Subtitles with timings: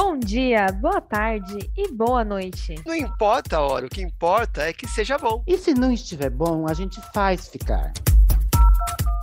[0.00, 2.76] Bom dia, boa tarde e boa noite.
[2.86, 5.42] Não importa a hora, o que importa é que seja bom.
[5.44, 7.92] E se não estiver bom, a gente faz ficar.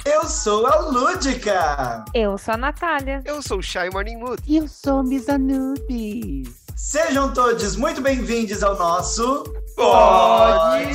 [0.05, 2.03] Eu sou a Lúdica.
[2.13, 3.21] Eu sou a Natália.
[3.23, 4.43] Eu sou o Shy Morning Mood.
[4.45, 6.49] E eu sou Miss Anubis.
[6.75, 9.45] Sejam todos muito bem-vindos ao nosso
[9.77, 10.93] Pode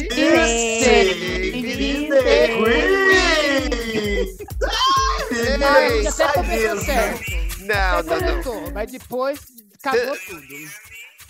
[6.12, 6.80] Ser até começou mesmo.
[6.84, 7.40] certo.
[7.60, 8.72] Não, não, não.
[8.72, 9.40] Mas depois
[9.82, 10.46] cagou tudo.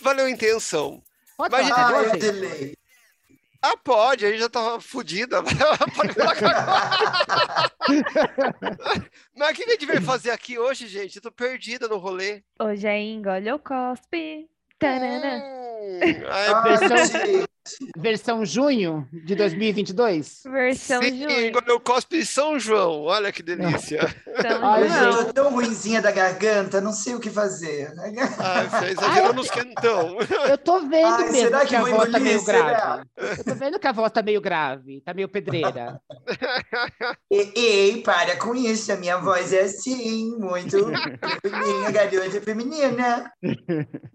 [0.00, 1.02] Valeu a intenção.
[1.36, 2.72] Pode Mas- falar, Ah, entendeu, eu.
[3.62, 5.42] Ah, pode, aí já tava fodida.
[9.36, 11.16] Mas o que a gente veio fazer aqui hoje, gente?
[11.16, 12.42] Eu tô perdida no rolê.
[12.58, 14.48] Hoje é Engole ou Cospe.
[14.78, 15.42] Tanana.
[15.44, 16.62] Hum, ai, Ah,
[17.96, 20.42] Versão junho de 2022?
[20.44, 21.52] Versão Sim, Júnior.
[21.52, 23.02] quando eu cospe São João.
[23.04, 24.14] Olha que delícia.
[24.62, 25.18] Ai, João.
[25.18, 27.92] eu tô tão ruinzinha da garganta, não sei o que fazer.
[28.38, 30.16] Ai, você exagerou nos quentão.
[30.48, 32.58] Eu tô vendo Ai, mesmo será que, que a voz tá meio Será?
[32.58, 33.04] grave.
[33.38, 36.00] Eu tô vendo que a voz tá meio grave, tá meio pedreira.
[37.30, 40.78] Ei, ei, para com isso, a minha voz é assim, muito
[41.42, 43.32] feminina, garota feminina.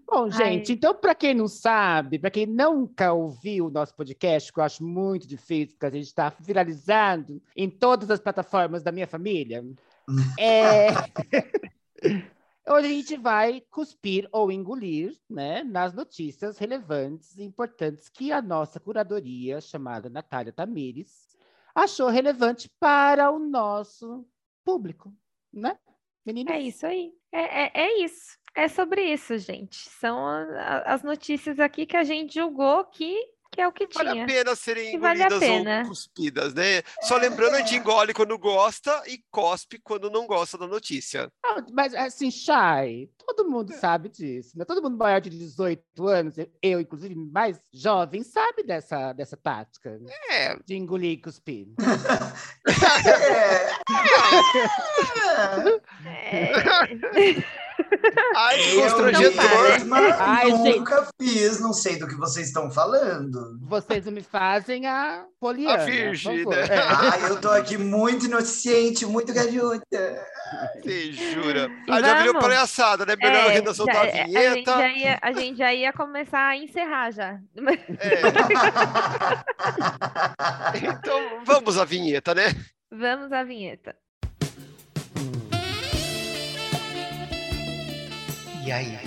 [0.06, 4.58] Bom, gente, então para quem não sabe, para quem nunca ouviu o nosso podcast, que
[4.60, 9.06] eu acho muito difícil, porque a gente está viralizado em todas as plataformas da minha
[9.06, 9.64] família,
[10.38, 10.88] é...
[12.68, 18.42] hoje a gente vai cuspir ou engolir né, nas notícias relevantes e importantes que a
[18.42, 21.36] nossa curadoria, chamada Natália Tamires,
[21.74, 24.26] achou relevante para o nosso
[24.64, 25.12] público,
[25.52, 25.78] né?
[26.24, 26.54] Meninas?
[26.56, 27.12] É isso aí.
[27.30, 28.36] É, é, é isso.
[28.56, 29.76] É sobre isso, gente.
[29.90, 33.14] São a- a- as notícias aqui que a gente julgou que,
[33.56, 34.24] que é o que Vale tinha.
[34.24, 35.80] a pena serem Que vale a pena.
[35.82, 36.82] ou cuspidas, né?
[37.02, 41.30] Só lembrando, a gente engole quando gosta e cospe quando não gosta da notícia.
[41.44, 44.64] Ah, Mas assim, Chay, todo mundo sabe disso, né?
[44.66, 49.98] Todo mundo maior de 18 anos, eu- inclusive, mais jovem, sabe dessa, dessa tática
[50.30, 51.68] É, de engolir e cuspir.
[56.04, 56.04] É.
[56.04, 57.42] É,
[58.36, 59.44] ai, que Eu constrangedor.
[60.18, 63.58] Ai, nunca fiz, não sei do que vocês estão falando.
[63.62, 65.82] Vocês me fazem a poliana.
[65.82, 66.60] A virgem, né?
[66.68, 66.78] É.
[66.78, 70.26] Ai, eu tô aqui muito inocente, muito garota.
[70.82, 71.68] Você jura?
[71.88, 73.16] E Ah, já virou palhaçada, né?
[73.16, 74.70] Melhor é, ainda soltar já- a a, gente vinheta.
[74.78, 77.38] já ia, a gente já ia começar a encerrar já.
[77.98, 78.20] É.
[80.82, 82.44] Então, vamos à vinheta, né?
[82.90, 83.96] Vamos à vinheta.
[88.66, 88.98] E aí?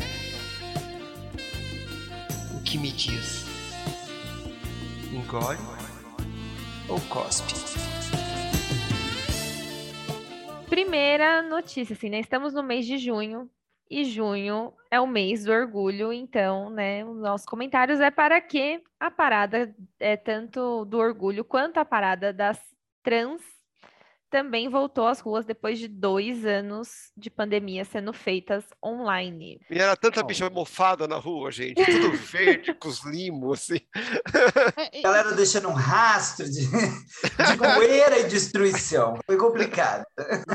[2.57, 3.45] O que me diz?
[5.13, 5.57] Engole
[6.87, 7.53] ou cospe?
[10.69, 12.21] Primeira notícia, assim, né?
[12.21, 13.49] Estamos no mês de junho
[13.91, 17.03] e junho é o mês do orgulho, então, né?
[17.03, 22.31] Os nossos comentários é para que a parada é tanto do orgulho quanto a parada
[22.31, 22.57] das
[23.03, 23.41] trans
[24.29, 29.59] também voltou às ruas depois de dois anos de pandemia sendo feitas online.
[29.69, 31.83] E era tanta bicha mofada na rua, gente.
[31.83, 33.79] Tudo verde, com os limos, assim.
[34.77, 39.17] É, é, Galera deixando um rastro de, de poeira e destruição.
[39.25, 40.05] Foi complicado.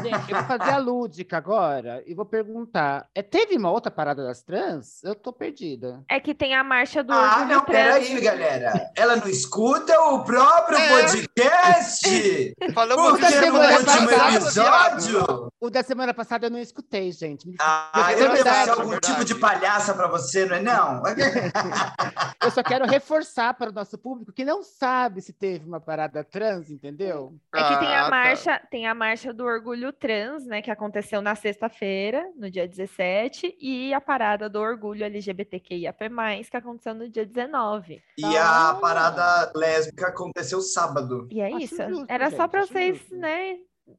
[0.02, 4.24] gente, eu vou fazer a lúdica agora e vou perguntar: é, teve uma outra parada
[4.24, 5.02] das trans?
[5.02, 6.02] Eu tô perdida.
[6.08, 8.72] É que tem a marcha do Ah, não, peraí, galera.
[8.96, 10.88] Ela não escuta o próprio É.
[11.00, 12.54] podcast?
[12.72, 15.48] Falamos no semana último passada, episódio...
[15.60, 17.54] O da semana passada eu não escutei, gente.
[17.58, 20.62] Ah, É eu devo verdade, ser algum é tipo de palhaça pra você, não é
[20.62, 21.02] não?
[22.44, 26.22] Eu só quero reforçar para o nosso público que não sabe se teve uma parada
[26.22, 27.34] trans, entendeu?
[27.54, 28.10] É que tem Ah, a tá.
[28.10, 33.56] marcha, tem a marcha do orgulho trans, né, que aconteceu na sexta-feira, no dia 17,
[33.58, 36.10] e a parada do orgulho LGBTQIAP+,
[36.50, 38.02] que aconteceu no dia 19.
[38.18, 41.26] E a parada lésbica aconteceu sábado.
[41.30, 41.88] E é Acho isso.
[41.88, 43.53] justo, Era só gente, para acho vocês, né,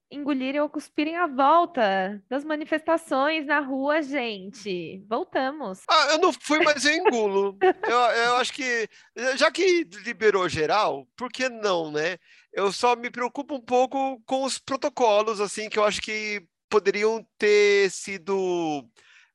[0.10, 5.04] engolirem ou cuspirem a volta das manifestações na rua, gente.
[5.08, 5.84] Voltamos.
[5.90, 7.58] Ah, eu não fui, mas eu engulo.
[7.86, 8.90] Eu, eu acho que,
[9.36, 12.18] já que liberou geral, por que não, né?
[12.54, 17.26] Eu só me preocupo um pouco com os protocolos, assim, que eu acho que poderiam
[17.38, 18.88] ter sido.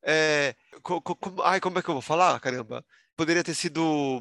[0.02, 2.38] é, co- co- ai, como é que eu vou falar?
[2.40, 2.84] Caramba.
[3.16, 4.20] Poderia ter sido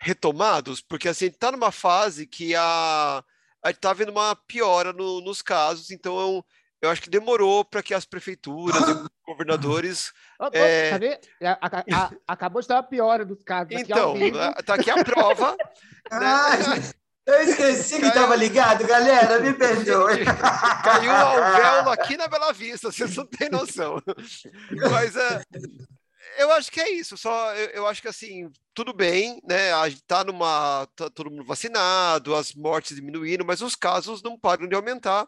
[0.00, 3.22] retomados, porque assim, tá numa fase que a,
[3.68, 6.44] a gente tá vendo uma piora no- nos casos, então eu,
[6.82, 10.90] eu acho que demorou para que as prefeituras e governadores ô, É.
[11.42, 14.14] A- a- a- acabou de dar uma piora dos casos Então,
[14.64, 15.56] tá aqui a prova.
[16.10, 16.58] Ai,
[17.26, 20.24] eu esqueci que estava ligado, galera, me perdoe.
[20.84, 21.36] Caiu ao
[21.82, 24.00] véu aqui na Bela Vista, vocês não têm noção.
[24.90, 25.42] Mas é.
[26.36, 27.16] Eu acho que é isso.
[27.16, 29.72] Só eu, eu, acho que assim, tudo bem, né?
[29.72, 30.86] A gente tá numa.
[30.96, 35.26] Tá todo mundo vacinado, as mortes diminuindo, mas os casos não param de aumentar.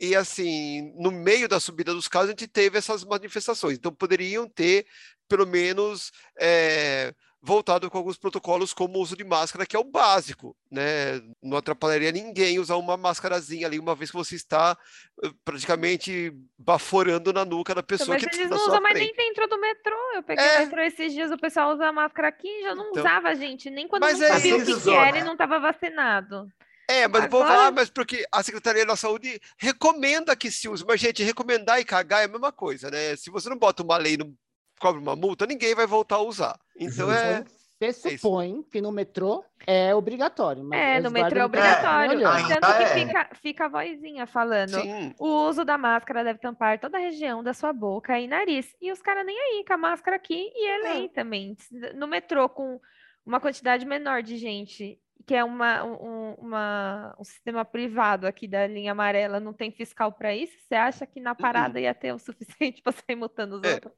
[0.00, 3.76] E assim, no meio da subida dos casos, a gente teve essas manifestações.
[3.78, 4.86] Então poderiam ter,
[5.28, 6.10] pelo menos.
[6.38, 11.20] É, voltado com alguns protocolos como o uso de máscara, que é o básico, né?
[11.42, 14.76] Não atrapalharia ninguém usar uma máscarazinha ali, uma vez que você está
[15.22, 19.46] eh, praticamente baforando na nuca da pessoa mas que eles não usam mais nem dentro
[19.46, 19.96] do metrô.
[20.14, 20.56] Eu peguei é.
[20.56, 23.86] o metrô esses dias, o pessoal usa máscara aqui, já não então, usava, gente, nem
[23.86, 25.20] quando não é sabia o que, usou, que era né?
[25.20, 26.48] e não estava vacinado.
[26.90, 27.28] É, mas Agora...
[27.28, 31.78] vou falar, mas porque a Secretaria da Saúde recomenda que se use, mas, gente, recomendar
[31.78, 33.14] e cagar é a mesma coisa, né?
[33.14, 34.34] Se você não bota uma lei no
[34.78, 36.58] cobra uma multa, ninguém vai voltar a usar.
[36.76, 37.44] Então é.
[37.80, 40.74] Você é supõe é que no metrô é obrigatório.
[40.74, 42.26] é, no metrô é obrigatório.
[42.26, 42.86] É, Tanto que é.
[42.86, 44.80] fica, fica a vozinha falando.
[44.80, 45.14] Sim.
[45.16, 48.74] O uso da máscara deve tampar toda a região da sua boca e nariz.
[48.82, 51.56] E os caras nem aí com a máscara aqui e é lei também.
[51.94, 52.80] No metrô, com
[53.24, 58.66] uma quantidade menor de gente, que é uma, um, uma, um sistema privado aqui da
[58.66, 61.84] linha amarela, não tem fiscal para isso, você acha que na parada uhum.
[61.84, 63.74] ia ter o suficiente para sair mutando os é.
[63.74, 63.92] outros?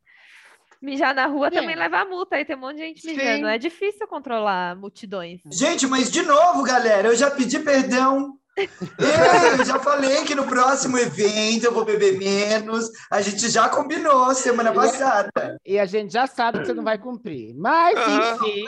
[0.80, 3.46] Mijar na rua também leva multa, aí tem um monte de gente mijando.
[3.46, 3.52] Sim.
[3.52, 5.40] É difícil controlar multidões.
[5.52, 8.40] Gente, mas de novo, galera, eu já pedi perdão
[9.58, 12.90] eu já falei que no próximo evento eu vou beber menos.
[13.10, 15.56] A gente já combinou semana passada.
[15.64, 17.54] E a gente já sabe que você não vai cumprir.
[17.56, 18.64] Mas, enfim.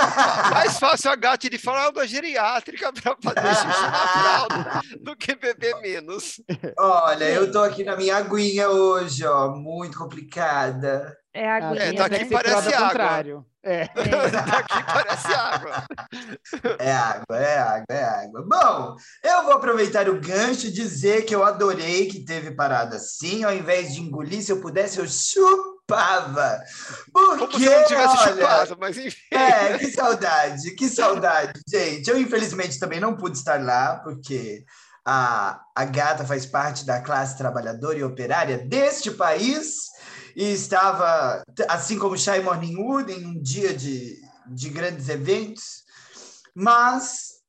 [0.52, 5.80] Mais fácil a gata de fralda geriátrica para fazer xixi na fralda do que beber
[5.80, 6.40] menos.
[6.78, 11.16] Olha, eu tô aqui na minha aguinha hoje, ó, muito complicada.
[11.34, 12.88] É a aguinha, é, tá aqui parece água.
[12.88, 13.46] Contrário.
[13.60, 13.80] É.
[13.80, 13.88] é.
[14.56, 15.84] Aqui parece água.
[16.78, 18.46] É água, é água, é água.
[18.46, 23.42] Bom, eu vou aproveitar o gancho e dizer que eu adorei que teve parada assim.
[23.42, 26.62] Ao invés de engolir, se eu pudesse, eu chupava.
[27.10, 29.18] Porque, Como se não tivesse olha, chupado, mas enfim.
[29.32, 32.08] É, que saudade, que saudade, gente.
[32.08, 34.62] Eu, infelizmente, também não pude estar lá, porque
[35.06, 39.93] a, a gata faz parte da classe trabalhadora e operária deste país
[40.36, 45.84] e estava, assim como Shai Morning Wood, em um dia de, de grandes eventos,
[46.54, 47.40] mas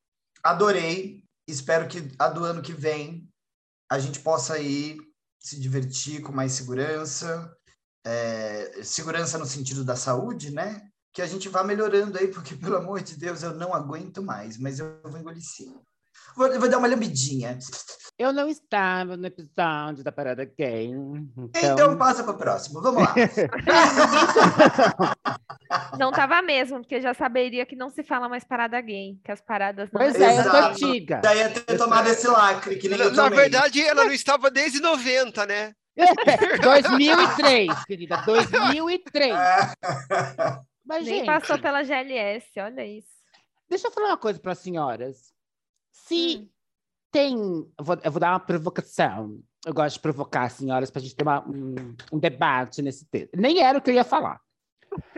[0.44, 3.28] adorei, espero que a do ano que vem
[3.90, 4.98] a gente possa ir
[5.40, 7.56] se divertir com mais segurança,
[8.06, 10.90] é, segurança no sentido da saúde, né?
[11.14, 14.58] Que a gente vá melhorando aí, porque, pelo amor de Deus, eu não aguento mais,
[14.58, 15.80] mas eu vou engolir sim.
[16.36, 17.58] Vou, vou dar uma lambidinha.
[18.18, 20.88] Eu não estava no episódio da Parada Gay.
[20.88, 22.82] Então, então passa para o próximo.
[22.82, 23.14] Vamos lá.
[26.00, 29.42] não estava mesmo, porque já saberia que não se fala mais parada gay, que as
[29.42, 30.00] paradas não.
[30.00, 31.22] Pois é, eu sou antiga.
[31.24, 33.30] Já ia ter tomado esse lacre, que nem na, eu tomei.
[33.30, 35.74] Na verdade, ela não estava desde 90, né?
[36.62, 39.36] 2003, querida, 2003.
[40.86, 43.16] Mas, Nem gente, passou pela GLS, olha isso.
[43.68, 45.34] Deixa eu falar uma coisa para as senhoras.
[46.08, 46.56] Se hum
[47.16, 47.34] tem.
[47.78, 49.40] Eu vou, eu vou, dar uma provocação.
[49.66, 53.38] Eu gosto de provocar senhoras para a gente ter uma, um, um, debate nesse texto.
[53.38, 54.42] Nem era o que eu ia falar.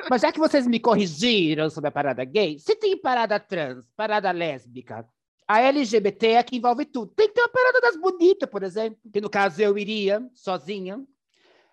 [0.08, 4.30] Mas já que vocês me corrigiram sobre a parada gay, se tem parada trans, parada
[4.30, 5.08] lésbica,
[5.48, 7.12] a LGBT é que envolve tudo.
[7.16, 11.04] Tem que ter uma parada das bonitas, por exemplo, que no caso eu iria sozinha.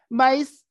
[0.09, 0.65] Mas,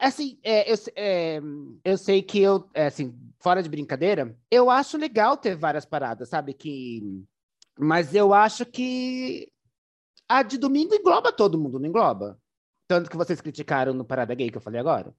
[0.00, 1.40] assim, é, eu, é,
[1.84, 6.28] eu sei que eu, é, assim, fora de brincadeira, eu acho legal ter várias paradas,
[6.28, 6.52] sabe?
[6.54, 7.24] Que
[7.78, 9.50] mas eu acho que
[10.28, 12.40] a de domingo engloba todo mundo, não engloba?
[12.88, 15.14] Tanto que vocês criticaram no Parada Gay que eu falei agora.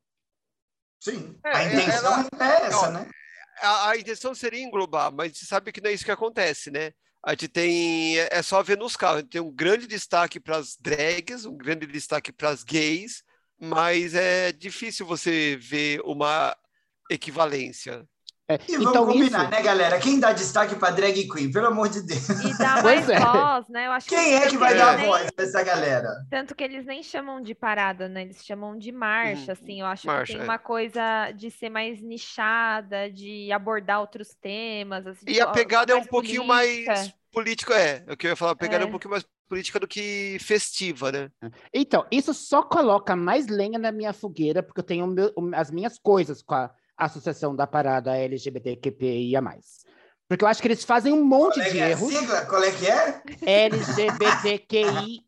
[1.00, 3.10] Sim, é, a intenção ela, é essa, né?
[3.62, 6.92] A, a, intenção seria englobar, mas você sabe que não é isso que acontece, né?
[7.24, 10.40] A gente tem, é, é só ver nos carros, a gente tem um grande destaque
[10.40, 13.24] para as drags, um grande destaque para as gays,
[13.60, 16.56] mas é difícil você ver uma
[17.10, 18.08] equivalência.
[18.50, 19.52] É, e vamos então, combinar, isso...
[19.52, 20.00] né, galera?
[20.00, 22.30] Quem dá destaque para drag queen, pelo amor de Deus.
[22.30, 23.20] E dá mais é.
[23.20, 23.88] voz, né?
[23.88, 25.06] Eu acho Quem é que vai dar nem...
[25.06, 26.26] voz para essa galera?
[26.30, 28.22] Tanto que eles nem chamam de parada, né?
[28.22, 29.82] Eles chamam de marcha, hum, assim.
[29.82, 30.44] Eu acho marcha, que tem é.
[30.46, 35.06] uma coisa de ser mais nichada, de abordar outros temas.
[35.06, 38.06] Assim, e a pegada é um pouquinho mais político, é.
[38.10, 40.38] O que eu ia falar, a pegada é, é um pouquinho mais política do que
[40.40, 41.30] festiva, né?
[41.74, 46.00] Então, isso só coloca mais lenha na minha fogueira, porque eu tenho meu, as minhas
[46.00, 49.42] coisas com a associação da parada LGBTQIA+.
[50.28, 52.14] Porque eu acho que eles fazem um monte Qual é de é erros.
[52.14, 52.46] Sigla?
[52.46, 53.22] Qual é que é?
[53.46, 55.24] LGBTQIA+.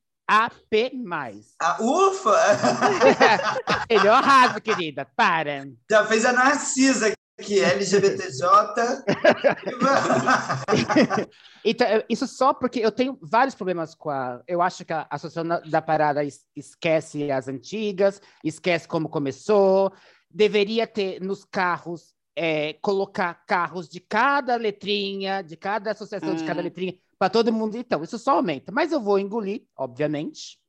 [1.59, 2.35] Ah, ufa!
[3.89, 5.03] Ele é arraso, querida.
[5.15, 5.67] Para.
[5.89, 8.43] Já fez a Narcisa aqui, LGBTJ.
[11.65, 14.41] então, isso só porque eu tenho vários problemas com a.
[14.47, 16.21] Eu acho que a Associação da Parada
[16.55, 19.91] esquece as antigas, esquece como começou,
[20.29, 26.35] deveria ter nos carros, é, colocar carros de cada letrinha, de cada associação, hum.
[26.35, 26.63] de cada hum.
[26.63, 27.75] letrinha, para todo mundo.
[27.75, 28.71] Então, isso só aumenta.
[28.71, 30.59] Mas eu vou engolir, obviamente,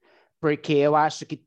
[0.40, 1.43] porque eu acho que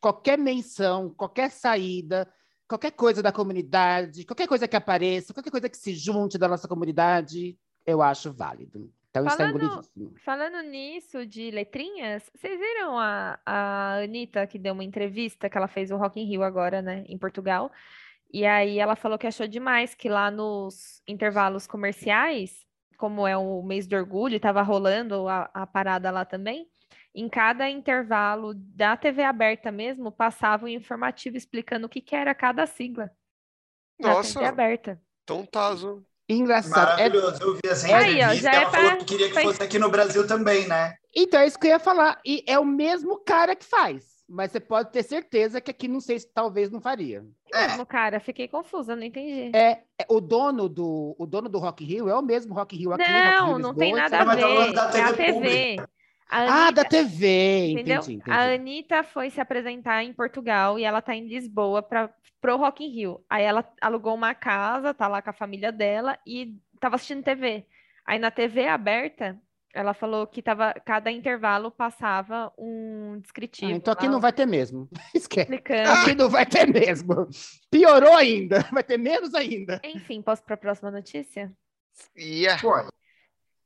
[0.00, 2.28] qualquer menção, qualquer saída,
[2.68, 6.66] qualquer coisa da comunidade, qualquer coisa que apareça, qualquer coisa que se junte da nossa
[6.66, 8.90] comunidade, eu acho válido.
[9.12, 10.14] Então, falando, isso é engolidíssimo.
[10.24, 15.68] Falando nisso de letrinhas, vocês viram a, a Anitta que deu uma entrevista que ela
[15.68, 17.70] fez o Rock in Rio agora, né, em Portugal?
[18.32, 22.66] E aí ela falou que achou demais que lá nos intervalos comerciais,
[22.96, 26.66] como é o mês do orgulho, estava rolando a, a parada lá também,
[27.14, 32.34] em cada intervalo da TV aberta mesmo, passava um informativo explicando o que, que era
[32.34, 33.10] cada sigla.
[34.00, 34.38] Nossa!
[34.38, 35.02] TV aberta.
[35.26, 36.02] Tão taso.
[36.28, 37.00] Engraçado.
[37.00, 37.44] É Maravilhoso, é...
[37.44, 38.28] eu vi essa entrevista.
[38.28, 38.96] Aí, ó, ela é falou pra...
[38.96, 40.94] que queria que fosse aqui no Brasil também, né?
[41.14, 42.20] Então, é isso que eu ia falar.
[42.24, 44.12] E é o mesmo cara que faz.
[44.28, 47.22] Mas você pode ter certeza que aqui não sei se talvez não faria.
[47.52, 47.68] É.
[47.68, 49.54] Mesmo, cara, fiquei confusa, não entendi.
[49.54, 52.94] É, é, o dono do o dono do Rock Rio é o mesmo Rock Rio
[52.94, 53.10] aqui.
[53.10, 54.42] Não, Rock não tem nada a ver.
[54.42, 55.76] É a TV.
[55.78, 55.88] A
[56.40, 58.00] Anitta, ah, da TV, entendeu?
[58.00, 58.30] Entendi, entendi.
[58.30, 62.10] A Anitta foi se apresentar em Portugal e ela tá em Lisboa para
[62.40, 63.24] pro Rock in Rio.
[63.30, 67.64] Aí ela alugou uma casa, tá lá com a família dela e tava assistindo TV.
[68.04, 69.38] Aí na TV aberta,
[69.72, 73.72] ela falou que tava, cada intervalo passava um descritivo.
[73.72, 74.88] Ah, então aqui lá, não vai ter mesmo.
[75.14, 75.52] Esquece.
[75.52, 75.90] Explicando.
[75.90, 77.28] Aqui não vai ter mesmo.
[77.70, 78.62] Piorou ainda.
[78.72, 79.80] Vai ter menos ainda.
[79.84, 81.52] Enfim, posso para a próxima notícia?
[82.16, 82.60] Yeah.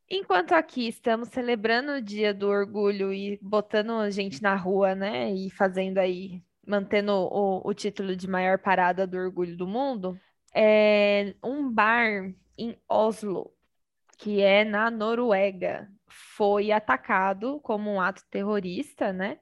[0.08, 5.32] Enquanto aqui estamos celebrando o Dia do Orgulho e botando gente na rua, né?
[5.32, 10.18] E fazendo aí, mantendo o, o título de maior parada do orgulho do mundo,
[10.54, 13.52] é um bar em Oslo,
[14.16, 19.38] que é na Noruega, foi atacado como um ato terrorista, né?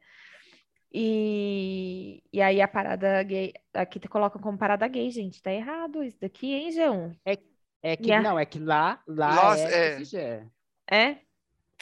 [0.92, 6.02] E, e aí a parada gay, aqui te colocam como parada gay, gente, tá errado
[6.02, 7.16] isso daqui, hein, G1?
[7.26, 7.38] É,
[7.82, 8.22] é que, a...
[8.22, 10.46] não, é que lá, lá Nossa, é, é.
[10.90, 10.96] É?
[11.10, 11.18] é?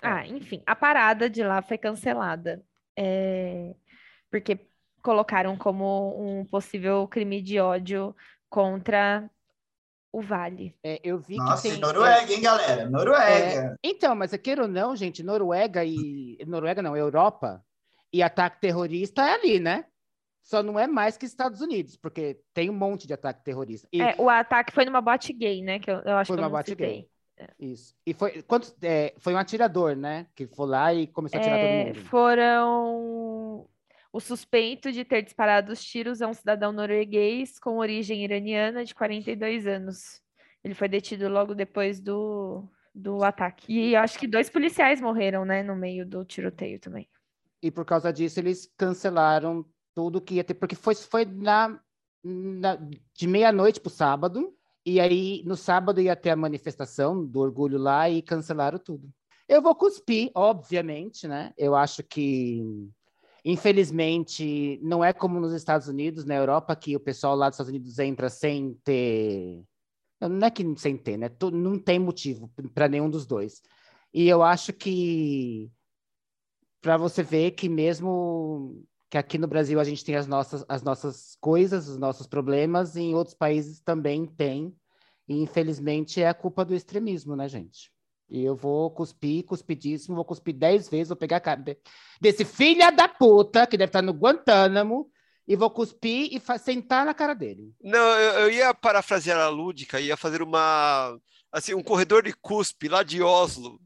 [0.03, 2.63] Ah, enfim, a parada de lá foi cancelada.
[2.97, 3.75] É...
[4.31, 4.59] Porque
[5.03, 8.15] colocaram como um possível crime de ódio
[8.49, 9.29] contra
[10.13, 10.77] o Vale.
[10.85, 11.81] É, eu vi Nossa, que tem...
[11.81, 12.91] Noruega, hein, galera?
[12.91, 13.25] Noruega.
[13.25, 16.39] É, então, mas queira ou não, gente, Noruega e...
[16.47, 17.65] Noruega não, Europa
[18.13, 19.87] e ataque terrorista é ali, né?
[20.43, 23.89] Só não é mais que Estados Unidos, porque tem um monte de ataque terrorista.
[23.93, 24.03] E...
[24.03, 25.79] É, o ataque foi numa boate gay, né?
[25.79, 27.09] Que eu, eu acho foi que eu uma boate gay.
[27.59, 27.95] Isso.
[28.07, 30.27] E foi, quantos, é, foi um atirador, né?
[30.35, 32.01] Que foi lá e começou a atirar todo é, mundo.
[32.09, 33.69] Foram.
[34.13, 38.95] O suspeito de ter disparado os tiros é um cidadão norueguês com origem iraniana de
[38.95, 40.21] 42 anos.
[40.63, 43.73] Ele foi detido logo depois do, do ataque.
[43.73, 47.09] E acho que dois policiais morreram, né, no meio do tiroteio também.
[47.63, 51.81] E por causa disso, eles cancelaram tudo que ia ter, porque foi, foi na,
[52.23, 52.79] na
[53.15, 57.79] de meia-noite para o sábado, e aí no sábado ia ter a manifestação do orgulho
[57.79, 59.09] lá e cancelaram tudo.
[59.49, 61.53] Eu vou cuspir, obviamente, né?
[61.57, 62.63] Eu acho que,
[63.45, 67.71] infelizmente, não é como nos Estados Unidos, na Europa, que o pessoal lá dos Estados
[67.71, 69.63] Unidos entra sem ter.
[70.21, 71.31] Não é que sem ter, né?
[71.53, 73.61] Não tem motivo para nenhum dos dois.
[74.15, 75.71] E eu acho que
[76.81, 80.83] para você ver que mesmo que aqui no Brasil a gente tem as nossas, as
[80.83, 84.75] nossas coisas, os nossos problemas, e em outros países também tem.
[85.29, 87.93] E infelizmente é a culpa do extremismo, né, gente?
[88.27, 91.63] E eu vou cuspir, cuspidíssimo, vou cuspir dez vezes, vou pegar a cara
[92.19, 95.11] desse filha da puta, que deve estar no Guantánamo,
[95.47, 97.71] e vou cuspir e sentar na cara dele.
[97.83, 101.19] Não, eu, eu ia parafrasear a Lúdica, ia fazer uma
[101.53, 103.79] assim, um corredor de cuspe lá de Oslo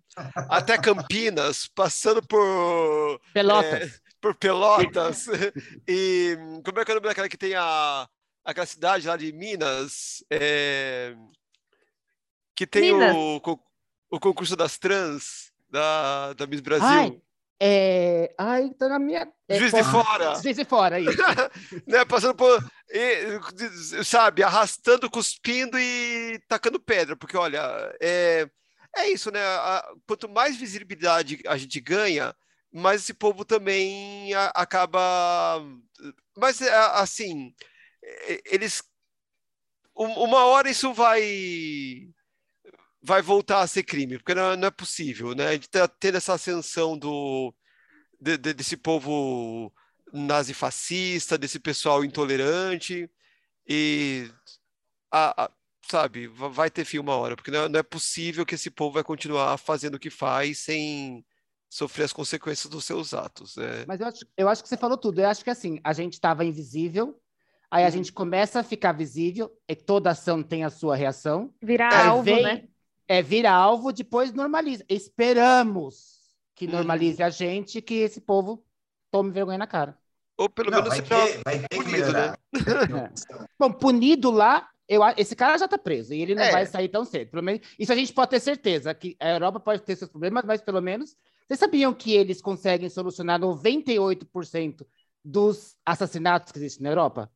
[0.49, 3.90] até Campinas, passando por Pelotas.
[3.92, 5.26] É, por Pelotas.
[5.87, 8.09] e como é que é o nome daquela que tem a
[8.45, 10.25] aquela cidade lá de Minas?
[10.30, 11.14] É,
[12.54, 13.37] que tem o,
[14.11, 16.87] o concurso das trans da, da Miss Brasil.
[16.87, 17.21] Ai,
[17.61, 18.35] é...
[18.38, 19.28] Ai, tá na minha.
[19.49, 20.35] É, Juiz de fora.
[20.37, 21.16] Juiz de fora, isso.
[21.87, 22.64] né, passando por.
[22.90, 27.61] E, sabe, arrastando, cuspindo e tacando pedra, porque olha,
[28.00, 28.49] é,
[28.97, 29.40] é isso, né?
[29.40, 32.35] A, quanto mais visibilidade a gente ganha,
[32.73, 35.62] mais esse povo também a, acaba.
[36.37, 37.54] Mas, é, assim,
[38.44, 38.82] eles.
[39.94, 42.12] Uma hora isso vai
[43.06, 45.49] vai voltar a ser crime, porque não, não é possível, né?
[45.49, 47.54] A gente está tendo essa ascensão do,
[48.20, 49.73] de, de, desse povo
[50.12, 53.08] nazifascista, desse pessoal intolerante,
[53.68, 54.28] e,
[55.11, 55.50] a, a,
[55.88, 59.04] sabe, vai ter fim uma hora, porque não, não é possível que esse povo vai
[59.04, 61.25] continuar fazendo o que faz sem
[61.68, 63.56] sofrer as consequências dos seus atos.
[63.56, 63.85] Né?
[63.87, 65.20] Mas eu acho, eu acho que você falou tudo.
[65.20, 67.20] Eu acho que assim, a gente estava invisível,
[67.68, 67.92] Aí a Uhum.
[67.94, 71.52] gente começa a ficar visível, e toda ação tem a sua reação.
[71.61, 72.68] Virar Aí alvo, vem- né?
[73.08, 74.85] É, vira alvo, depois normaliza.
[74.88, 76.73] Esperamos que Uhum.
[76.73, 78.64] normalize a gente, que esse povo
[79.11, 79.99] tome vergonha na cara.
[80.38, 82.12] Ou pelo Não, menos vai, ter, vai ter punido, né?
[82.12, 82.38] melhorar.
[83.58, 86.52] Bom, punido lá, eu, esse cara já tá preso e ele não É.
[86.52, 87.30] vai sair tão cedo.
[87.30, 90.44] Pelo menos, isso a gente pode ter certeza, que a Europa pode ter seus problemas,
[90.44, 91.16] mas pelo menos.
[91.46, 94.84] Vocês sabiam que eles conseguem solucionar 98%
[95.24, 97.30] dos assassinatos que existem na Europa?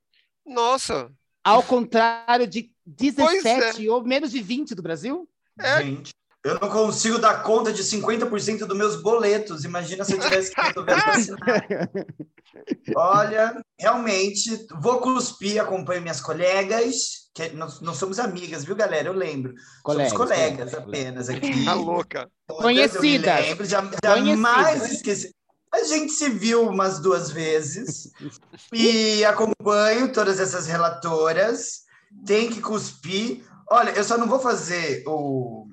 [0.45, 1.13] Nossa,
[1.45, 2.73] Ao contrário de
[3.15, 3.61] Pois é.
[3.61, 5.29] 17 ou menos de 20 do Brasil?
[5.59, 5.83] É.
[5.83, 6.13] Gente,
[6.43, 9.65] eu não consigo dar conta de 50% dos meus boletos.
[9.65, 11.91] Imagina se eu tivesse que resolver.
[12.97, 19.09] Olha, realmente, vou cuspir, acompanho minhas colegas, que nós, nós somos amigas, viu, galera?
[19.09, 19.55] Eu lembro.
[19.83, 20.75] Colegas, somos colegas colegas.
[20.75, 21.65] apenas aqui.
[21.65, 22.31] tá louca.
[22.47, 23.27] Todas, Conhecidas.
[23.37, 24.93] Eu me lembro, já- jamais Conhecidas.
[24.93, 25.35] esqueci.
[25.73, 28.11] A gente se viu umas duas vezes
[28.73, 31.83] e acompanho todas essas relatoras.
[32.27, 33.45] Tem que cuspir.
[33.71, 35.69] Olha, eu só não vou fazer o,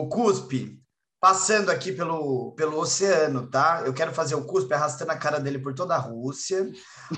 [0.00, 0.80] o cuspe
[1.20, 3.82] passando aqui pelo, pelo oceano, tá?
[3.84, 6.72] Eu quero fazer o cuspe arrastando a cara dele por toda a Rússia.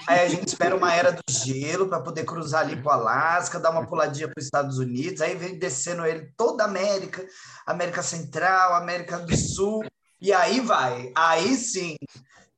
[0.09, 3.61] Aí a gente espera uma era do gelo para poder cruzar ali para o Alasca,
[3.61, 5.21] dar uma puladinha para os Estados Unidos.
[5.21, 7.25] Aí vem descendo ele toda a América,
[7.65, 9.85] América Central, América do Sul.
[10.21, 11.13] E aí vai.
[11.17, 11.97] Aí sim,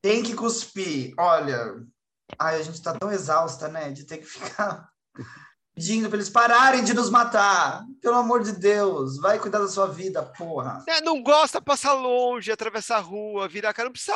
[0.00, 1.12] tem que cuspir.
[1.18, 1.74] Olha,
[2.38, 3.90] ai, a gente tá tão exausta, né?
[3.90, 4.88] De ter que ficar
[5.74, 7.84] pedindo para eles pararem de nos matar.
[8.00, 10.84] Pelo amor de Deus, vai cuidar da sua vida, porra.
[10.88, 14.14] É, não gosta, passar longe, atravessar a rua, virar cara, não precisa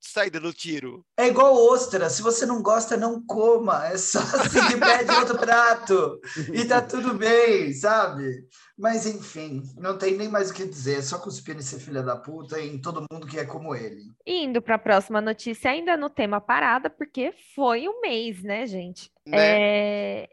[0.00, 1.04] sair dando tiro.
[1.16, 2.10] É igual ostra.
[2.10, 3.86] Se você não gosta, não coma.
[3.86, 4.20] É só
[4.50, 6.20] seguir pede outro prato.
[6.52, 8.46] E tá tudo bem, sabe?
[8.76, 10.98] Mas enfim, não tem nem mais o que dizer.
[10.98, 14.02] É só cuspir nesse filho da puta e em todo mundo que é como ele.
[14.26, 19.10] Indo para a próxima notícia, ainda no tema parada, porque foi um mês, né, gente?
[19.26, 19.36] Né?
[19.38, 20.28] É,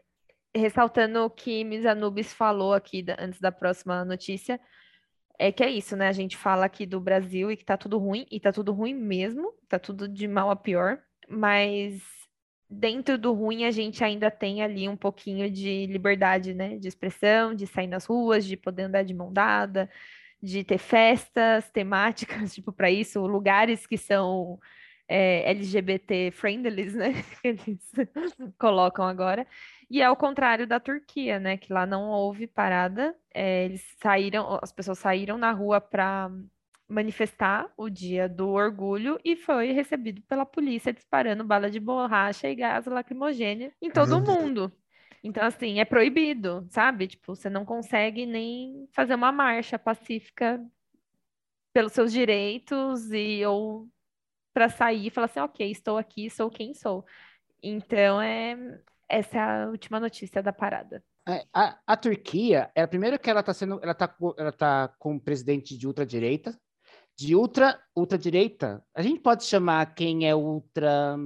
[0.54, 4.60] ressaltando o que Miss Anubis falou aqui da- antes da próxima notícia,
[5.38, 6.08] é que é isso, né?
[6.08, 8.94] A gente fala aqui do Brasil e que tá tudo ruim, e tá tudo ruim
[8.94, 12.02] mesmo, tá tudo de mal a pior, mas
[12.68, 16.78] dentro do ruim a gente ainda tem ali um pouquinho de liberdade, né?
[16.78, 19.90] De expressão, de sair nas ruas, de poder andar de mão dada,
[20.42, 24.58] de ter festas temáticas, tipo, para isso, lugares que são
[25.08, 27.12] é, LGBT friendly, né?
[27.44, 27.92] Eles
[28.58, 29.46] colocam agora.
[29.94, 31.56] E é ao contrário da Turquia, né?
[31.56, 33.16] Que lá não houve parada.
[33.32, 36.28] é, eles saíram, as pessoas saíram na rua para
[36.88, 42.56] manifestar o dia do orgulho e foi recebido pela polícia disparando bala de borracha e
[42.56, 44.72] gás lacrimogêneo em todo o mundo.
[45.22, 47.06] Então, assim, é proibido, sabe?
[47.06, 50.60] Tipo, você não consegue nem fazer uma marcha pacífica
[51.72, 53.88] pelos seus direitos e ou
[54.52, 57.04] para sair e falar assim, ok, estou aqui, sou quem sou.
[57.62, 58.56] Então, é
[59.08, 61.02] essa é a última notícia da parada.
[61.28, 64.88] É, A, a Turquia, é primeiro que ela está sendo, ela tá, co- ela tá
[64.98, 66.58] com um presidente de ultradireita,
[67.16, 68.84] de ultra ultradireita.
[68.94, 71.16] A gente pode chamar quem é ultra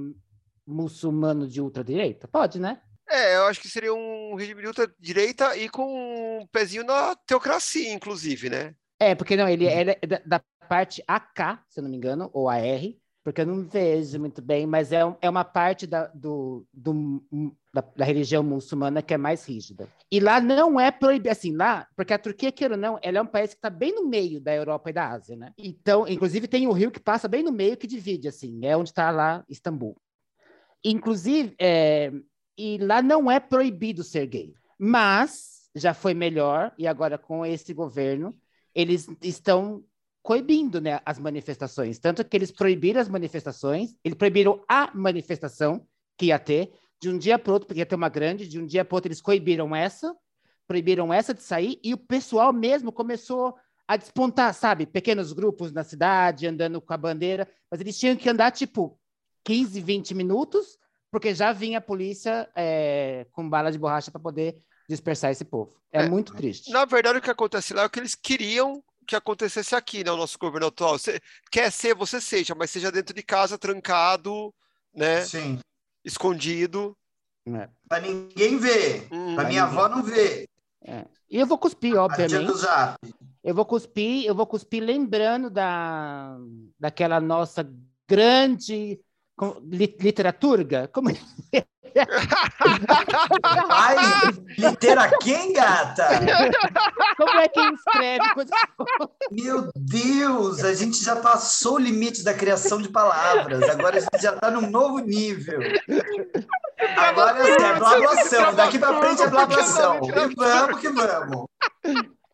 [0.65, 2.27] muçulmano de ultradireita?
[2.27, 2.81] Pode, né?
[3.09, 7.91] É, eu acho que seria um regime de ultra-direita e com um pezinho na teocracia,
[7.91, 8.75] inclusive, né?
[8.99, 12.29] É, porque não, ele, ele é da, da parte AK, se eu não me engano,
[12.33, 12.61] ou AR,
[13.23, 17.23] porque eu não vejo muito bem, mas é, um- é uma parte da, do, do-
[17.73, 19.87] da, da religião muçulmana que é mais rígida.
[20.11, 23.21] E lá não é proibido, assim, lá, porque a Turquia, queira ou não, ela é
[23.21, 25.53] um país que está bem no meio da Europa e da Ásia, né?
[25.57, 28.89] Então, inclusive, tem o rio que passa bem no meio que divide, assim, é onde
[28.89, 29.95] está lá Istambul.
[30.83, 32.11] Inclusive, é,
[32.57, 37.73] e lá não é proibido ser gay, mas já foi melhor, e agora com esse
[37.73, 38.35] governo,
[38.73, 39.83] eles estão
[40.29, 41.97] coibindo né, as manifestações.
[41.97, 47.17] Tanto que eles proibiram as manifestações, eles proibiram a manifestação que ia ter, de um
[47.17, 49.75] dia para outro, porque ia ter uma grande, de um dia para outro eles coibiram
[49.75, 50.15] essa,
[50.67, 53.55] proibiram essa de sair, e o pessoal mesmo começou
[53.87, 54.85] a despontar, sabe?
[54.85, 58.99] Pequenos grupos na cidade, andando com a bandeira, mas eles tinham que andar, tipo,
[59.43, 60.77] 15, 20 minutos,
[61.09, 65.73] porque já vinha a polícia é, com bala de borracha para poder dispersar esse povo.
[65.91, 66.07] É, É.
[66.07, 66.71] muito triste.
[66.71, 70.11] Na verdade, o que acontece lá é o que eles queriam que acontecesse aqui, né?
[70.11, 70.99] O nosso governo atual.
[70.99, 71.19] Você
[71.51, 74.53] quer ser, você seja, mas seja dentro de casa, trancado,
[74.93, 75.25] né?
[75.25, 75.59] Sim.
[76.05, 76.95] Escondido.
[77.47, 77.67] É.
[77.87, 79.07] Pra ninguém ver.
[79.11, 80.47] Hum, Pra minha avó não ver.
[81.29, 82.35] E eu vou cuspir, obviamente.
[83.43, 86.37] Eu vou cuspir, eu vou cuspir lembrando da,
[86.79, 87.67] daquela nossa
[88.07, 88.99] grande
[89.35, 90.87] com- li- literaturga.
[90.89, 91.09] Como
[93.69, 93.95] Ai,
[94.57, 96.07] Meter a quem, gata?
[97.17, 98.55] Como é que escreve coisa
[99.31, 103.63] Meu Deus, a gente já passou o limite da criação de palavras.
[103.69, 105.59] Agora a gente já está num novo nível.
[106.97, 108.55] Agora é, é blablação.
[108.55, 109.99] Daqui para frente é blablação.
[110.03, 111.45] E vamos que vamos.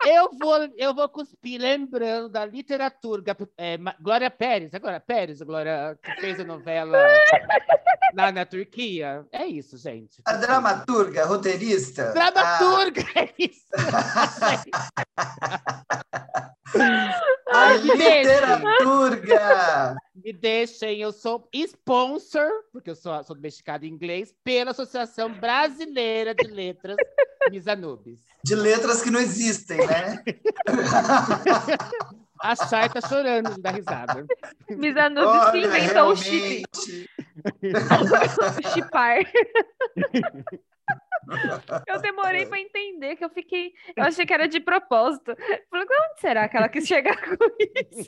[0.06, 3.24] Eu vou, eu vou cuspir, lembrando da literatura.
[3.58, 6.98] É, Glória Pérez, agora Pérez, Glória, que fez a novela
[8.14, 9.26] lá na Turquia.
[9.32, 10.22] É isso, gente.
[10.26, 12.12] A dramaturga, roteirista.
[12.14, 13.20] Dramaturga, ah.
[13.26, 13.66] é isso.
[17.52, 19.96] a literaturga.
[20.16, 26.34] Me deixem, eu sou sponsor, porque eu sou, sou domesticado em inglês, pela Associação Brasileira
[26.34, 26.96] de Letras
[27.52, 28.22] Misanubis.
[28.44, 30.24] De letras que não existem, né?
[32.42, 34.26] A Chay tá chorando de dar risada.
[34.70, 36.66] Misanubis que inventou o chip.
[38.74, 39.20] Chipar.
[41.88, 43.74] Eu demorei para entender, que eu fiquei.
[43.96, 45.36] Eu achei que era de propósito.
[45.70, 47.36] Falei, onde será que ela quis chegar com
[47.90, 48.08] isso?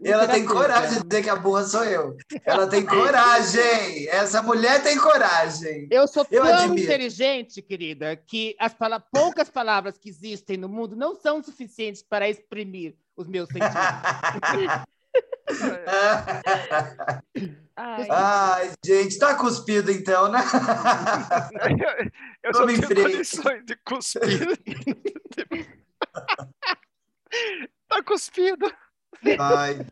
[0.00, 2.16] E ela tem coragem de dizer que a burra sou eu.
[2.44, 4.08] Ela tem coragem.
[4.08, 5.88] Essa mulher tem coragem.
[5.90, 6.82] Eu sou eu tão admiro.
[6.82, 12.28] inteligente, querida, que as pala poucas palavras que existem no mundo não são suficientes para
[12.28, 13.72] exprimir os meus sentimentos.
[17.76, 18.06] Ai.
[18.10, 20.40] Ai, gente, tá cuspido então, né?
[22.42, 24.58] eu, eu só tenho condições de cuspir.
[27.88, 28.72] tá cuspido.
[29.38, 29.86] Ai.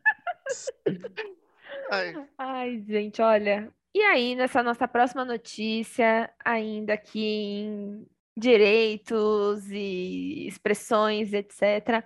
[1.91, 2.29] Ai.
[2.39, 3.73] Ai, gente, olha.
[3.95, 12.05] E aí, nessa nossa próxima notícia, ainda aqui em direitos e expressões, etc.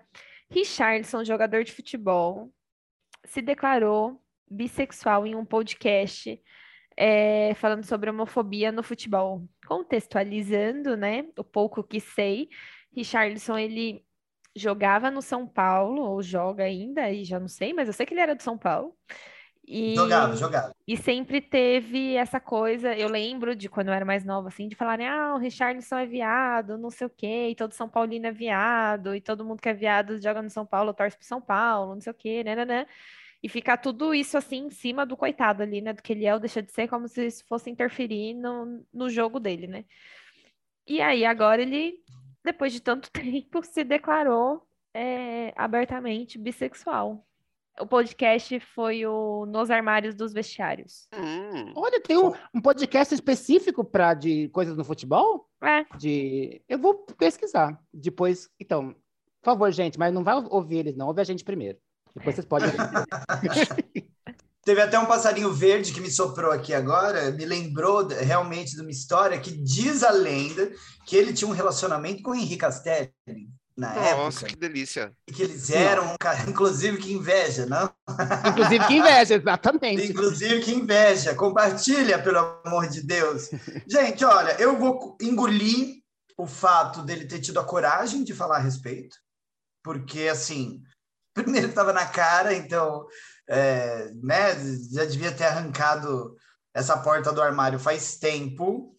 [0.50, 2.50] Richardson, jogador de futebol,
[3.24, 6.40] se declarou bissexual em um podcast
[6.96, 9.46] é, falando sobre homofobia no futebol.
[9.66, 12.48] Contextualizando, né, o pouco que sei,
[12.92, 14.04] Richardson, ele
[14.56, 18.14] jogava no São Paulo, ou joga ainda, e já não sei, mas eu sei que
[18.14, 18.96] ele era do São Paulo.
[19.66, 20.74] E, jogava, jogava.
[20.86, 24.74] E sempre teve essa coisa, eu lembro de quando eu era mais nova, assim, de
[24.74, 28.32] falarem, ah, o Richardson é viado, não sei o quê, e todo São Paulino é
[28.32, 31.94] viado, e todo mundo que é viado joga no São Paulo, torce pro São Paulo,
[31.94, 32.86] não sei o quê, né, né, né.
[33.42, 35.92] E ficar tudo isso assim em cima do coitado ali, né?
[35.92, 39.10] Do que ele é ou deixa de ser, como se isso fosse interferir no, no
[39.10, 39.84] jogo dele, né?
[40.86, 42.02] E aí, agora ele,
[42.42, 47.26] depois de tanto tempo, se declarou é, abertamente bissexual.
[47.80, 51.08] O podcast foi o Nos Armários dos Vestiários.
[51.12, 51.72] Hum.
[51.74, 55.48] Olha, tem um, um podcast específico para de coisas no futebol?
[55.60, 55.84] É.
[55.98, 56.62] De...
[56.68, 57.76] Eu vou pesquisar.
[57.92, 58.92] Depois, então,
[59.42, 61.08] por favor, gente, mas não vai ouvir eles, não.
[61.08, 61.76] Ouve a gente primeiro.
[62.14, 62.70] Depois vocês podem.
[64.64, 68.90] Teve até um passarinho verde que me soprou aqui agora, me lembrou realmente de uma
[68.90, 70.72] história que diz a lenda
[71.04, 73.12] que ele tinha um relacionamento com o Henrique Castelli
[73.76, 74.24] na Nossa, época.
[74.24, 75.12] Nossa, que delícia.
[75.26, 76.14] Que eles eram,
[76.48, 77.92] inclusive que inveja, não?
[78.50, 80.12] Inclusive que inveja, exatamente.
[80.12, 81.34] Inclusive que inveja.
[81.34, 83.50] Compartilha, pelo amor de Deus.
[83.86, 86.02] Gente, olha, eu vou engolir
[86.36, 89.16] o fato dele ter tido a coragem de falar a respeito,
[89.82, 90.82] porque, assim,
[91.34, 93.06] primeiro estava na cara, então
[93.48, 94.54] é, né,
[94.92, 96.36] já devia ter arrancado
[96.72, 98.94] essa porta do armário faz tempo.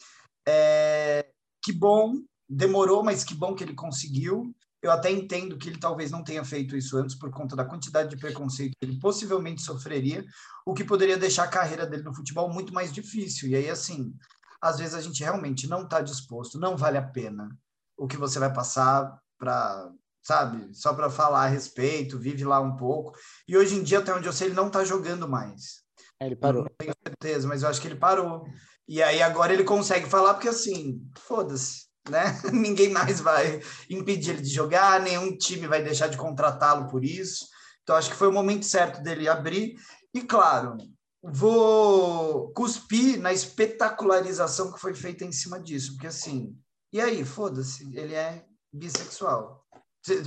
[0.47, 1.25] É,
[1.63, 2.13] que bom,
[2.47, 4.55] demorou, mas que bom que ele conseguiu.
[4.85, 8.09] Eu até entendo que ele talvez não tenha feito isso antes por conta da quantidade
[8.09, 10.23] de preconceito que ele possivelmente sofreria,
[10.65, 13.49] o que poderia deixar a carreira dele no futebol muito mais difícil.
[13.49, 14.13] E aí, assim,
[14.61, 17.49] às vezes a gente realmente não está disposto, não vale a pena
[17.97, 20.75] o que você vai passar para sabe?
[20.75, 23.15] Só para falar a respeito, vive lá um pouco.
[23.47, 25.83] E hoje em dia, até onde eu sei, ele não está jogando mais.
[26.19, 26.63] É, ele parou.
[26.63, 28.43] Não tenho certeza, mas eu acho que ele parou.
[28.87, 32.39] E aí agora ele consegue falar, porque assim, foda-se, né?
[32.51, 37.47] Ninguém mais vai impedir ele de jogar, nenhum time vai deixar de contratá-lo por isso.
[37.83, 39.75] Então acho que foi o momento certo dele abrir.
[40.13, 40.77] E claro,
[41.23, 46.55] vou cuspir na espetacularização que foi feita em cima disso, porque assim,
[46.95, 49.65] e aí, foda-se, ele é bissexual.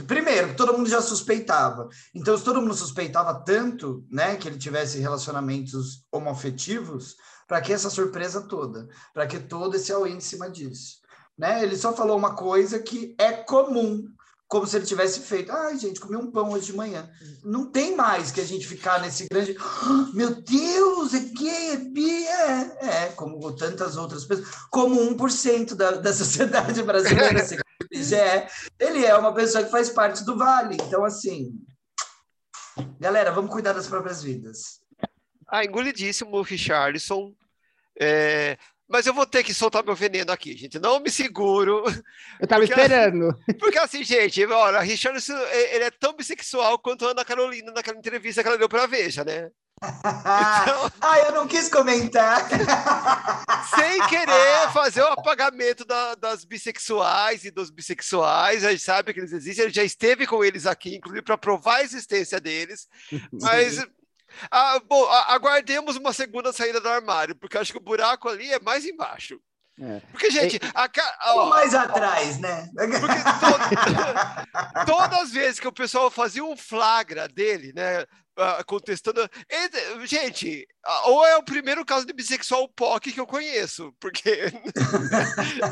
[0.07, 1.89] Primeiro, todo mundo já suspeitava.
[2.15, 7.89] Então, se todo mundo suspeitava tanto, né, que ele tivesse relacionamentos homoafetivos, para que essa
[7.89, 8.87] surpresa toda?
[9.15, 10.98] Para que todo esse all em cima disso?
[11.39, 11.63] Né?
[11.63, 14.13] Ele só falou uma coisa que é comum,
[14.49, 15.53] como se ele tivesse feito.
[15.53, 17.09] Ai, gente, comi um pão hoje de manhã.
[17.45, 19.57] Não tem mais que a gente ficar nesse grande.
[19.61, 23.05] Oh, meu Deus, é gay, é bi, é.
[23.05, 24.49] É, como tantas outras pessoas.
[24.71, 27.41] Como 1% da, da sociedade brasileira.
[27.41, 28.49] é,
[28.81, 30.77] ele é uma pessoa que faz parte do Vale.
[30.81, 31.53] Então, assim,
[32.99, 34.81] galera, vamos cuidar das próprias vidas.
[35.47, 37.33] Ah, engolidíssimo o Richardson.
[38.01, 40.79] É, mas eu vou ter que soltar meu veneno aqui, gente.
[40.79, 41.85] Não me seguro.
[42.41, 43.29] Eu tava Porque- esperando.
[43.61, 47.71] Porque assim, gente, olha, a Richardson, e- ele é tão bissexual quanto a Ana Carolina
[47.73, 49.51] naquela entrevista que ela deu pra Veja, né?
[49.81, 52.49] Então- ah, eu não quis comentar.
[53.75, 59.21] Sem querer fazer o apagamento da- das bissexuais e dos bissexuais, a gente sabe que
[59.21, 62.89] eles existem, ele já esteve com eles aqui, inclusive para provar a existência deles,
[63.33, 63.87] mas...
[64.51, 68.29] ah, bom, a- aguardemos uma segunda saída do armário, porque eu acho que o buraco
[68.29, 69.41] ali é mais embaixo.
[69.81, 70.01] É.
[70.11, 72.69] Porque, gente, a, ca- Ou ó, mais atrás, né?
[72.75, 78.05] Porque to- todas as vezes que o pessoal fazia um flagra dele, né?
[78.67, 79.29] Contestando.
[79.49, 80.67] ele- gente,
[81.07, 84.53] ou é o primeiro caso de bissexual POC que eu conheço, porque.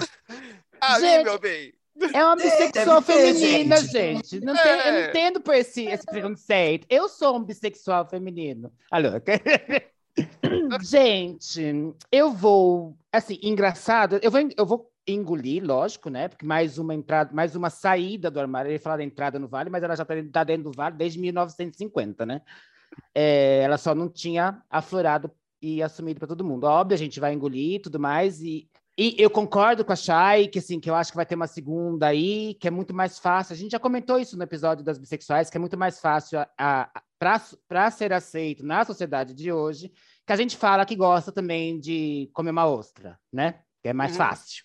[0.81, 1.73] Ali, Gente, meu bem.
[2.13, 4.31] É uma Deve bissexual ter, feminina, gente.
[4.31, 4.45] gente.
[4.45, 5.09] Não tem- eu não É.
[5.09, 6.87] entendo por esse, esse preconceito.
[6.91, 8.73] Eu sou um bissexual feminino.
[8.91, 9.11] Alô?
[10.83, 12.97] gente, eu vou.
[13.13, 16.29] Assim, engraçado, eu vou, eu vou engolir, lógico, né?
[16.29, 18.69] Porque mais uma entrada, mais uma saída do armário.
[18.69, 21.19] Eu ia falar da entrada no vale, mas ela já está dentro do vale desde
[21.19, 22.43] 1950, né?
[23.15, 25.31] É, ela só não tinha aflorado
[25.61, 26.65] e assumido para todo mundo.
[26.65, 30.49] Óbvio, a gente vai engolir e tudo mais, e e eu concordo com a Chay,
[30.49, 33.19] que assim, que eu acho que vai ter uma segunda aí, que é muito mais
[33.19, 33.53] fácil.
[33.53, 36.39] A gente já comentou isso no episódio das bissexuais, que é muito mais fácil
[37.19, 39.93] para ser aceito na sociedade de hoje,
[40.27, 43.61] que a gente fala que gosta também de comer uma ostra, né?
[43.83, 44.19] Que é mais Uhum.
[44.19, 44.65] fácil.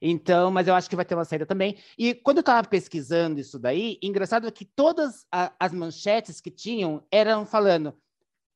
[0.00, 1.78] Então, mas eu acho que vai ter uma saída também.
[1.98, 6.50] E quando eu estava pesquisando isso daí, engraçado é que todas a- as manchetes que
[6.50, 7.94] tinham eram falando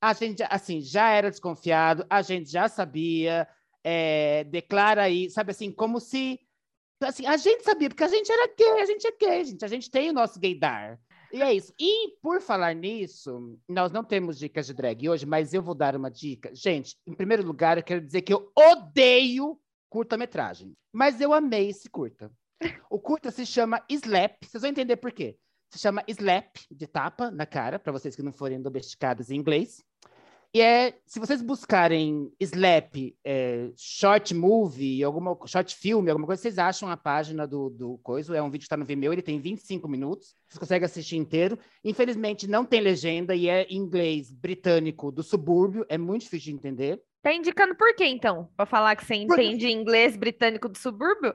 [0.00, 3.48] a gente, assim, já era desconfiado, a gente já sabia,
[3.84, 6.40] é, declara aí, sabe assim, como se.
[7.02, 9.68] Assim, a gente sabia, porque a gente era gay, a gente é gay, gente, a
[9.68, 10.98] gente tem o nosso gaydar.
[11.32, 11.72] E é isso.
[11.78, 15.94] E por falar nisso, nós não temos dicas de drag hoje, mas eu vou dar
[15.94, 16.50] uma dica.
[16.54, 19.60] Gente, em primeiro lugar, eu quero dizer que eu odeio
[19.90, 22.32] curta-metragem, mas eu amei esse curta.
[22.90, 25.38] O curta se chama Slap, vocês vão entender por quê.
[25.70, 29.84] Se chama Slap, de tapa na cara, para vocês que não forem domesticados em inglês.
[30.54, 36.58] E é, se vocês buscarem Slap, é, short movie, alguma short filme, alguma coisa, vocês
[36.58, 38.34] acham a página do, do coisa.
[38.34, 40.34] É um vídeo que está no Vimeo, ele tem 25 minutos.
[40.48, 41.58] Vocês conseguem assistir inteiro.
[41.84, 45.84] Infelizmente, não tem legenda e é em inglês britânico do subúrbio.
[45.88, 47.02] É muito difícil de entender.
[47.20, 48.48] Tá indicando por quê, então?
[48.56, 51.34] Pra falar que você entende inglês britânico do subúrbio?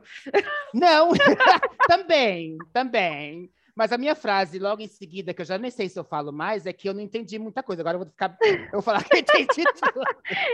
[0.74, 1.10] Não,
[1.88, 3.52] também, também.
[3.76, 6.32] Mas a minha frase, logo em seguida, que eu já nem sei se eu falo
[6.32, 7.82] mais, é que eu não entendi muita coisa.
[7.82, 8.38] Agora eu vou ficar.
[8.42, 10.06] Eu vou falar que eu entendi tudo.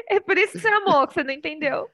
[0.08, 1.90] É por isso que você amou, que você não entendeu.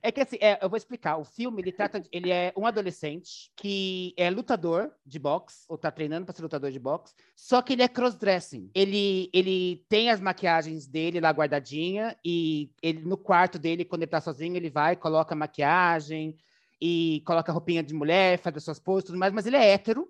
[0.00, 1.16] É que assim, é, eu vou explicar.
[1.16, 5.76] O filme, ele trata, de- ele é um adolescente que é lutador de boxe, ou
[5.76, 8.70] tá treinando para ser lutador de boxe, só que ele é crossdressing.
[8.72, 14.10] Ele, ele tem as maquiagens dele lá guardadinha e ele no quarto dele, quando ele
[14.12, 16.36] tá sozinho, ele vai, coloca maquiagem
[16.80, 19.70] e coloca roupinha de mulher, faz as suas poses e tudo mais, mas ele é
[19.72, 20.08] hétero,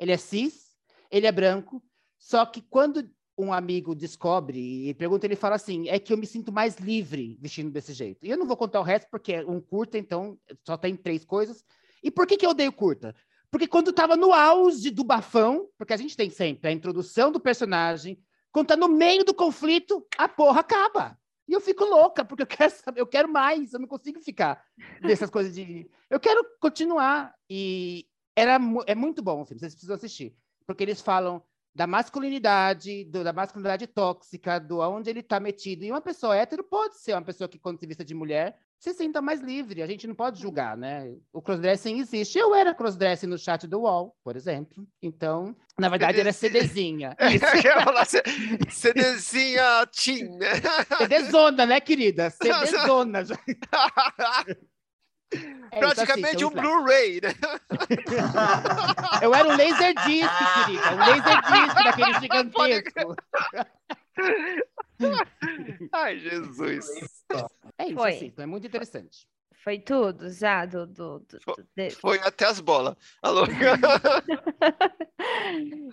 [0.00, 0.76] ele é cis,
[1.10, 1.82] ele é branco,
[2.18, 3.08] só que quando
[3.38, 7.38] um amigo descobre e pergunta, ele fala assim: é que eu me sinto mais livre
[7.40, 8.26] vestindo desse jeito.
[8.26, 11.24] E eu não vou contar o resto, porque é um curta, então só tem três
[11.24, 11.62] coisas.
[12.02, 13.14] E por que, que eu odeio curta?
[13.50, 17.40] Porque quando estava no auge do bafão, porque a gente tem sempre a introdução do
[17.40, 18.18] personagem,
[18.52, 21.18] quando tá no meio do conflito, a porra acaba.
[21.48, 24.62] E eu fico louca, porque eu quero saber, eu quero mais, eu não consigo ficar
[25.02, 25.90] dessas coisas de.
[26.08, 27.34] Eu quero continuar.
[27.48, 28.06] E
[28.40, 30.34] era, é muito bom o filme, vocês precisam assistir.
[30.66, 31.42] Porque eles falam
[31.74, 35.84] da masculinidade, do- da masculinidade tóxica, do aonde ele está metido.
[35.84, 38.92] E uma pessoa hétero pode ser uma pessoa que, quando se vista de mulher, se
[38.94, 39.82] sinta mais livre.
[39.82, 41.14] A gente não pode julgar, né?
[41.32, 42.38] O crossdressing existe.
[42.38, 44.84] Eu era crossdressing no chat do UOL, por exemplo.
[45.02, 47.16] Então, na verdade, era CDzinha.
[48.06, 48.22] C-
[48.70, 49.86] CDzinha
[50.38, 50.50] né?
[50.98, 52.30] CDzona, né, querida?
[52.30, 53.22] CDzona.
[55.32, 56.50] É isso, Praticamente assistam, um.
[56.50, 57.32] Blu-ray, né?
[59.22, 60.28] Eu era um laser disc,
[60.64, 60.90] querida.
[60.92, 63.16] Um laser disc daquele gigantesco.
[65.92, 66.88] Ai, Jesus.
[67.78, 68.10] É isso, Foi.
[68.10, 68.42] assistam.
[68.42, 69.26] É muito interessante.
[69.62, 70.86] Foi tudo já do.
[70.86, 72.96] do, do- do- de- Foi até as bolas.
[73.22, 73.44] Alô?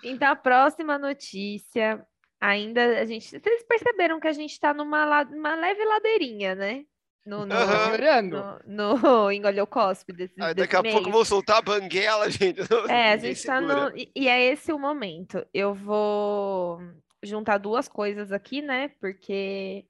[0.04, 2.06] Então, a próxima notícia,
[2.40, 3.30] ainda a gente.
[3.30, 6.86] Vocês perceberam que a gente está numa numa leve ladeirinha, né?
[7.28, 7.56] No, no.
[7.56, 8.62] Melhorando.
[8.66, 12.62] no, no Engolhou Cospe desse, Aí desse daqui a pouco vou soltar a banguela, gente.
[12.88, 13.96] É, a gente tá no.
[13.98, 15.46] E, e é esse o momento.
[15.54, 16.80] Eu vou
[17.22, 18.88] juntar duas coisas aqui, né?
[19.02, 19.86] Porque.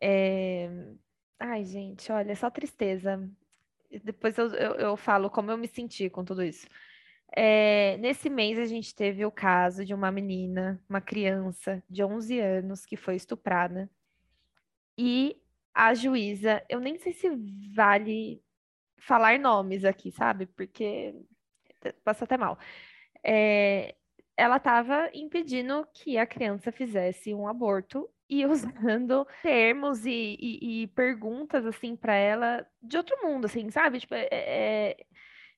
[0.00, 0.70] é,
[1.38, 3.30] Ai, gente, olha, só tristeza.
[4.02, 6.66] Depois eu, eu, eu falo como eu me senti com tudo isso.
[7.36, 12.40] É, nesse mês a gente teve o caso de uma menina, uma criança de 11
[12.40, 13.88] anos, que foi estuprada.
[14.96, 15.36] E
[15.78, 17.30] a juíza, eu nem sei se
[17.72, 18.42] vale
[18.98, 20.46] falar nomes aqui, sabe?
[20.46, 21.14] Porque
[22.04, 22.58] passa até mal.
[23.24, 23.94] É,
[24.36, 30.86] ela estava impedindo que a criança fizesse um aborto e usando termos e, e, e
[30.88, 34.00] perguntas assim para ela de outro mundo, assim, sabe?
[34.00, 34.96] Tipo, é, é,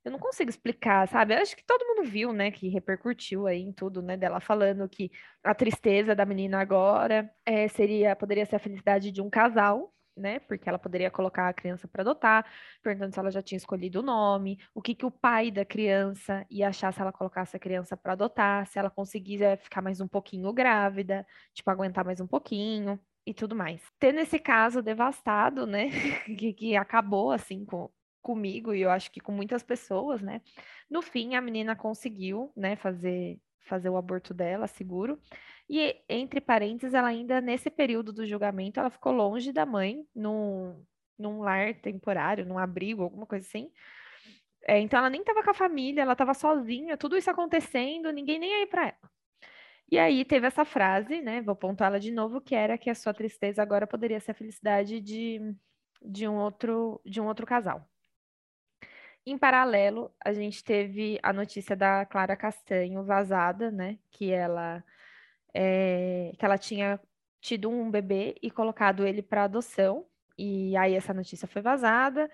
[0.05, 1.35] eu não consigo explicar, sabe?
[1.35, 4.87] Eu acho que todo mundo viu, né, que repercutiu aí em tudo, né, dela falando
[4.87, 5.11] que
[5.43, 10.39] a tristeza da menina agora é, seria, poderia ser a felicidade de um casal, né?
[10.41, 12.47] Porque ela poderia colocar a criança para adotar,
[12.83, 16.47] perguntando se ela já tinha escolhido o nome, o que, que o pai da criança
[16.51, 20.09] ia achar se ela colocasse a criança para adotar, se ela conseguisse ficar mais um
[20.09, 23.83] pouquinho grávida, tipo, aguentar mais um pouquinho e tudo mais.
[23.99, 25.89] Tendo esse caso devastado, né?
[26.39, 27.91] que, que acabou assim com,
[28.23, 30.41] comigo e eu acho que com muitas pessoas, né?
[30.91, 33.39] No fim, a menina conseguiu, né, fazer
[33.71, 35.21] fazer o aborto dela seguro.
[35.73, 40.85] E, entre parênteses, ela ainda, nesse período do julgamento, ela ficou longe da mãe, num,
[41.17, 43.71] num lar temporário, num abrigo, alguma coisa assim.
[44.67, 48.41] É, então, ela nem estava com a família, ela estava sozinha, tudo isso acontecendo, ninguém
[48.41, 49.11] nem aí para ela.
[49.89, 51.41] E aí teve essa frase, né?
[51.41, 54.35] Vou pontuar ela de novo, que era que a sua tristeza agora poderia ser a
[54.35, 55.55] felicidade de,
[56.03, 57.89] de, um, outro, de um outro casal.
[59.25, 63.99] Em paralelo, a gente teve a notícia da Clara Castanho vazada, né?
[64.11, 64.83] Que ela
[65.55, 67.01] é, que ela tinha
[67.41, 70.07] tido um bebê e colocado ele para adoção.
[70.37, 72.31] E aí essa notícia foi vazada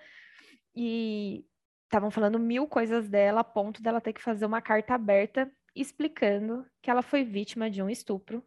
[0.75, 1.45] e
[1.85, 6.65] estavam falando mil coisas dela, a ponto dela ter que fazer uma carta aberta explicando
[6.81, 8.43] que ela foi vítima de um estupro.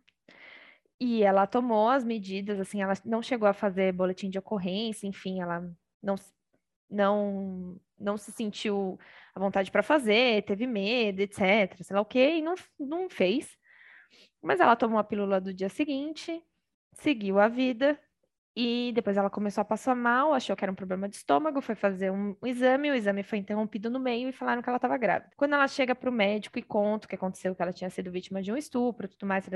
[0.99, 5.41] E ela tomou as medidas, assim, ela não chegou a fazer boletim de ocorrência, enfim,
[5.41, 5.67] ela
[6.03, 6.17] não
[6.91, 8.99] não não se sentiu
[9.35, 13.57] à vontade para fazer, teve medo, etc, sei lá o quê, e não, não fez.
[14.43, 16.43] Mas ela tomou a pílula do dia seguinte,
[16.93, 17.99] seguiu a vida
[18.57, 21.75] e depois ela começou a passar mal, achou que era um problema de estômago, foi
[21.75, 25.31] fazer um, exame, o exame foi interrompido no meio e falaram que ela estava grávida.
[25.37, 28.11] Quando ela chega para o médico e conta o que aconteceu, que ela tinha sido
[28.11, 29.47] vítima de um estupro, tudo mais,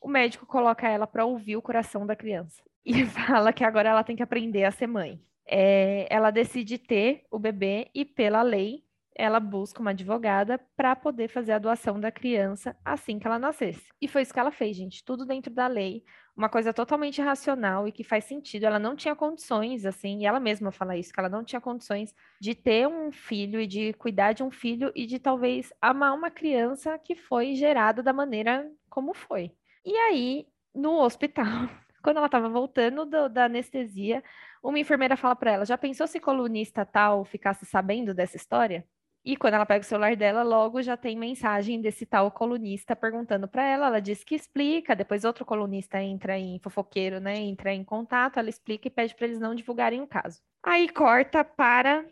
[0.00, 4.04] o médico coloca ela para ouvir o coração da criança e fala que agora ela
[4.04, 5.20] tem que aprender a ser mãe.
[5.46, 11.28] É, ela decide ter o bebê e, pela lei, ela busca uma advogada para poder
[11.28, 13.84] fazer a doação da criança assim que ela nascesse.
[14.00, 16.04] E foi isso que ela fez, gente, tudo dentro da lei,
[16.36, 18.64] uma coisa totalmente racional e que faz sentido.
[18.64, 22.14] Ela não tinha condições, assim, e ela mesma fala isso, que ela não tinha condições
[22.40, 26.30] de ter um filho e de cuidar de um filho e de talvez amar uma
[26.30, 29.52] criança que foi gerada da maneira como foi.
[29.84, 31.44] E aí, no hospital,
[32.02, 34.22] quando ela estava voltando do, da anestesia,
[34.62, 38.86] uma enfermeira fala para ela: já pensou se colunista tal ficasse sabendo dessa história?
[39.24, 43.46] E quando ela pega o celular dela, logo já tem mensagem desse tal colunista perguntando
[43.46, 43.86] para ela.
[43.86, 47.36] Ela diz que explica, depois outro colunista entra em fofoqueiro, né?
[47.36, 50.40] Entra em contato, ela explica e pede para eles não divulgarem o caso.
[50.64, 52.04] Aí corta para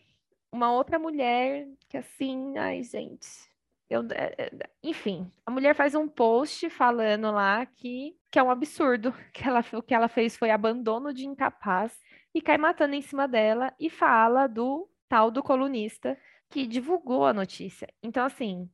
[0.53, 3.51] uma outra mulher que assim, ai, gente.
[3.89, 4.51] Eu, é, é,
[4.85, 9.65] enfim, a mulher faz um post falando lá que, que é um absurdo, que ela,
[9.73, 11.99] o que ela fez foi abandono de incapaz
[12.33, 16.17] e cai matando em cima dela e fala do tal do colunista
[16.51, 17.89] que divulgou a notícia.
[18.03, 18.69] Então, assim,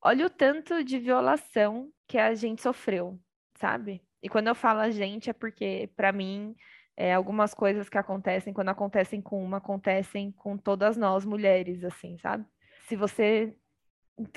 [0.00, 3.18] olha o tanto de violação que a gente sofreu,
[3.56, 4.02] sabe?
[4.22, 6.54] E quando eu falo a gente, é porque, para mim,
[6.96, 12.16] é, algumas coisas que acontecem, quando acontecem com uma, acontecem com todas nós mulheres, assim,
[12.18, 12.46] sabe?
[12.86, 13.54] Se você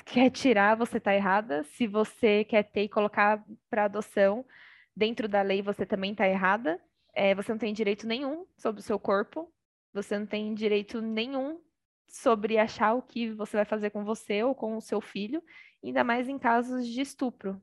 [0.04, 1.64] quer tirar, você tá errada.
[1.64, 4.44] Se você quer ter e colocar para adoção
[4.94, 6.80] dentro da lei, você também tá errada.
[7.14, 9.52] É, você não tem direito nenhum sobre o seu corpo.
[9.92, 11.60] Você não tem direito nenhum
[12.08, 15.42] sobre achar o que você vai fazer com você ou com o seu filho,
[15.82, 17.60] ainda mais em casos de estupro.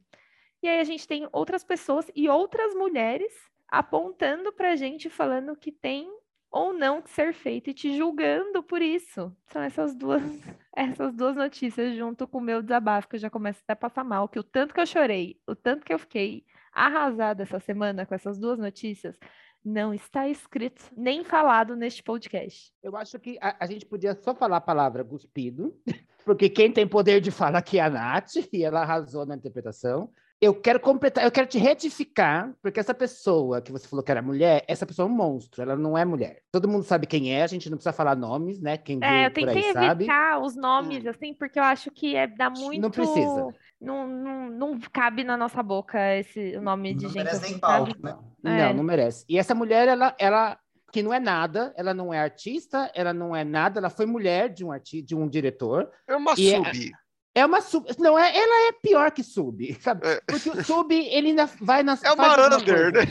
[0.62, 3.34] E aí a gente tem outras pessoas e outras mulheres
[3.67, 6.10] apontando para a gente falando que tem
[6.52, 9.36] ou não que ser feito e te julgando por isso.
[9.47, 10.21] São essas duas
[10.75, 14.04] essas duas notícias junto com o meu desabafo que eu já começo até a passar
[14.04, 18.06] mal, que o tanto que eu chorei, o tanto que eu fiquei arrasada essa semana
[18.06, 19.17] com essas duas notícias,
[19.63, 22.72] não está escrito nem falado neste podcast.
[22.82, 25.76] Eu acho que a, a, gente podia só falar a palavra cuspido,
[26.26, 30.12] porque quem tem poder de falar aqui é a Nath, e ela arrasou na interpretação.
[30.41, 34.21] Eu quero completar, eu quero te retificar, porque essa pessoa que você falou que era
[34.21, 36.41] mulher, essa pessoa é um monstro, ela não é mulher.
[36.49, 38.77] Todo mundo sabe quem é, a gente não precisa falar nomes, né?
[38.77, 40.45] Quem é, eu tentei evitar sabe.
[40.45, 41.09] os nomes, hum.
[41.09, 42.81] assim, porque eu acho que é, dá muito...
[42.81, 43.47] Não precisa.
[43.81, 47.23] Não, não, não cabe na nossa boca esse o nome de não gente.
[47.23, 48.17] Merece assim, nem palco, né?
[48.45, 48.67] É.
[48.67, 49.25] Não, não merece.
[49.27, 50.57] E essa mulher, ela, ela
[50.91, 54.49] que não é nada, ela não é artista, ela não é nada, ela foi mulher
[54.49, 55.89] de um artista, de um diretor.
[56.07, 56.91] É uma e sub.
[57.39, 57.85] É, uma sub.
[57.97, 60.05] Não, é, ela é pior que sub, sabe?
[60.05, 60.21] É.
[60.27, 62.03] Porque o sub, ele ainda vai nas.
[62.03, 63.01] É uma under, né?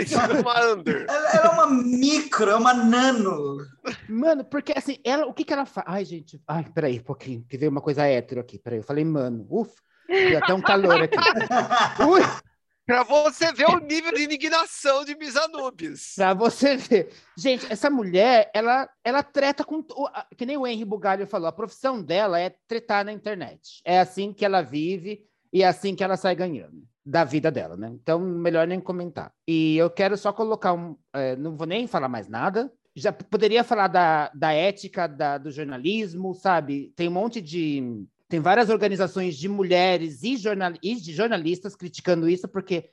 [0.00, 0.18] Isso.
[0.18, 1.06] É uma under.
[1.12, 3.58] Ela, ela é uma micro, é uma nano.
[4.08, 5.86] Mano, porque assim, ela, o que que ela faz?
[5.88, 9.04] Ai, gente, ai, peraí, um pouquinho, que veio uma coisa hétero aqui, peraí, eu falei,
[9.04, 9.74] mano, ufa,
[10.08, 11.16] deu até um calor aqui.
[12.08, 12.22] Ui,
[12.84, 16.14] Pra você ver o nível de indignação de Misanubis.
[16.16, 17.12] pra você ver.
[17.36, 19.84] Gente, essa mulher, ela, ela treta com.
[20.36, 23.80] Que nem o Henry Bugalho falou, a profissão dela é tretar na internet.
[23.84, 27.76] É assim que ela vive e é assim que ela sai ganhando da vida dela,
[27.76, 27.90] né?
[27.92, 29.32] Então, melhor nem comentar.
[29.46, 30.96] E eu quero só colocar um.
[31.12, 32.72] é, não vou nem falar mais nada.
[32.94, 36.92] Já poderia falar da, da ética da, do jornalismo, sabe?
[36.94, 38.06] Tem um monte de.
[38.32, 42.88] Tem várias organizações de mulheres e, jornal, e de jornalistas criticando isso, porque,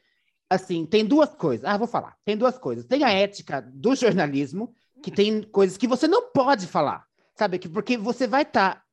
[0.50, 1.64] assim, tem duas coisas.
[1.64, 2.18] Ah, vou falar.
[2.26, 2.84] Tem duas coisas.
[2.84, 7.06] Tem a ética do jornalismo, que tem coisas que você não pode falar,
[7.38, 7.58] sabe?
[7.58, 8.84] Que, porque você vai estar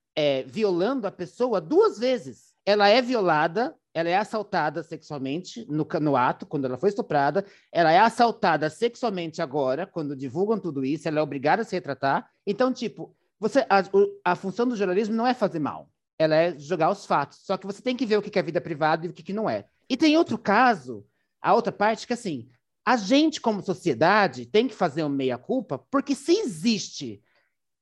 [0.46, 2.54] violando a pessoa duas vezes.
[2.64, 7.90] Ela é violada, ela é assaltada sexualmente no, no ato, quando ela foi estuprada, ela
[7.90, 12.30] é assaltada sexualmente agora, quando divulgam tudo isso, ela é obrigada a se retratar.
[12.46, 13.82] Então, tipo, você, a,
[14.24, 17.38] a função do jornalismo não é fazer mal, ela é jogar os fatos.
[17.44, 19.48] Só que você tem que ver o que é vida privada e o que, não
[19.48, 19.66] é.
[19.88, 21.06] E tem outro caso,
[21.40, 22.48] a outra parte, que assim,
[22.84, 27.22] a gente, como sociedade, tem que fazer uma meia-culpa, porque se existe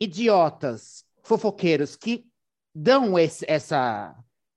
[0.00, 2.26] idiotas fofoqueiros que
[2.74, 4.14] dão esse- essa,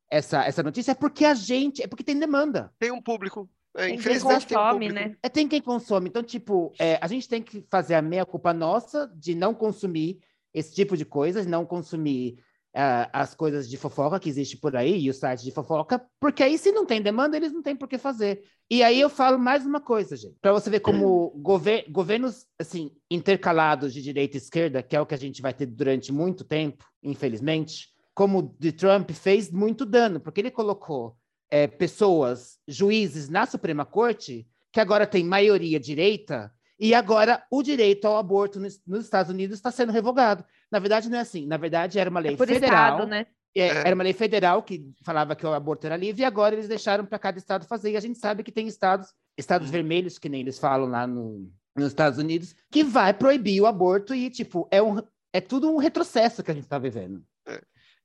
[0.09, 2.73] essa, essa notícia, é porque a gente, é porque tem demanda.
[2.79, 3.49] Tem um público.
[3.75, 5.09] É, Tem quem infelizmente tem um consome, público.
[5.09, 5.17] né?
[5.21, 6.09] É, tem quem consome.
[6.09, 10.19] Então, tipo, é, a gente tem que fazer a meia-culpa nossa de não consumir
[10.53, 12.43] esse tipo de coisas, não consumir
[12.79, 16.43] ah, as coisas de fofoca que existe por aí e os sites de fofoca, porque
[16.43, 18.43] aí, se não tem demanda, eles não têm por que fazer.
[18.69, 22.91] E aí eu falo mais uma coisa, gente, para você ver como gover governos assim
[23.09, 26.43] intercalados de direita e esquerda, que é o que a gente vai ter durante muito
[26.43, 31.17] tempo, infelizmente, como o de Trump fez muito dano, porque ele colocou
[31.49, 38.05] é, pessoas, juízes na Suprema Corte, que agora tem maioria direita, e agora o direito
[38.07, 40.43] ao aborto nos, nos Estados Unidos está sendo revogado.
[40.71, 41.45] Na verdade, não é assim.
[41.45, 42.93] Na verdade, era uma lei É por federal.
[42.95, 43.25] estado, né?
[43.55, 43.77] É, É.
[43.87, 47.05] Era uma lei federal que falava que o aborto era livre, e agora eles deixaram
[47.05, 47.91] para cada estado fazer.
[47.91, 49.71] E a gente sabe que tem estados, estados Uhum.
[49.73, 54.13] vermelhos, que nem eles falam lá no, nos Estados Unidos, que vai proibir o aborto
[54.13, 55.01] e, tipo, é, um,
[55.33, 57.23] é tudo um retrocesso que a gente está vivendo.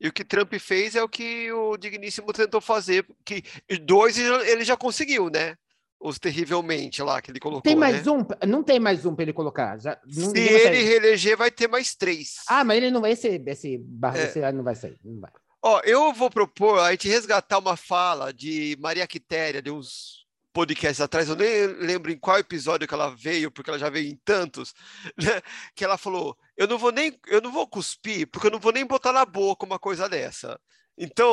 [0.01, 4.19] E o que Trump fez é o que o Digníssimo tentou fazer, que e dois
[4.19, 5.55] ele já conseguiu, né?
[6.05, 8.11] Os terrivelmente lá que ele colocou, Tem mais né?
[8.13, 8.27] um?
[8.49, 9.79] Não tem mais um para ele colocar.
[9.79, 10.83] Já, não, Se ele sair.
[10.83, 12.37] reeleger, vai ter mais três.
[12.49, 14.25] Ah, mas ele não vai ser esse barra, É.
[14.25, 14.99] esse, não vai sair.
[15.05, 15.31] Não vai.
[15.63, 21.01] Ó, eu vou propor a gente resgatar uma fala de Maria Quitéria de uns podcasts
[21.01, 24.19] atrás, eu nem lembro em qual episódio que ela veio, porque ela já veio em
[24.25, 24.75] tantos,
[25.17, 25.41] né?
[25.75, 28.73] Que ela falou: "Eu não vou nem eu não vou cuspir, porque eu não vou
[28.73, 30.59] nem botar na boca uma coisa dessa".
[30.97, 31.33] Então,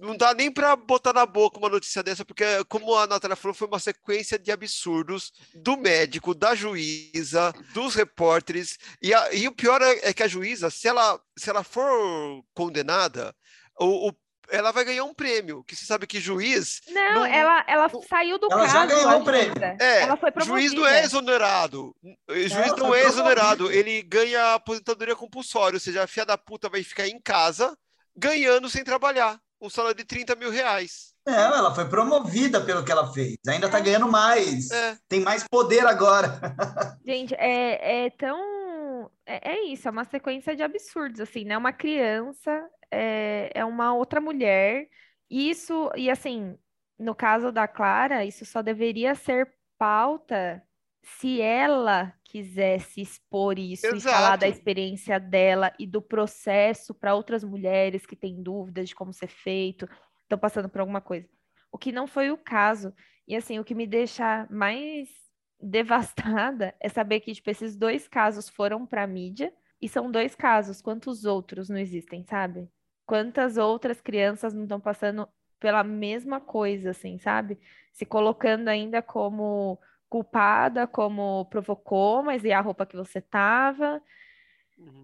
[0.00, 3.54] não dá nem para botar na boca uma notícia dessa, porque, como a Natália falou,
[3.54, 8.76] foi uma sequência de absurdos do médico, da juíza, dos repórteres.
[9.00, 12.42] E, a- e o pior é, é que a juíza, se ela, se ela for
[12.54, 13.34] condenada,
[13.78, 14.12] o, o-
[14.50, 15.62] ela vai ganhar um prêmio.
[15.64, 16.80] Que você sabe que juiz.
[16.90, 18.72] Não, Não- ela, ela não- saiu do Ela caso.
[18.74, 19.54] já ganhou o prêmio.
[19.54, 19.76] juíza.
[19.80, 20.98] É, ela foi juiz não promovida.
[21.00, 21.96] é exonerado.
[22.28, 23.56] O Juiz Ela não é exonerado.
[23.64, 23.78] promovida.
[23.90, 27.74] Ele ganha aposentadoria compulsória, ou seja, a filha da puta vai ficar em casa
[28.16, 29.40] ganhando sem trabalhar.
[29.60, 31.12] Um salário de 30 mil reais.
[31.24, 33.36] Não, ela foi promovida pelo que ela fez.
[33.46, 34.70] Ainda tá ganhando mais.
[34.70, 34.96] É.
[35.08, 36.40] Tem mais poder agora.
[37.06, 39.08] Gente, é, é tão.
[39.24, 41.56] É, é isso, é uma sequência de absurdos, assim, né?
[41.56, 44.88] Uma criança, é, é uma outra mulher.
[45.30, 46.58] Isso, e assim,
[46.98, 50.62] no caso da Clara, isso só deveria ser pauta
[51.02, 54.58] se ela quisesse expor isso e falar da Exato.
[54.58, 59.88] experiência dela e do processo para outras mulheres que têm dúvidas de como ser feito,
[60.22, 61.28] estão passando por alguma coisa.
[61.70, 62.94] O que não foi o caso.
[63.26, 65.08] E assim, o que me deixa mais
[65.60, 70.34] devastada é saber que, tipo, esses dois casos foram para a mídia e são dois
[70.34, 70.80] casos.
[70.80, 72.68] Quantos outros não existem, sabe?
[73.04, 75.28] Quantas outras crianças não estão passando
[75.58, 77.58] pela mesma coisa, assim, sabe?
[77.92, 79.78] Se colocando ainda como
[80.12, 84.02] culpada, como provocou, mas e a roupa que você tava?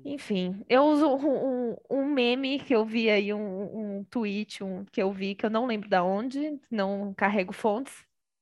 [0.05, 4.85] Enfim, eu uso um, um- um meme que eu vi aí, um, um tweet um,
[4.87, 7.93] que eu vi, que eu não lembro da onde, não carrego fontes,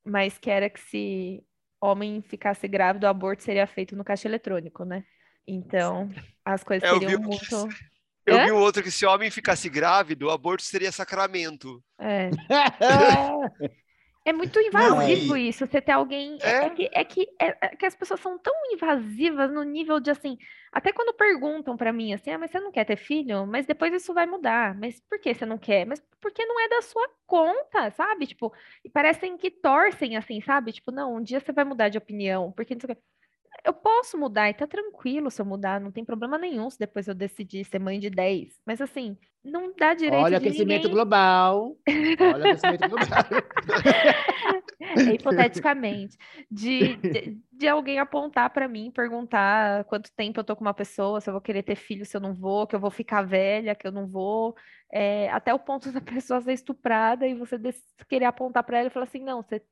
[0.04, 1.44] mas que era que se
[1.80, 5.04] homem ficasse grávido, o aborto seria feito no caixa eletrônico, né?
[5.46, 6.08] Então,
[6.44, 7.54] as coisas É, eu vi seriam o- muito.
[8.26, 8.40] Eu Hã?
[8.40, 11.82] vi um outro que se homem ficasse grávido, o aborto seria sacramento.
[11.98, 12.36] É.
[14.26, 16.36] É muito invasivo Não, isso, você ter alguém.
[16.42, 16.64] É, É.
[16.66, 20.10] é que, é, que, é, é que as pessoas são tão invasivas no nível de
[20.10, 20.36] assim.
[20.72, 23.46] Até quando perguntam pra mim assim, ah, mas você não quer ter filho?
[23.46, 24.74] Mas depois isso vai mudar.
[24.74, 25.86] Mas por que você não quer?
[25.86, 28.26] Mas porque não é da sua conta, sabe?
[28.26, 28.52] Tipo,
[28.84, 30.72] e parecem que torcem assim, sabe?
[30.72, 33.02] Tipo, não, um dia você vai mudar de opinião, porque não sei o quê.
[33.66, 37.08] Eu posso mudar e tá tranquilo se eu mudar, não tem problema nenhum se depois
[37.08, 38.60] eu decidir ser mãe de 10.
[38.64, 40.92] Mas assim, não dá direito Olha o aquecimento ninguém...
[40.92, 41.76] global.
[42.20, 43.24] Olha o aquecimento global.
[44.80, 46.16] É, hipoteticamente,
[46.48, 51.20] de, de, de alguém apontar pra mim, perguntar quanto tempo eu tô com uma pessoa,
[51.20, 53.74] se eu vou querer ter filho, se eu não vou, que eu vou ficar velha,
[53.74, 54.54] que eu não vou,
[54.92, 57.58] é, até o ponto da pessoa ser estuprada e você
[58.08, 59.62] querer apontar pra ela e falar assim, não, você,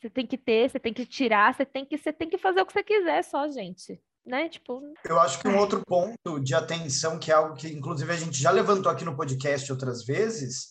[0.00, 2.60] você tem que ter, você tem que tirar, você tem que, você tem que fazer
[2.60, 4.48] o que você quiser só, gente, né?
[4.48, 8.16] Tipo, Eu acho que um outro ponto de atenção, que é algo que, inclusive, a
[8.16, 10.68] gente já levantou aqui no podcast outras vezes,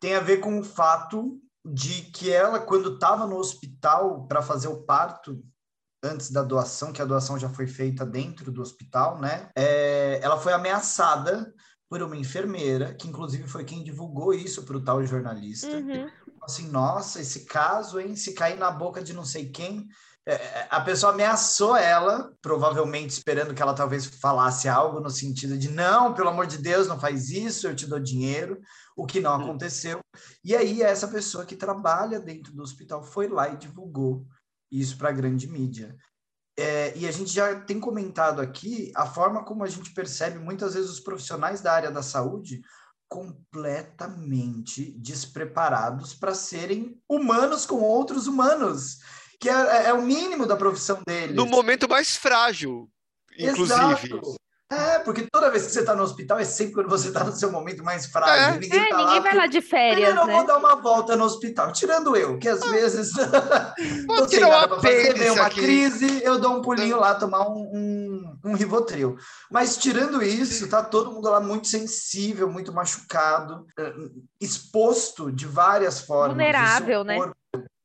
[0.00, 4.68] tem a ver com o fato de que ela, quando estava no hospital para fazer
[4.68, 5.42] o parto,
[6.02, 9.50] antes da doação, que a doação já foi feita dentro do hospital, né?
[9.56, 11.52] É, ela foi ameaçada
[11.88, 15.68] por uma enfermeira, que inclusive foi quem divulgou isso para o tal jornalista.
[15.68, 16.08] uhum.
[16.42, 18.14] Assim, nossa, esse caso, hein?
[18.14, 19.86] Se cair na boca de não sei quem.
[20.26, 25.70] É, a pessoa ameaçou ela, provavelmente esperando que ela talvez falasse algo no sentido de
[25.70, 28.60] não, pelo amor de Deus, não faz isso, eu te dou dinheiro,
[28.94, 30.00] o que não aconteceu.
[30.44, 34.26] E aí essa pessoa que trabalha dentro do hospital foi lá e divulgou
[34.70, 35.96] isso para a grande mídia.
[36.60, 40.74] É, e a gente já tem comentado aqui a forma como a gente percebe muitas
[40.74, 42.62] vezes os profissionais da área da saúde
[43.06, 48.98] completamente despreparados para serem humanos com outros humanos,
[49.40, 51.36] que é, é o mínimo da profissão deles.
[51.36, 52.90] No momento mais frágil,
[53.38, 53.74] inclusive.
[53.74, 54.36] Exato.
[54.70, 57.32] É, porque toda vez que você está no hospital é sempre quando você está no
[57.32, 58.56] seu momento mais frágil.
[58.56, 58.58] É.
[58.58, 60.32] Ninguém, É, tá ninguém lá vai lá de férias, eu né?
[60.34, 61.72] vou dar uma volta no hospital.
[61.72, 63.12] Tirando eu, que às vezes
[64.06, 65.62] Vou tirar um pra fazer, vem uma aqui.
[65.62, 69.16] crise, eu dou um pulinho lá, tomar um, um, um Rivotril.
[69.50, 73.94] Mas tirando isso, tá todo mundo lá muito sensível, muito machucado, eh,
[74.38, 76.36] exposto de várias formas.
[76.36, 77.32] seu Vulnerável, né?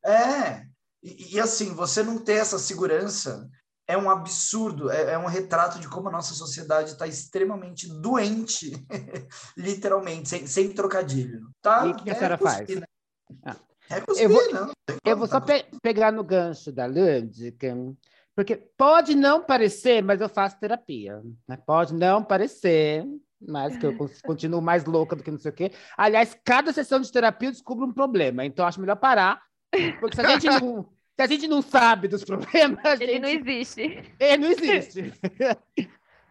[0.05, 0.63] É,
[1.01, 3.47] e, e assim, você não ter essa segurança
[3.87, 8.71] é um absurdo, é, é um retrato de como a nossa sociedade está extremamente doente,
[9.57, 11.49] literalmente, sem, sem trocadilho.
[11.61, 11.85] Tá?
[11.87, 12.79] E o que a senhora cuspir, faz?
[12.79, 12.85] né?
[13.45, 13.55] Ah.
[13.89, 14.71] É cuspir, Eu vou- não.
[15.05, 17.75] Eu vou só pe- pegar no gancho da Lúdica,
[18.35, 21.21] porque pode não parecer, mas eu faço terapia.
[21.47, 21.57] né?
[21.65, 23.05] Pode não parecer,
[23.45, 25.71] mas que eu con- continuo mais louca do que não sei o quê.
[25.97, 29.41] Aliás, cada sessão de terapia eu descubro um problema, então acho melhor parar,
[29.99, 33.29] porque se a gente não, se a gente não sabe dos problemas, a Ele não
[33.29, 34.13] gente- existe.
[34.19, 35.13] ele não existe.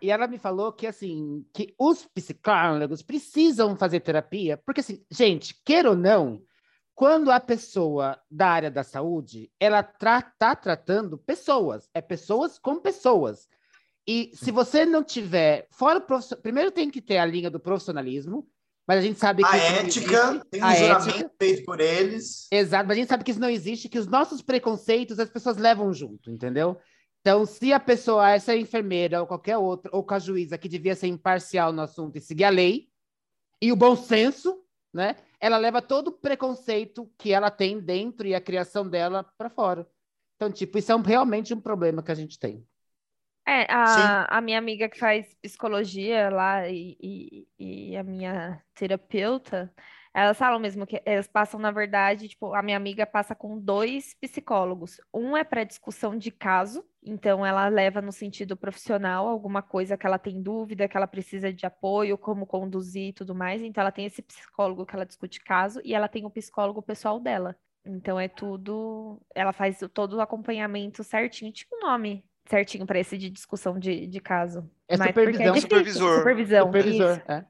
[0.01, 5.55] E ela me falou que assim, que os psicólogos precisam fazer terapia, porque assim, gente,
[5.65, 6.43] queira ou não,
[6.95, 13.49] quando a pessoa da área da saúde, ela está tratando pessoas, é pessoas com pessoas.
[14.07, 17.61] E se você não tiver, fora o profissional, primeiro tem que ter a linha do
[17.61, 18.45] profissionalismo,
[18.87, 20.45] mas a gente sabe que A isso não ética, existe.
[20.51, 21.31] tem um A juramento ética.
[21.39, 22.49] feito por eles.
[22.51, 25.57] Exato, mas a gente sabe que isso não existe, que os nossos preconceitos as pessoas
[25.57, 26.79] levam junto, entendeu?
[27.21, 30.97] Então, se a pessoa, essa enfermeira ou qualquer outra, ou com a juíza que devia
[30.97, 32.89] ser imparcial no assunto e seguir a lei
[33.61, 34.59] e o bom senso,
[34.93, 35.15] né?
[35.41, 39.87] Ela leva todo o preconceito que ela tem dentro e a criação dela para fora.
[40.37, 42.67] Então, tipo, isso é um- realmente um problema que a gente tem.
[43.47, 47.49] É, a, a minha amiga que faz psicologia lá e, e,
[47.91, 49.75] e a minha terapeuta,
[50.15, 54.15] elas falam mesmo que elas passam, na verdade, tipo, a minha amiga passa com dois
[54.21, 55.01] psicólogos.
[55.13, 60.07] Um é para discussão de caso, então ela leva no sentido profissional alguma coisa que
[60.07, 63.61] ela tem dúvida, que ela precisa de apoio, como conduzir e tudo mais.
[63.61, 67.19] Então ela tem esse psicólogo que ela discute caso e ela tem o psicólogo pessoal
[67.19, 67.57] dela.
[67.85, 72.99] Então é tudo, ela faz o- todo o acompanhamento certinho, tinha um nome certinho para
[72.99, 74.69] esse de discussão de, de caso.
[74.89, 75.45] É Mas supervisão.
[75.55, 76.19] difícil, Supervisor.
[76.19, 77.45] Supervisão, Supervisor, é.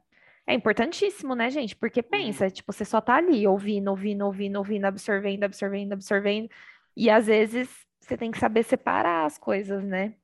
[0.47, 1.77] É importantíssimo, né, gente?
[1.77, 6.49] Porque pensa, tipo, você só tá ali ouvindo, ouvindo, ouvindo, ouvindo, absorvendo, absorvendo, absorvendo.
[6.97, 7.69] E às vezes
[8.01, 10.15] você tem que saber separar as coisas, né?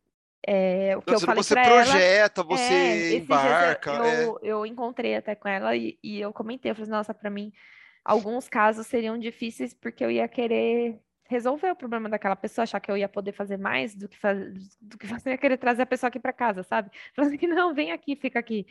[0.47, 1.65] É, o que eu Senão falei você ela.
[1.71, 3.91] projeta, É, você esses dias eu- embarca.
[3.93, 4.25] é.
[4.25, 7.53] Eu, eu encontrei até com ela e, e eu comentei, eu falei, nossa, para mim,
[8.05, 10.99] alguns casos seriam difíceis porque eu ia querer
[11.29, 14.55] resolver o problema daquela pessoa, achar que eu ia poder fazer mais do que fazer,
[14.81, 16.91] do que você ia querer trazer a pessoa aqui para casa, sabe?
[17.15, 18.67] Falando assim, não, vem aqui, fica aqui.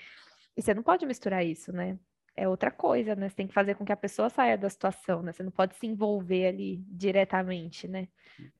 [0.55, 1.97] E você não pode misturar isso, né?
[2.35, 3.29] É outra coisa, né?
[3.29, 5.31] Você tem que fazer com que a pessoa saia da situação, né?
[5.31, 8.07] Você não pode se envolver ali diretamente, né?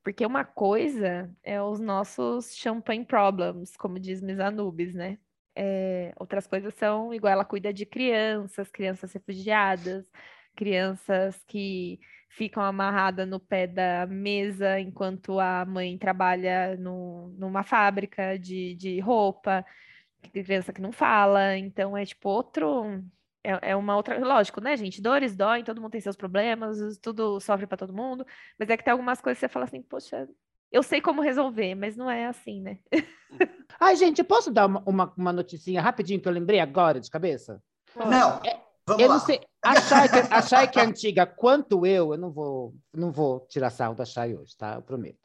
[0.02, 5.18] Porque uma coisa é os nossos champagne problems, como diz Miss Anubis, né?
[5.54, 10.08] É, outras coisas são, igual ela cuida de crianças, crianças refugiadas,
[10.54, 18.38] crianças que ficam amarradas no pé da mesa enquanto a mãe trabalha no, numa fábrica
[18.38, 19.64] de, de roupa,
[20.32, 23.02] tem criança que não fala, então é tipo outro.
[23.42, 24.18] É, é uma outra.
[24.18, 25.00] Lógico, né, gente?
[25.00, 28.26] Dores doem, todo mundo tem seus problemas, tudo sofre para todo mundo,
[28.58, 30.28] mas é que tem algumas coisas que você fala assim, poxa,
[30.70, 32.78] eu sei como resolver, mas não é assim, né?
[33.80, 37.10] Ai, gente, eu posso dar uma, uma, uma noticinha rapidinho que eu lembrei agora de
[37.10, 37.62] cabeça?
[37.96, 38.40] Não.
[38.44, 39.14] É, Vamos eu lá.
[39.14, 39.40] não sei.
[39.68, 43.40] A Chay, que, a Chay que é antiga quanto eu, eu não vou, não vou
[43.48, 44.74] tirar sarro da Chay hoje, tá?
[44.76, 45.18] Eu prometo.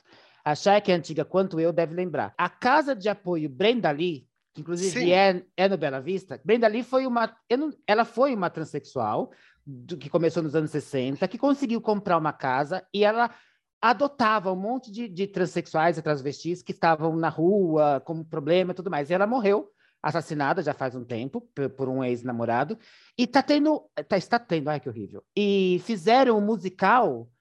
[0.43, 2.33] A Chay que é antiga quanto eu deve lembrar.
[2.37, 6.83] A casa de apoio Brenda Lee, que inclusive é, é no Bela Vista, Brenda Lee
[6.83, 7.33] foi uma.
[7.57, 9.31] não- ela foi uma transexual
[9.65, 13.33] do- que começou nos anos 60, que conseguiu comprar uma casa e ela
[13.81, 18.75] adotava um monte de, de transexuais e transvestis que estavam na rua com problema e
[18.75, 19.09] tudo mais.
[19.09, 19.69] E ela morreu
[20.03, 21.39] assassinada já faz um tempo
[21.75, 22.77] por, um ex-namorado
[23.17, 25.23] e tá tendo, tá, está tendo, ai que horrível.
[25.33, 27.31] E fizeram um musical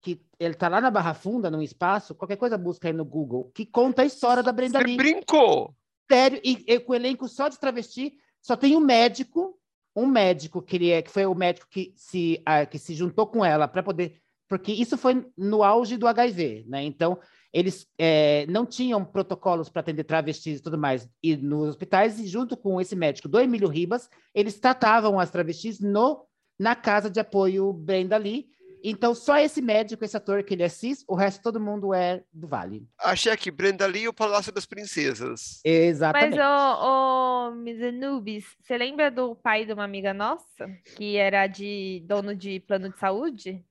[0.00, 3.50] que ele tá lá na Barra Funda, num espaço, qualquer coisa busca aí no Google,
[3.54, 4.96] que conta a história da Brenda Você Lee.
[4.96, 5.74] brincou!
[6.10, 9.58] Sério, e, e com o elenco só de travesti, só tem um médico,
[9.94, 13.26] um médico que ele é, que foi o médico que se, ah, que se juntou
[13.26, 16.82] com ela para poder, porque isso foi no auge do HIV, né?
[16.82, 17.18] Então
[17.52, 22.26] eles eh, não tinham protocolos para atender travestis e tudo mais e nos hospitais e
[22.26, 26.26] junto com esse médico do Emílio Ribas eles tratavam as travestis no
[26.58, 28.48] na casa de apoio Brenda Lee.
[28.82, 32.22] Então só esse médico, esse ator que ele é cis, o resto todo mundo é
[32.32, 32.86] do Vale.
[33.00, 35.60] Achei aqui, Brenda Lee e o Palácio das Princesas.
[35.64, 36.36] Exatamente.
[36.36, 41.46] Mas, ô, ô Miss Anubis, você lembra do pai de uma amiga nossa, que era
[41.48, 43.64] de dono de plano de saúde,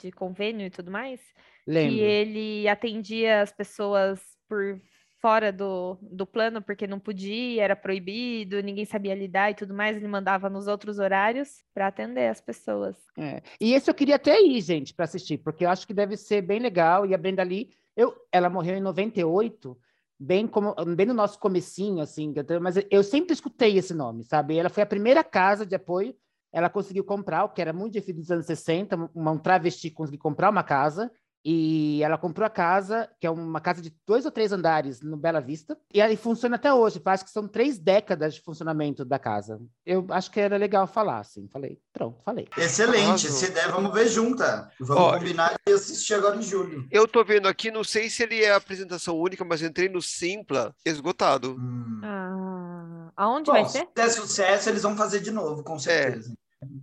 [0.00, 1.20] de convênio e tudo mais?
[1.66, 1.96] Lembro.
[1.96, 4.80] Que ele atendia as pessoas por
[5.24, 9.96] fora do, do plano, porque não podia, era proibido, ninguém sabia lidar e tudo mais,
[9.96, 12.94] ele mandava nos outros horários para atender as pessoas.
[13.16, 13.42] É.
[13.58, 16.42] E esse eu queria até ir, gente, para assistir, porque eu acho que deve ser
[16.42, 17.06] bem legal.
[17.06, 19.74] E a Brenda Lee, eu, ela morreu em 98,
[20.20, 24.58] bem, como, bem no nosso comecinho, assim, mas eu sempre escutei esse nome, sabe?
[24.58, 26.14] Ela foi a primeira casa de apoio,
[26.52, 30.20] ela conseguiu comprar, o que era muito difícil nos anos 60, uma, um travesti conseguiu
[30.20, 31.10] comprar uma casa,
[31.44, 35.16] e ela comprou a casa, que é uma casa de dois ou três andares no
[35.16, 37.02] Bela Vista, e aí funciona até hoje.
[37.04, 39.60] Acho que são três décadas de funcionamento da casa.
[39.84, 41.46] Eu acho que era legal falar, assim.
[41.52, 42.48] Falei, pronto, falei.
[42.56, 43.30] Excelente.
[43.30, 44.70] Se der, vamos ver junta.
[44.80, 46.88] Vamos Ó, combinar e assistir agora em julho.
[46.90, 50.00] Eu tô vendo aqui, não sei se ele é a apresentação única, mas entrei no
[50.00, 51.56] Simpla, esgotado.
[51.58, 52.00] Hum.
[52.02, 53.88] Ah, aonde Bom, vai se ser?
[53.94, 56.32] der sucesso, eles vão fazer de novo, com certeza.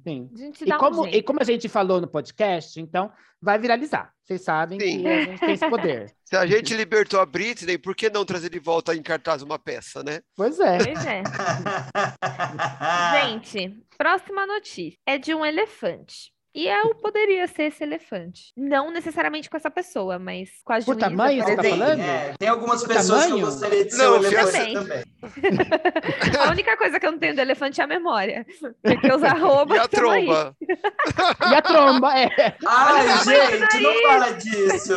[0.04, 0.30] Sim.
[0.34, 3.12] A gente E dá um como, e como a gente falou no podcast, então
[3.42, 4.14] vai viralizar.
[4.24, 5.02] Vocês sabem Sim.
[5.02, 6.14] que a gente tem esse poder.
[6.26, 9.60] Se a gente libertou a Britney, por que não trazer de volta em cartaz uma
[9.60, 10.22] peça, né?
[10.36, 10.78] Pois é.
[10.78, 11.24] Pois é.
[13.22, 16.32] Gente, próxima notícia é de um elefante.
[16.54, 18.52] E eu poderia ser esse elefante.
[18.58, 22.02] Não necessariamente com essa pessoa, mas com a Por juíza, tamanho, você tá falando?
[22.02, 23.46] É, tem algumas pessoas que eu tamanho?
[23.46, 24.74] gostaria de ser Não, o elefante também.
[24.74, 25.04] também.
[26.48, 28.46] A única coisa que eu não tenho do elefante é a memória.
[28.84, 30.56] Porque os arrobas E a tromba?
[31.52, 32.56] E a tromba, é.
[32.68, 34.94] Ai, tamanho gente, não fala disso.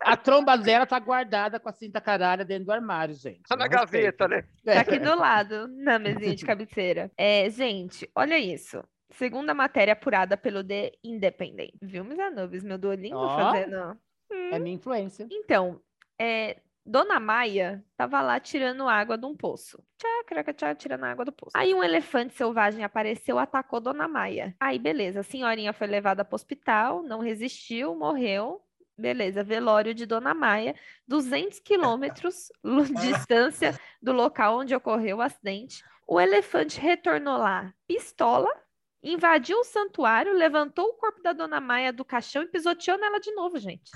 [0.00, 3.42] A tromba dela tá guardada com a cinta caralha dentro do armário, gente.
[3.48, 4.44] Tá na Não gaveta, né?
[4.64, 7.10] Tá aqui do lado, na mesinha de cabeceira.
[7.16, 8.82] É, gente, olha isso.
[9.12, 11.72] Segunda matéria apurada pelo The Independent.
[11.82, 12.62] Viu, meus anubis?
[12.62, 13.36] Meu Duolingo Ó.
[13.36, 13.98] fazendo...
[14.52, 15.26] É minha influência.
[15.30, 15.80] Então,
[16.18, 19.82] é, Dona Maia tava lá tirando água de um poço.
[19.98, 21.52] Tchá, craca, tchá, tirando água do poço.
[21.54, 24.56] Aí um elefante selvagem apareceu, atacou Dona Maia.
[24.58, 28.60] Aí, beleza, a senhorinha foi levada para o hospital, não resistiu, morreu.
[28.98, 30.74] Beleza, velório de Dona Maia,
[31.08, 32.52] 200 quilômetros
[33.00, 35.82] distância do local onde ocorreu o acidente.
[36.06, 38.50] O elefante retornou lá, pistola,
[39.02, 43.32] invadiu o santuário, levantou o corpo da Dona Maia do caixão e pisoteou nela de
[43.34, 43.90] novo, gente.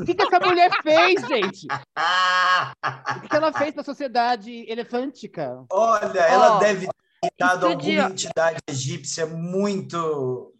[0.00, 1.66] O que, que essa mulher fez, gente?
[1.96, 2.72] Ah,
[3.16, 5.64] O que, que ela fez pra sociedade elefântica?
[5.70, 10.52] olha, ela deve ter dado alguma entidade egípcia muito.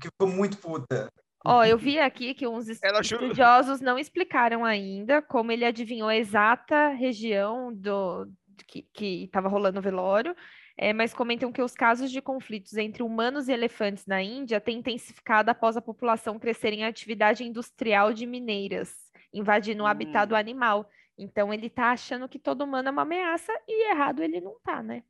[0.00, 1.08] que ficou muito puta.
[1.46, 6.88] Ó, eu vi aqui que uns estudiosos não explicaram ainda como ele adivinhou a exata
[6.88, 8.26] região do
[8.66, 10.34] que estava rolando o velório,
[10.76, 14.78] é, mas comentam que os casos de conflitos entre humanos e elefantes na Índia têm
[14.78, 18.92] intensificado após a população crescer em atividade industrial de mineiras,
[19.32, 20.38] invadindo o habitat do Hum.
[20.38, 20.88] animal.
[21.16, 24.82] Então ele tá achando que todo humano é uma ameaça e errado ele não tá,
[24.82, 25.04] né?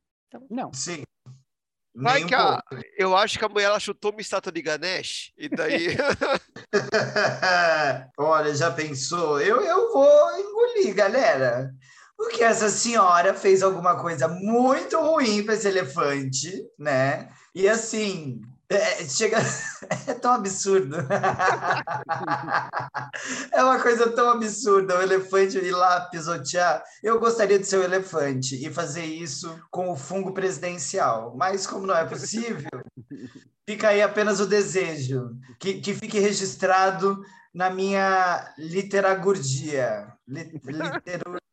[0.51, 0.73] Não.
[0.73, 1.03] Sim.
[1.97, 2.61] Vai que a-.
[2.99, 5.97] Eu acho que a mulher ela chutou uma estátua de Ganesh, e daí.
[8.19, 9.41] Olha, já pensou?
[9.41, 11.73] Eu, eu vou engolir, galera.
[12.17, 17.29] Porque essa senhora fez alguma coisa muito ruim para esse elefante, né?
[17.55, 19.39] E assim, É, chega...
[20.09, 20.97] é tão absurdo.
[23.53, 26.83] é uma coisa tão absurda o elefante ir lá pisotear.
[27.03, 31.67] Eu gostaria de ser o um elefante e fazer isso com o fungo presidencial, mas
[31.67, 32.71] como não é possível,
[33.69, 37.23] fica aí apenas o desejo, que, que fique registrado
[37.55, 40.09] na minha literagurgia.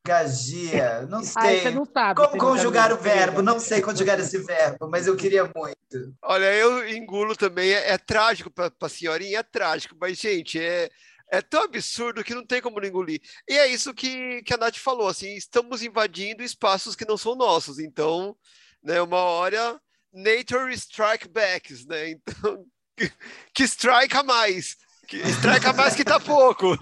[0.05, 1.67] Literurgia, não sei.
[1.67, 3.41] Ah, não sabe, Como conjugar o verbo?
[3.41, 6.15] Não sei conjugar esse verbo, mas eu queria muito.
[6.23, 7.71] Olha, eu engulo também.
[7.71, 10.89] É, é trágico para a senhorinha, é trágico, mas, gente, é,
[11.31, 13.21] é tão absurdo que não tem como não engolir.
[13.47, 17.35] E é isso que, que a Nath falou, assim, estamos invadindo espaços que não são
[17.35, 17.77] nossos.
[17.77, 18.35] Então,
[18.83, 19.79] né, uma hora,
[20.11, 22.09] nature strike backs, né?
[22.09, 22.65] Então,
[22.97, 23.11] que,
[23.53, 24.77] que strike a mais.
[25.07, 26.75] Que strike a mais que tá pouco.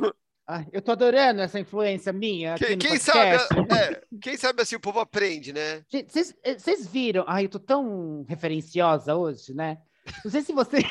[0.52, 2.56] Ai, eu tô adorando essa influência minha.
[2.56, 3.38] Quem, quem sabe,
[3.72, 5.84] é, quem sabe assim o povo aprende, né?
[6.08, 7.24] Vocês eh, viram?
[7.28, 9.78] Ai, eu tô tão referenciosa hoje, né?
[10.26, 10.84] Não sei se vocês,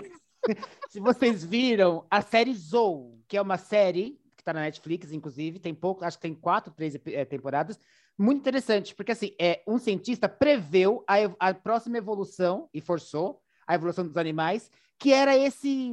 [0.89, 5.59] se vocês viram a série Zou, que é uma série que tá na Netflix, inclusive,
[5.59, 7.81] tem pouco, acho que tem quatro, três é, temporadas.
[8.17, 11.17] Muito interessante, porque assim, é, um cientista preveu a,
[11.51, 15.93] a próxima evolução e forçou a evolução dos animais, que era esse,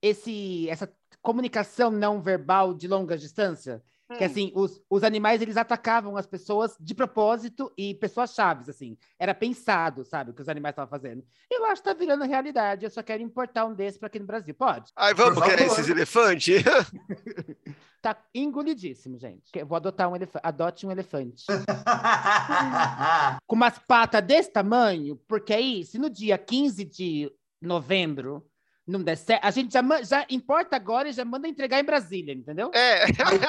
[0.00, 0.90] esse, essa
[1.28, 3.82] comunicação não verbal de longa distância.
[4.08, 4.16] Hum.
[4.16, 8.96] Que assim, os, os animais eles atacavam as pessoas de propósito e pessoas chaves, assim.
[9.18, 11.22] Era pensado, sabe, o que os animais estavam fazendo.
[11.50, 12.86] Eu acho que tá virando realidade.
[12.86, 14.54] Eu só quero importar um desses para aqui no Brasil.
[14.54, 14.90] Pode?
[14.96, 16.64] Ai, vamos querer esses elefantes?
[18.00, 19.52] tá engolidíssimo, gente.
[19.64, 20.46] Vou adotar um elefante.
[20.46, 21.44] Adote um elefante.
[23.46, 28.48] Com umas patas desse tamanho, porque aí, se no dia 15 de novembro
[28.88, 32.32] não der certo, a gente já, já importa agora e já manda entregar em Brasília,
[32.32, 32.70] entendeu?
[32.72, 33.04] É.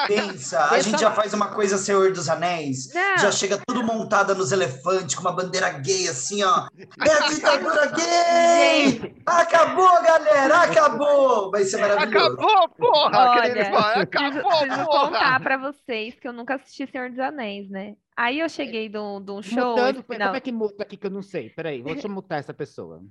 [0.06, 3.18] pensa, a gente já faz uma coisa Senhor dos Anéis, não.
[3.18, 6.68] já chega tudo montada nos elefantes, com uma bandeira gay, assim, ó.
[6.78, 9.16] É a ditadura gay!
[9.26, 11.52] Acabou, galera, acabou!
[11.52, 12.34] Vai ser maravilhoso.
[12.34, 13.30] Acabou, porra!
[13.30, 13.62] Olha,
[14.02, 15.12] acabou, preciso porra!
[15.12, 17.96] contar pra vocês que eu nunca assisti Senhor dos Anéis, né?
[18.18, 19.70] Aí eu cheguei de um show...
[19.70, 21.50] Mutando, como é que muta aqui que eu não sei?
[21.50, 23.02] Peraí, deixa eu mutar essa pessoa.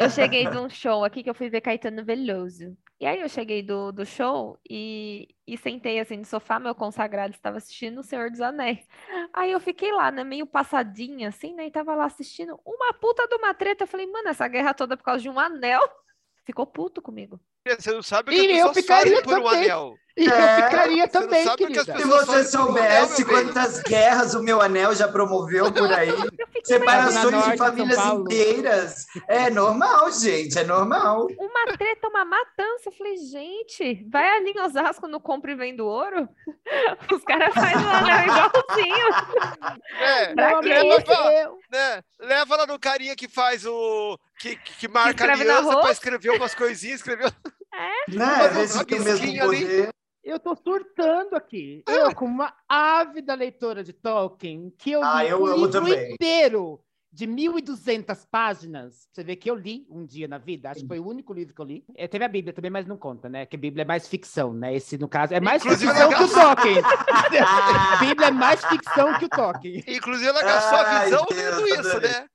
[0.00, 2.76] Eu cheguei de um show aqui que eu fui ver Caetano Veloso.
[2.98, 7.34] E aí eu cheguei do, do show e, e sentei assim no sofá, meu consagrado
[7.34, 8.78] estava assistindo O Senhor dos Anéis.
[9.34, 13.26] Aí eu fiquei lá, né, meio passadinha assim, né, e tava lá assistindo uma puta
[13.26, 13.84] de uma treta.
[13.84, 15.82] Eu falei, mano, essa guerra toda por causa de um anel.
[16.44, 17.40] Ficou puto comigo.
[17.66, 19.94] Você não sabe o que e pessoas fazem por um anel.
[20.16, 21.84] E é, eu ficaria também, querida.
[21.84, 26.10] Se você soubesse quantas guerras o meu anel já promoveu por aí,
[26.62, 31.28] separações de famílias inteiras, é normal, gente, é normal.
[31.38, 32.82] Uma treta, uma matança.
[32.86, 36.28] Eu falei, gente, vai ali em Osasco no Compre e Vendo Ouro?
[37.10, 39.78] Os caras fazem um anel igualzinho.
[39.98, 44.18] É, pra que leva, né, leva lá no carinha que faz o...
[44.38, 47.30] que, que marca a aliança para escrever umas coisinhas, escreveu...
[47.74, 48.48] É, né?
[48.48, 49.90] Vê se tem o mesmo poder.
[50.22, 51.82] Eu tô surtando aqui.
[51.86, 51.92] Ah.
[51.92, 56.12] Eu, como uma ávida leitora de Tolkien, que eu ah, li eu o livro também.
[56.12, 56.80] inteiro
[57.12, 59.06] de 1.200 páginas.
[59.12, 60.70] Você vê que eu li um dia na vida.
[60.70, 61.84] Acho que foi o único livro que eu li.
[61.94, 63.44] É, teve a Bíblia também, mas não conta, né?
[63.44, 64.74] Que a Bíblia é mais ficção, né?
[64.74, 66.78] Esse, no caso, é mais Inclusive, ficção que o Tolkien.
[66.78, 69.84] a Bíblia é mais ficção que o Tolkien.
[69.86, 72.26] Inclusive, ela gastou a visão vendo isso, né?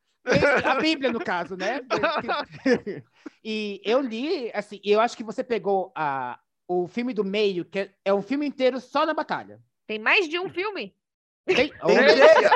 [0.64, 1.82] A Bíblia, no caso, né?
[3.44, 7.80] e eu li, assim, eu acho que você pegou a, o filme do meio, que
[7.80, 9.60] é, é um filme inteiro só na batalha.
[9.86, 10.94] Tem mais de um filme?
[11.46, 11.72] Tem,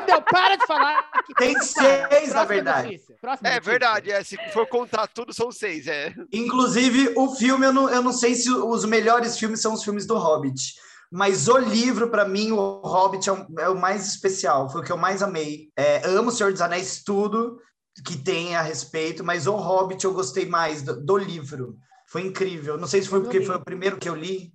[0.08, 1.10] Não, para de falar.
[1.38, 3.02] Tem seis, na verdade.
[3.44, 5.88] é verdade, é, se for contar tudo, são seis.
[5.88, 6.14] É.
[6.32, 10.06] Inclusive, o filme, eu não, eu não sei se os melhores filmes são os filmes
[10.06, 10.76] do Hobbit.
[11.10, 14.92] Mas o livro, para mim, o Hobbit é, é, o mais especial, foi o que
[14.92, 15.70] eu mais amei.
[15.76, 17.60] É, amo o Senhor dos Anéis, tudo
[18.06, 21.78] que tem a respeito, mas o Hobbit eu gostei mais do, do livro.
[22.12, 22.78] Foi incrível.
[22.78, 24.52] Não sei se foi porque foi o primeiro que eu li,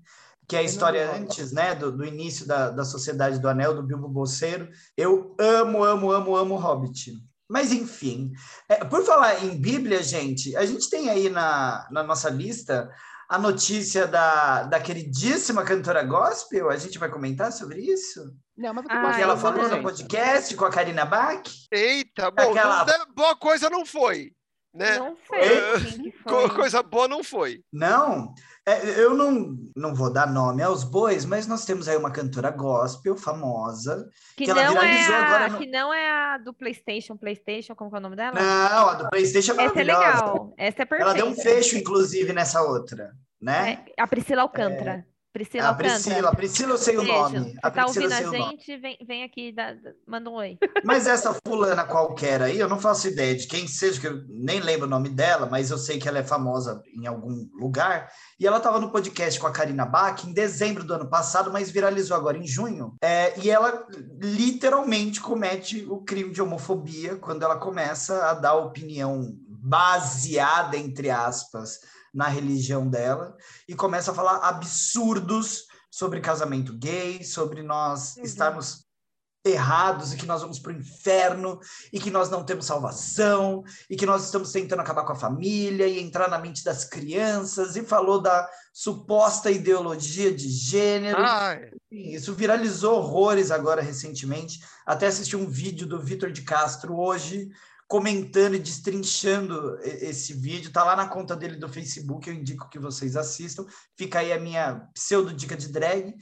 [0.47, 3.83] que é a história antes, né, do, do início da, da Sociedade do Anel, do
[3.83, 4.69] Bilbo Bolseiro.
[4.95, 7.15] Eu amo, amo, amo, amo Hobbit.
[7.49, 8.31] Mas, enfim,
[8.69, 12.91] é, por falar em Bíblia, gente, a gente tem aí na, na nossa lista
[13.27, 16.69] a notícia da, da queridíssima cantora gospel.
[16.69, 18.37] A gente vai comentar sobre isso?
[18.55, 21.43] Não, mas ah, ela falou no podcast com a Karina Bach.
[21.73, 22.85] Eita, bom, Aquela...
[22.85, 24.36] não, boa coisa não foi
[24.77, 24.99] né?
[24.99, 26.13] Não sei.
[26.23, 26.51] foi.
[26.51, 27.63] Coisa boa não foi.
[27.73, 28.33] Não,
[28.67, 32.51] é, eu não, não vou dar nome aos bois, mas nós temos aí uma cantora
[32.51, 35.49] gospel famosa que, que ela viralizou é a, agora.
[35.49, 35.59] No...
[35.59, 38.35] Que não é a do PlayStation, PlayStation, como é o nome dela?
[38.35, 40.55] Não, a do PlayStation é Essa é legal.
[40.57, 41.05] Essa é perfeita.
[41.05, 43.85] Ela deu um fecho, inclusive, nessa outra, né?
[43.97, 45.07] É, a Priscila Alcântara.
[45.37, 45.93] Priscila A Alcântara.
[45.95, 47.39] Priscila, a Priscila eu sei o nome.
[47.39, 48.77] Você A tá Priscila ouvindo a gente?
[48.79, 49.75] Vem, vem aqui, dá-
[50.07, 50.57] manda um oi.
[50.83, 54.61] Mas essa fulana qualquer aí, eu não faço ideia de quem seja, que eu nem
[54.61, 58.11] lembro o nome dela, mas eu sei que ela é famosa em algum lugar.
[58.41, 61.71] E ela estava no podcast com a Karina Bach em dezembro do ano passado, mas
[61.71, 62.95] viralizou agora em junho.
[63.03, 63.87] É, e ela
[64.23, 71.81] literalmente comete o crime de homofobia quando ela começa a dar opinião baseada, entre aspas,
[72.17, 73.37] na religião dela
[73.69, 78.25] e começa a falar absurdos sobre casamento gay, sobre nós Uhum.
[78.25, 78.87] estarmos
[79.45, 81.61] errados e que nós vamos para o inferno
[81.93, 85.87] e que nós não temos salvação e que nós estamos tentando acabar com a família
[85.87, 91.19] e entrar na mente das crianças e falou da suposta ideologia de gênero.
[91.21, 94.59] Ai, Isso viralizou horrores agora recentemente.
[94.85, 97.49] Até assisti um vídeo do Vitor de Castro hoje
[97.89, 100.73] comentando e destrinchando esse vídeo.
[100.73, 103.65] Tá lá na conta dele do Facebook, eu indico que vocês assistam.
[103.97, 106.15] Fica aí a minha pseudo dica de drag.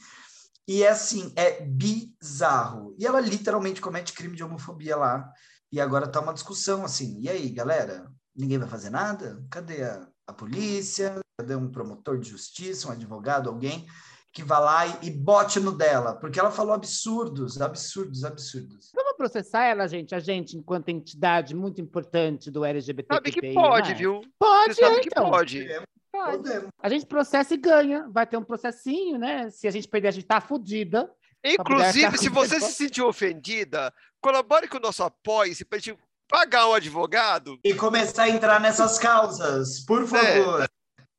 [0.66, 2.94] E é assim, é bizarro.
[2.98, 5.30] E ela literalmente comete crime de homofobia lá.
[5.70, 7.20] E agora tá uma discussão assim.
[7.20, 8.10] E aí, galera?
[8.34, 9.44] Ninguém vai fazer nada?
[9.50, 11.20] Cadê a, a polícia?
[11.38, 13.86] Cadê um promotor de justiça, um advogado, alguém
[14.34, 16.16] que vá lá e, e bote no dela?
[16.16, 18.90] Porque ela falou absurdos, absurdos, absurdos.
[18.92, 23.14] Vamos processar ela, gente, a gente, enquanto entidade muito importante do LGBT.
[23.14, 24.20] sabe que pode, viu?
[24.36, 25.30] Pode, Você sabe é, que então.
[25.30, 25.64] pode.
[26.10, 26.36] Pode.
[26.36, 26.68] Podemos.
[26.82, 28.08] A gente processa e ganha.
[28.10, 29.50] Vai ter um processinho, né?
[29.50, 31.08] Se a gente perder, a gente tá fudida.
[31.44, 35.96] Inclusive, se você se sentiu ofendida, colabore com o nosso apoio, se pra gente
[36.28, 37.58] pagar um advogado.
[37.62, 40.66] E começar a entrar nessas causas, por favor.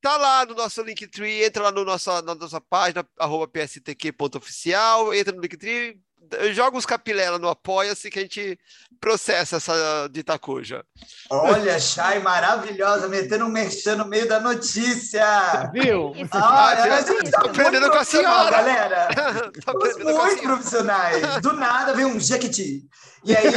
[0.00, 5.34] Tá lá no nosso Linktree, entra lá no nossa, na nossa página, arroba pstq.oficial, entra
[5.34, 5.98] no Linktree,
[6.52, 8.58] joga os capilé no Apoia-se que a gente
[9.00, 10.84] processa essa de Itacoja.
[11.30, 15.70] Olha, Chay maravilhosa, metendo um merchan no meio da notícia.
[15.72, 16.12] Viu?
[16.16, 18.50] Isso, Ah, a gente tá tô aprendendo com a senhora.
[18.50, 19.08] galera.
[19.64, 20.36] tá com a muito senhora.
[20.42, 21.40] profissionais.
[21.42, 22.84] Do nada vem um jequiti.
[23.24, 23.46] E aí.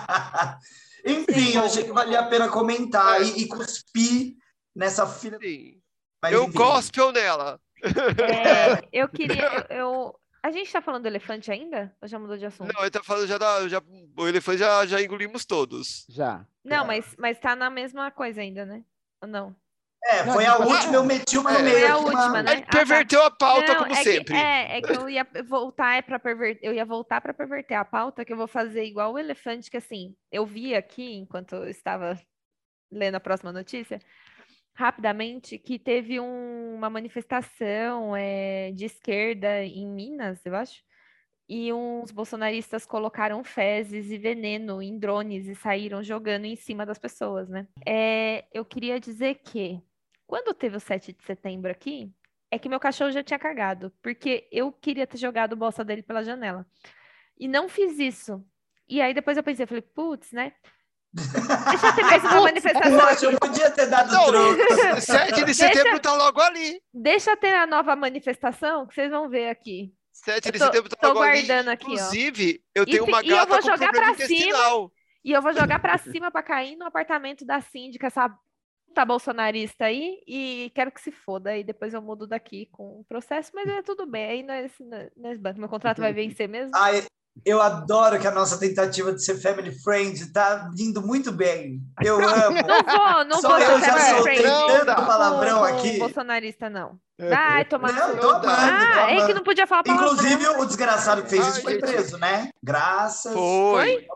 [1.04, 4.34] Enfim, eu achei que valia a pena comentar e, e cuspir
[4.74, 5.38] nessa filha.
[5.40, 5.80] Sim.
[6.22, 6.52] Mas, Eu enfim.
[6.56, 7.60] gospel nela.
[7.82, 9.66] É, eu queria.
[9.70, 11.94] Eu, eu- A gente tá falando do elefante ainda?
[12.00, 12.72] Ou já mudou de assunto?
[12.72, 13.66] Não, ele tá falando já da.
[13.68, 13.82] Já,
[14.16, 16.06] o elefante já, já engolimos todos.
[16.08, 16.46] Já.
[16.64, 18.82] Não, mas, mas tá na mesma coisa ainda, né?
[19.22, 19.56] Ou não?
[20.02, 21.58] É, foi a última, eu meti uma É.
[21.58, 21.78] no meio.
[21.78, 22.52] Foi a última, né?
[22.52, 22.70] Ele Ah, tá.
[22.78, 24.32] perverteu a pauta, Não, como é sempre.
[24.34, 27.76] Que, é, é que eu ia voltar é para perverter, eu ia voltar para perverter
[27.76, 31.54] a pauta, que eu vou fazer igual o elefante, que assim, eu vi aqui, enquanto
[31.54, 32.18] eu estava
[32.90, 34.00] lendo a próxima notícia,
[34.80, 40.82] rapidamente, que teve um- uma manifestação é, de esquerda em Minas, eu acho,
[41.48, 46.98] e uns bolsonaristas colocaram fezes e veneno em drones e saíram jogando em cima das
[46.98, 47.66] pessoas, né?
[47.86, 49.82] É, eu queria dizer que,
[50.26, 52.10] quando teve o 7 de setembro aqui,
[52.50, 56.02] é que meu cachorro já tinha cagado, porque eu queria ter jogado o bosta dele
[56.02, 56.66] pela janela.
[57.38, 58.42] E não fiz isso.
[58.88, 60.52] E aí depois eu pensei, eu falei, putz, né?
[61.12, 63.24] Deixa eu ter mais uma manifestação Poxa, aqui.
[63.26, 64.56] eu podia ter dado Não, troco.
[65.00, 66.80] 7 de setembro tá logo ali.
[66.94, 69.92] Deixa eu ter a nova manifestação, que vocês vão ver aqui.
[70.12, 71.42] 7 Eu de tô- setembro tá tô logo ali.
[71.46, 71.92] guardando aqui, ó.
[71.94, 74.38] Inclusive, eu E tenho te- uma e eu gata vou com jogar problema pra cima.
[74.38, 74.92] intestinal.
[75.24, 78.28] E eu vou jogar pra cima pra cair no apartamento da síndica, essa
[78.86, 81.56] puta bolsonarista aí, e quero que se foda.
[81.56, 84.26] E depois eu mudo daqui com o processo, mas é tudo bem.
[84.30, 84.72] Aí nós,
[85.16, 85.58] nós bancos.
[85.60, 86.70] Meu contrato vai vencer mesmo.
[86.74, 87.02] Ai,
[87.44, 91.80] eu adoro que a nossa tentativa de ser family friend tá indo muito bem.
[92.02, 92.56] Eu amo.
[92.66, 95.06] Não vou, não Só vou eu já soltei Não, tanto não.
[95.06, 95.92] palavrão com- aqui.
[95.92, 96.98] com bolsonarista, não.
[97.18, 100.12] Vai tomar Não, tô amando, tô Ah, é que não podia falar palavrão.
[100.14, 102.48] Inclusive, o desgraçado que fez isso foi preso, né?
[102.62, 103.32] Graças.
[103.32, 104.06] Foi.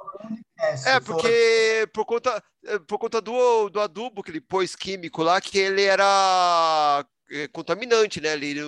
[0.59, 5.23] É, É, porque por conta, é, por conta do, do adubo que ele pôs químico
[5.23, 8.33] lá, que ele era é, contaminante, né?
[8.33, 8.61] Ele,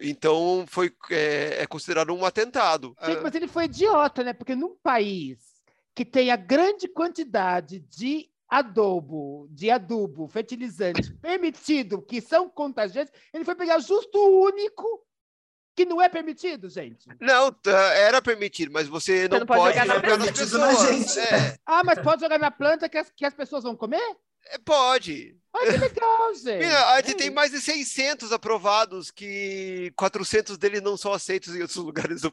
[0.00, 2.94] então foi é, é considerado um atentado.
[3.04, 4.32] Gente, mas ele foi idiota, né?
[4.32, 5.38] Porque num país
[5.94, 13.44] que tem a grande quantidade de adubo, de adubo, fertilizante permitido, que são contagiantes, ele
[13.44, 15.04] foi pegar justo o único
[15.74, 17.08] que não é permitido, gente.
[17.20, 20.68] Não, tá, era permitido, mas você não, não pode pode jogar na jogar permitido na
[20.68, 20.88] pessoas.
[20.88, 21.18] gente.
[21.20, 24.16] É, Ah, mas pode jogar na planta que as, que as pessoas vão comer?
[24.50, 25.36] é, pode.
[25.60, 26.64] Ai, que legal, gente.
[26.64, 31.60] A gente É tem mais de 600 aprovados, que 400 deles não são aceitos em
[31.60, 32.32] outros lugares do,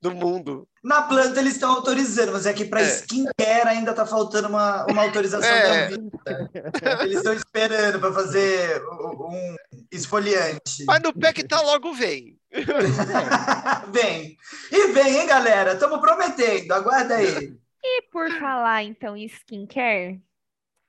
[0.00, 0.66] do mundo.
[0.82, 2.88] Na planta eles estão autorizando, mas é que para É.
[2.88, 5.88] skincare ainda tá faltando uma, uma autorização É.
[5.88, 7.02] da vida.
[7.02, 9.54] Eles estão esperando para fazer um
[9.90, 10.84] esfoliante.
[10.86, 12.36] Mas no pé que tá logo vem.
[13.92, 14.36] vem.
[14.70, 15.74] E vem, hein, galera?
[15.74, 16.72] Estamos prometendo.
[16.72, 17.54] Aguarda aí.
[17.84, 20.20] E por falar então em skincare,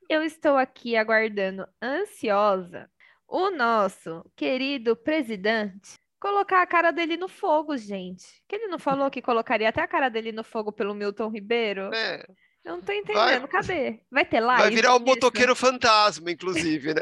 [0.09, 2.89] eu estou aqui aguardando ansiosa
[3.27, 8.41] o nosso querido presidente colocar a cara dele no fogo, gente.
[8.47, 11.93] Que ele não falou que colocaria até a cara dele no fogo pelo Milton Ribeiro?
[11.93, 12.25] É.
[12.63, 13.99] Eu não tô entendendo, vai, cadê?
[14.09, 14.63] Vai ter live?
[14.63, 17.01] Vai virar um motoqueiro fantasma, inclusive, né?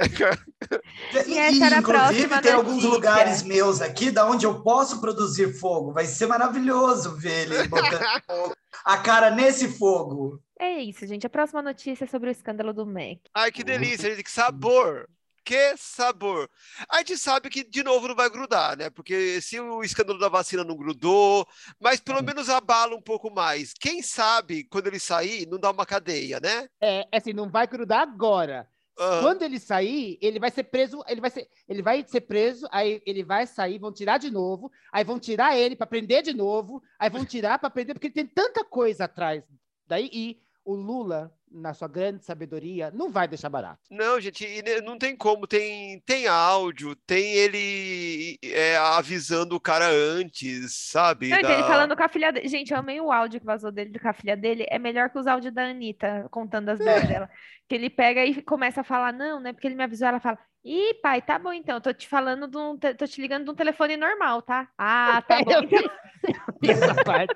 [1.27, 5.93] e, essa era inclusive, tem alguns lugares meus aqui da onde eu posso produzir fogo.
[5.93, 10.41] Vai ser maravilhoso ver ele botando a cara nesse fogo.
[10.59, 11.27] É isso, gente.
[11.27, 13.19] A próxima notícia é sobre o escândalo do Mac.
[13.31, 14.23] Ai, que delícia, gente.
[14.23, 15.07] Que sabor!
[15.43, 16.49] Que sabor.
[16.89, 18.89] A gente sabe que, de novo, não vai grudar, né?
[18.89, 21.47] Porque se o escândalo da vacina não grudou,
[21.79, 22.25] mas pelo uhum.
[22.25, 23.73] menos abala um pouco mais.
[23.73, 26.67] Quem sabe, quando ele sair, não dá uma cadeia, né?
[26.79, 28.67] É, é assim, não vai grudar agora.
[28.99, 29.21] Uhum.
[29.21, 33.01] Quando ele sair, ele vai ser preso, ele vai ser, ele vai ser preso, aí
[33.05, 36.83] ele vai sair, vão tirar de novo, aí vão tirar ele para prender de novo,
[36.99, 39.43] aí vão tirar para prender, porque ele tem tanta coisa atrás
[39.87, 43.81] daí e o Lula na sua grande sabedoria, não vai deixar barato.
[43.89, 44.45] Não, gente,
[44.83, 45.45] não tem como.
[45.45, 51.29] Tem, tem áudio, tem ele é, avisando o cara antes, sabe?
[51.29, 51.53] Não, da...
[51.53, 52.47] ele falando com a filha dele.
[52.47, 54.65] Gente, eu amei o áudio que vazou dele com a filha dele.
[54.69, 57.05] É melhor que os áudios da Anitta, contando as é.
[57.05, 57.29] dela.
[57.67, 59.51] Que ele pega e começa a falar, não, né?
[59.51, 61.81] Porque ele me avisou, ela fala, Ih, pai, tá bom então.
[61.81, 64.69] Tô te falando de um, tô te ligando de um telefone normal, tá?
[64.77, 65.51] Ah, tá bom.
[65.63, 65.91] Então...
[67.03, 67.35] parte.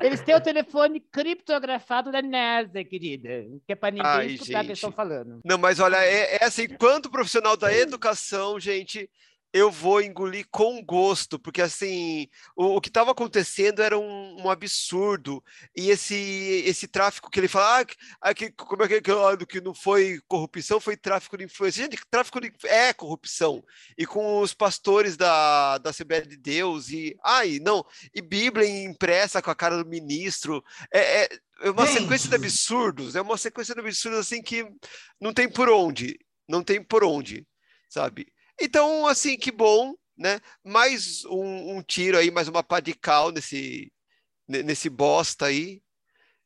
[0.00, 3.28] Eles têm o telefone criptografado da NASA, querida.
[3.66, 5.40] Que é para ninguém Ai, escutar o que estão falando.
[5.44, 9.08] Não, mas olha, é, é assim, quanto profissional da educação, gente,
[9.52, 14.50] eu vou engolir com gosto, porque assim, o, o que estava acontecendo era um, um,
[14.50, 15.42] absurdo.
[15.74, 16.14] E esse
[16.66, 17.86] esse tráfico que ele fala,
[18.20, 21.82] ah, que, como é que, que, que não foi corrupção, foi tráfico de influência.
[21.84, 23.64] Gente, tráfico de, é corrupção.
[23.96, 27.84] E com os pastores da, da Assembleia de Deus, e ai, não,
[28.14, 30.62] e Bíblia impressa com a cara do ministro.
[30.92, 31.28] É, é,
[31.62, 32.02] é uma Gente.
[32.02, 34.66] sequência de absurdos, é uma sequência de absurdos assim que
[35.20, 36.18] não tem por onde,
[36.48, 37.46] não tem por onde,
[37.88, 38.30] sabe?
[38.60, 40.40] Então, assim, que bom, né?
[40.64, 43.92] Mais um, um tiro aí, mais uma pá de cal nesse,
[44.46, 45.80] nesse bosta aí.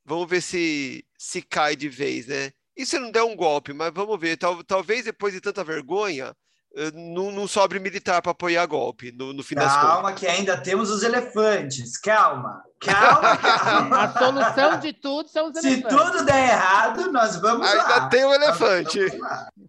[0.05, 2.51] Vamos ver se se cai de vez, né?
[2.77, 4.37] E se não der um golpe, mas vamos ver.
[4.37, 6.35] Tal, talvez depois de tanta vergonha,
[6.75, 9.95] eh, não, não sobre militar para apoiar golpe no, no fim calma, das contas.
[9.95, 11.99] Calma, que ainda temos os elefantes.
[11.99, 13.99] Calma, calma, calma.
[14.03, 15.91] A solução de tudo são os elefantes.
[15.91, 17.95] Se tudo der errado, nós vamos ainda lá.
[17.95, 18.99] Ainda tem o elefante.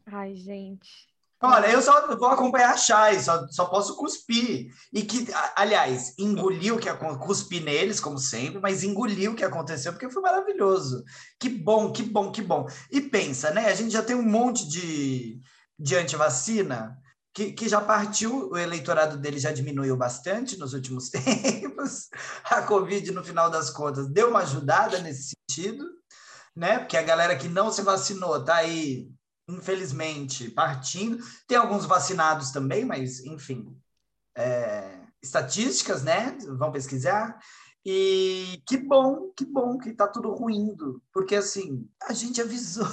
[0.07, 1.12] Ai, gente.
[1.45, 4.67] Olha, eu só vou acompanhar a Chay, só, só posso cuspir.
[4.93, 5.27] E que,
[5.57, 10.21] aliás, engoliu o que cuspi neles, como sempre, mas engoliu o que aconteceu, porque foi
[10.21, 11.03] maravilhoso.
[11.37, 12.65] Que bom, que bom, que bom.
[12.89, 13.65] E pensa, né?
[13.65, 15.41] A gente já tem um monte de,
[15.77, 16.97] de antivacina
[17.33, 22.07] que, que já partiu, o eleitorado dele já diminuiu bastante nos últimos tempos.
[22.45, 25.85] A Covid, no final das contas, deu uma ajudada nesse sentido,
[26.55, 26.79] né?
[26.79, 29.09] Porque a galera que não se vacinou tá aí
[29.47, 31.17] infelizmente, partindo.
[31.47, 33.77] Tem alguns vacinados também, mas, enfim,
[34.35, 36.37] é, estatísticas, né?
[36.57, 37.37] Vão pesquisar.
[37.85, 42.87] E que bom, que bom que está tudo ruindo, porque assim, a gente avisou.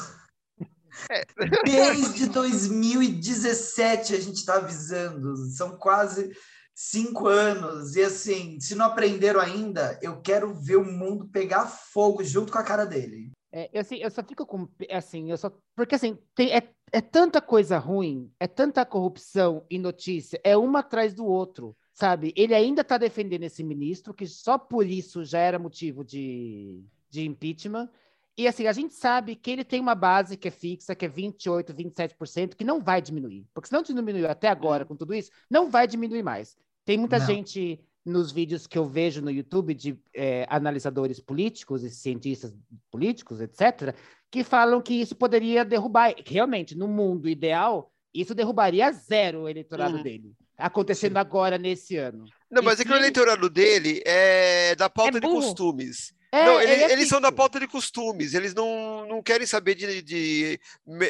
[1.09, 1.25] É.
[1.65, 6.37] Desde 2017 a gente está avisando, são quase
[6.75, 7.95] cinco anos.
[7.95, 12.59] E assim, se não aprenderam ainda, eu quero ver o mundo pegar fogo junto com
[12.59, 13.31] a cara dele.
[13.53, 14.69] É, eu, assim, eu só fico com.
[14.91, 15.53] Assim, eu só.
[15.75, 20.81] Porque assim, tem, é, é tanta coisa ruim, é tanta corrupção e notícia, é uma
[20.81, 22.33] atrás do outro, sabe?
[22.37, 27.27] Ele ainda está defendendo esse ministro, que só por isso já era motivo de, de
[27.27, 27.89] impeachment.
[28.37, 31.09] E assim, a gente sabe que ele tem uma base que é fixa, que é
[31.09, 33.47] 28, 27%, que não vai diminuir.
[33.53, 36.57] Porque se não diminuiu até agora com tudo isso, não vai diminuir mais.
[36.85, 37.27] Tem muita não.
[37.27, 42.55] gente nos vídeos que eu vejo no YouTube de é, analisadores políticos e cientistas
[42.91, 43.95] políticos, etc.,
[44.31, 46.15] que falam que isso poderia derrubar.
[46.25, 50.03] Realmente, no mundo ideal, isso derrubaria zero o eleitorado uhum.
[50.03, 50.33] dele.
[50.57, 51.19] Acontecendo Sim.
[51.19, 52.25] agora, nesse ano.
[52.51, 56.13] Não, mas e é que o eleitorado dele é da pauta é de costumes.
[56.33, 59.75] É, não, ele, é eles são da pauta de costumes, eles não, não querem saber
[59.75, 60.61] de, de,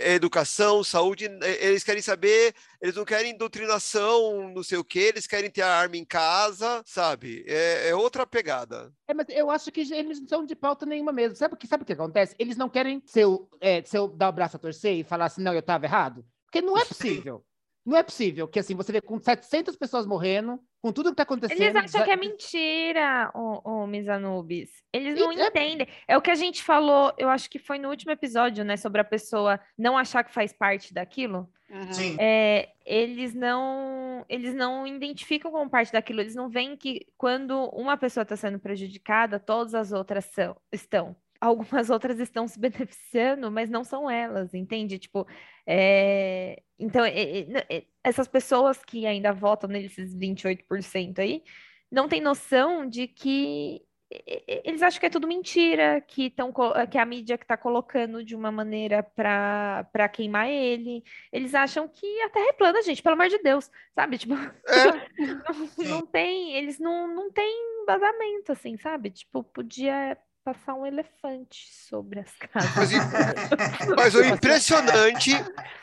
[0.05, 1.29] educação, saúde,
[1.61, 5.75] eles querem saber, eles não querem doutrinação, não sei o que, eles querem ter a
[5.75, 7.45] arma em casa, sabe?
[7.47, 8.91] É, é, outra pegada.
[9.07, 11.37] É, mas eu acho que eles não são de pauta nenhuma mesmo.
[11.37, 12.35] Sabe o que, sabe o que acontece?
[12.39, 13.27] Eles não querem ser,
[13.61, 16.25] é, ser dar o braço a torcer e falar assim, não, eu estava errado.
[16.47, 17.45] Porque não é possível.
[17.85, 21.23] Não é possível que assim, você vê com 700 pessoas morrendo, com tudo que está
[21.23, 21.61] acontecendo.
[21.61, 24.71] Eles acham que é mentira, o, o Misanubis.
[24.93, 25.87] Eles não e, é entendem.
[26.07, 26.15] É...
[26.15, 28.77] é o que a gente falou, eu acho que foi no último episódio, né?
[28.77, 31.49] Sobre a pessoa não achar que faz parte daquilo.
[31.71, 31.93] Uhum.
[31.93, 32.17] Sim.
[32.19, 37.97] É, eles não eles não identificam como parte daquilo, eles não veem que quando uma
[37.97, 41.17] pessoa está sendo prejudicada, todas as outras são, estão.
[41.41, 44.99] Algumas outras estão se beneficiando, mas não são elas, entende?
[44.99, 45.27] Tipo,
[45.67, 46.63] é...
[46.79, 51.43] então, é, é, essas pessoas que ainda votam nesses 28% aí,
[51.91, 53.83] não têm noção de que
[54.65, 56.53] eles acham que é tudo mentira, que, tão,
[56.91, 61.05] que a mídia que está colocando de uma maneira para queimar ele.
[61.33, 64.19] Eles acham que a Terra é plana, gente, pelo amor de Deus, sabe?
[64.19, 64.49] Tipo, é.
[65.79, 69.11] não, não, tem, eles não, não têm embasamento, assim, sabe?
[69.11, 72.75] Tipo, podia passar um elefante sobre as casas.
[72.77, 75.33] Mas, mas o impressionante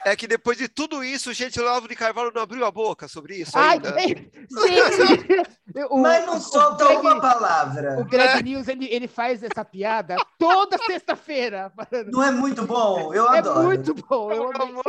[0.05, 3.08] é que depois de tudo isso, gente, o Olavo de Carvalho não abriu a boca
[3.08, 3.93] sobre isso ainda.
[3.95, 4.32] Ai, gente,
[5.89, 7.99] o, mas não solta Greg, uma palavra.
[7.99, 8.41] O Greg é.
[8.41, 11.72] News, ele, ele faz essa piada toda sexta-feira.
[12.12, 13.14] Não é muito bom?
[13.14, 13.60] Eu é adoro.
[13.60, 14.32] É muito bom.
[14.32, 14.82] Eu amo.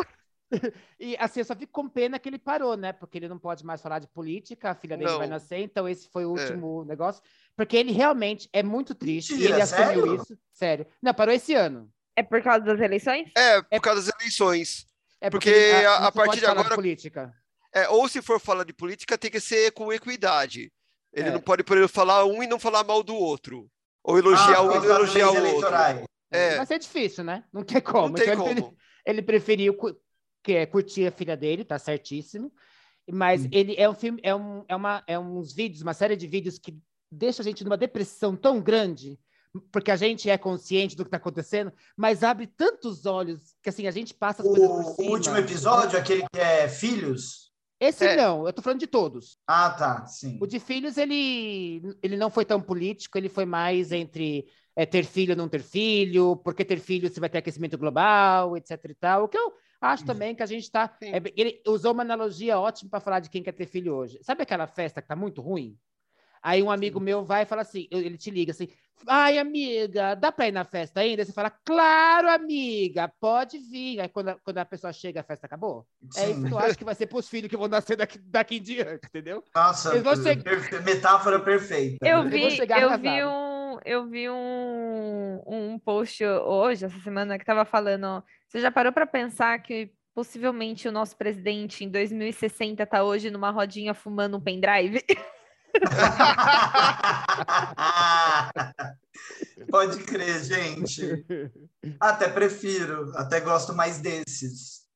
[0.99, 2.93] E assim, eu só fico com pena que ele parou, né?
[2.93, 5.19] Porque ele não pode mais falar de política, a filha dele não.
[5.19, 6.41] vai nascer, então esse foi o é.
[6.41, 6.89] último é.
[6.89, 7.23] negócio.
[7.59, 10.15] Porque ele realmente é muito triste Mentira, e ele assumiu sério?
[10.15, 10.39] isso.
[10.53, 10.87] Sério.
[11.03, 11.93] Não, parou esse ano.
[12.15, 13.33] É por causa das eleições?
[13.37, 14.87] É, por é causa das eleições.
[15.21, 16.69] É porque, porque a, a partir de agora.
[16.69, 17.35] De política.
[17.75, 20.73] É, ou se for falar de política, tem que ser com equidade.
[21.13, 21.33] Ele é.
[21.33, 23.69] não pode, por exemplo, falar um e não falar mal do outro.
[24.05, 25.75] Ou elogiar ah, um e não elogiar o outro.
[26.31, 26.59] É.
[26.59, 27.43] Mas é difícil, né?
[27.53, 28.11] Não tem como.
[28.11, 28.51] Não tem então, como.
[28.51, 29.77] Ele, ele preferiu
[30.45, 32.53] que é curtir a filha dele, tá certíssimo.
[33.11, 33.49] Mas hum.
[33.51, 36.57] ele é um filme, é, um, é, uma, é uns vídeos, uma série de vídeos
[36.57, 36.79] que
[37.11, 39.19] deixa a gente numa depressão tão grande,
[39.73, 43.87] porque a gente é consciente do que está acontecendo, mas abre tantos olhos que assim
[43.87, 45.09] a gente passa as o, coisas por cima.
[45.09, 47.49] O último episódio, aquele que é filhos.
[47.81, 48.17] Esse é.
[48.17, 49.39] não, eu tô falando de todos.
[49.47, 50.37] Ah, tá, sim.
[50.41, 55.05] O de filhos, ele, ele não foi tão político, ele foi mais entre é, ter
[55.05, 58.95] filho ou não ter filho, porque ter filho você vai ter aquecimento global, etc e
[58.95, 59.25] tal.
[59.25, 60.93] O que eu acho também que a gente está.
[61.01, 64.19] É, ele usou uma analogia ótima para falar de quem quer ter filho hoje.
[64.23, 65.77] Sabe aquela festa que tá muito ruim?
[66.43, 68.69] Aí um amigo meu vai e fala assim, ele te liga assim,
[69.07, 71.25] ai amiga, dá para ir na festa ainda?
[71.25, 74.01] Você fala, claro amiga, pode vir.
[74.01, 75.87] Aí quando a, quando a pessoa chega, a festa acabou.
[76.11, 76.21] Sim.
[76.21, 78.19] É isso que eu acho que vai ser para os filhos que vão nascer daqui,
[78.19, 79.43] daqui em diante, entendeu?
[79.55, 80.83] Nossa, chegar...
[80.83, 82.07] metáfora perfeita.
[82.07, 87.65] Eu vi, eu vi um, eu vi um, um post hoje, essa semana, que estava
[87.65, 93.31] falando, você já parou para pensar que possivelmente o nosso presidente em 2060 está hoje
[93.31, 95.05] numa rodinha fumando um pendrive?
[99.71, 101.25] Pode crer, gente.
[102.01, 104.87] Até prefiro, até gosto mais desses.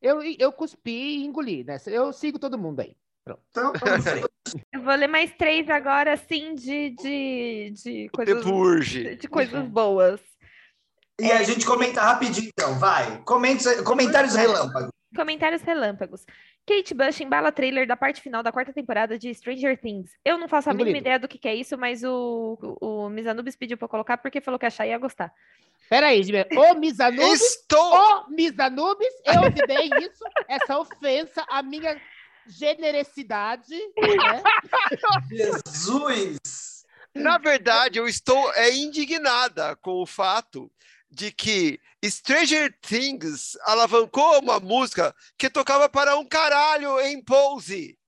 [0.00, 1.78] Eu, eu cuspi e engoli, né?
[1.86, 2.96] Eu sigo todo mundo aí.
[3.24, 3.42] Pronto.
[3.50, 3.72] Então,
[4.72, 8.44] eu vou ler mais três agora, assim, de, de, de coisas,
[8.86, 10.20] de, de coisas boas.
[11.20, 13.20] E a gente comenta rapidinho, então, vai.
[13.24, 14.90] Comente, comentários relâmpagos.
[15.14, 16.24] Comentários relâmpagos.
[16.66, 20.10] Kate Bush embala trailer da parte final da quarta temporada de Stranger Things.
[20.24, 23.08] Eu não faço a mínima ideia do que, que, é isso, mas o, o, o
[23.08, 25.32] Misanubis pediu para colocar porque falou que achar ia gostar.
[25.88, 26.20] Peraí,
[26.56, 27.94] ô Misanubis, Estou...
[27.94, 32.00] ô Misanubis, eu ouvi bem isso, essa ofensa à minha
[32.48, 33.76] generosidade.
[33.96, 34.42] Né?
[35.30, 36.84] Jesus!
[37.14, 40.70] Na verdade, eu estou é, indignada com o fato
[41.10, 47.98] de que Stranger Things alavancou uma música que tocava para um caralho em Pose.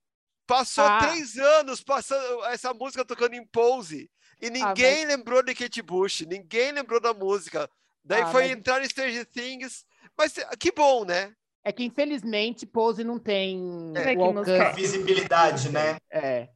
[0.46, 0.98] Passou ah.
[0.98, 4.10] três anos passando essa música tocando em Pose.
[4.40, 5.16] E ah, ninguém ah, mas...
[5.16, 7.68] lembrou de Kate Bush, ninguém lembrou da música.
[8.04, 8.52] Daí ah, foi mas...
[8.52, 9.84] entrar em Stranger Things.
[10.16, 11.34] Mas que bom, né?
[11.64, 14.76] É que infelizmente Pose não tem é, o alcance.
[14.80, 15.98] Visibilidade, né?
[16.10, 16.48] É.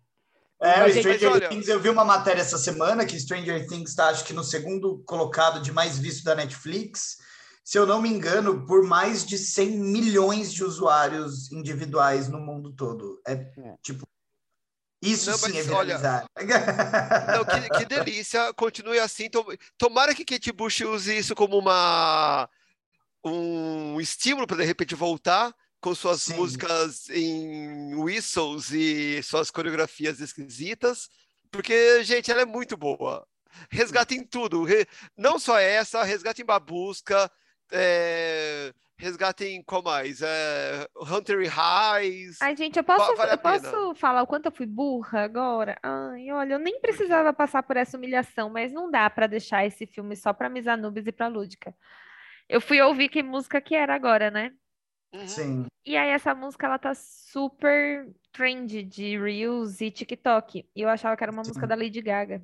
[0.63, 1.49] É, mas, o Stranger olha...
[1.49, 5.03] Things, eu vi uma matéria essa semana que Stranger Things está, acho que no segundo
[5.05, 7.19] colocado de mais visto da Netflix.
[7.65, 12.73] Se eu não me engano, por mais de 100 milhões de usuários individuais no mundo
[12.73, 13.21] todo.
[13.27, 13.75] É, é.
[13.83, 14.07] tipo.
[15.03, 16.27] Isso não, sim é viralizar.
[16.37, 16.47] Olha,
[17.37, 19.29] não, que, que, delícia, continue assim.
[19.77, 22.49] Tomara que Kate Bush use isso como uma
[23.25, 25.53] um estímulo para de repente voltar
[25.83, 26.37] com suas Sim.
[26.37, 31.11] músicas em whistles e suas coreografias esquisitas,
[31.51, 33.27] porque, gente, ela é muito boa.
[33.69, 34.65] Resgata em tudo.
[35.19, 37.29] Não só essa, resgata em Babusca,
[37.73, 38.73] é...
[38.97, 40.23] resgata em qual mais?
[40.23, 40.87] É...
[40.97, 42.41] Hunter Highs.
[42.41, 45.77] Ai, gente, eu posso, vale eu posso falar o quanto eu fui burra agora?
[45.83, 49.85] Ai, olha, eu nem precisava passar por essa humilhação, mas não dá para deixar esse
[49.85, 51.75] filme só para Misanubis e para Lúdica.
[52.49, 54.53] Eu fui ouvir que música que era agora, né?
[55.13, 55.29] Uhum.
[55.29, 55.67] Sim.
[55.85, 60.67] E aí essa música ela tá super trend de Reels e TikTok.
[60.75, 61.51] E eu achava que era uma Sim.
[61.51, 62.43] música da Lady Gaga.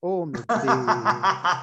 [0.00, 0.74] Oh, meu Deus.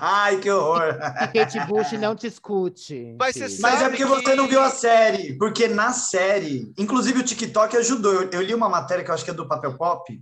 [0.02, 0.98] Ai, que horror.
[1.34, 3.16] E Kate Bush não te escute.
[3.18, 4.10] Mas, Mas é porque que...
[4.10, 5.38] você não viu a série.
[5.38, 8.14] Porque na série, inclusive o TikTok ajudou.
[8.14, 10.22] Eu, eu, li uma matéria que eu acho que é do Papel Pop,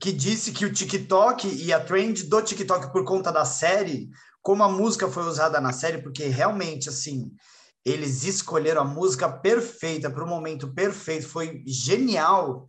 [0.00, 4.08] que disse que o TikTok e a trend do TikTok por conta da série
[4.40, 7.30] como a música foi usada na série, porque realmente, assim,
[7.84, 12.68] eles escolheram a música perfeita para o momento perfeito, foi genial.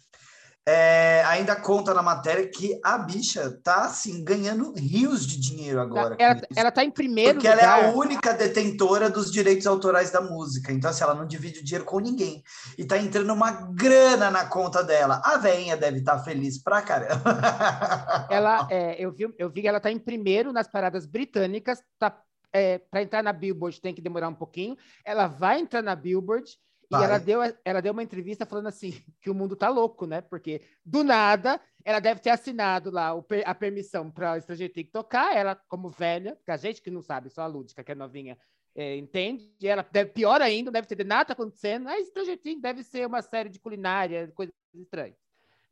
[0.65, 6.15] É, ainda conta na matéria que a bicha tá assim ganhando rios de dinheiro agora.
[6.18, 7.64] Ela, ela tá em primeiro Porque lugar.
[7.64, 10.72] ela é a única detentora dos direitos autorais da música.
[10.72, 12.41] Então, assim, ela não divide o dinheiro com ninguém.
[12.77, 15.22] E tá entrando uma grana na conta dela.
[15.26, 17.41] A veinha deve estar tá feliz pra caramba.
[18.31, 21.80] Ela, é, eu, vi, eu vi que ela tá em primeiro nas paradas britânicas.
[21.99, 22.18] Tá,
[22.53, 24.77] é, para entrar na Billboard tem que demorar um pouquinho.
[25.03, 26.57] Ela vai entrar na Billboard
[26.89, 27.01] Vai.
[27.01, 30.21] E ela deu, ela deu uma entrevista falando assim, que o mundo tá louco, né?
[30.21, 34.84] Porque do nada ela deve ter assinado lá o, a permissão para o estrangeiro ter
[34.84, 37.91] que tocar, ela como velha, que a gente que não sabe, só a Lúdica, que
[37.91, 38.38] é novinha,
[38.75, 39.51] é, entende?
[39.59, 41.88] E ela deve, pior ainda, deve ter nada acontecendo.
[41.88, 45.23] A Stranger Things deve ser uma série de culinária, coisas estranhas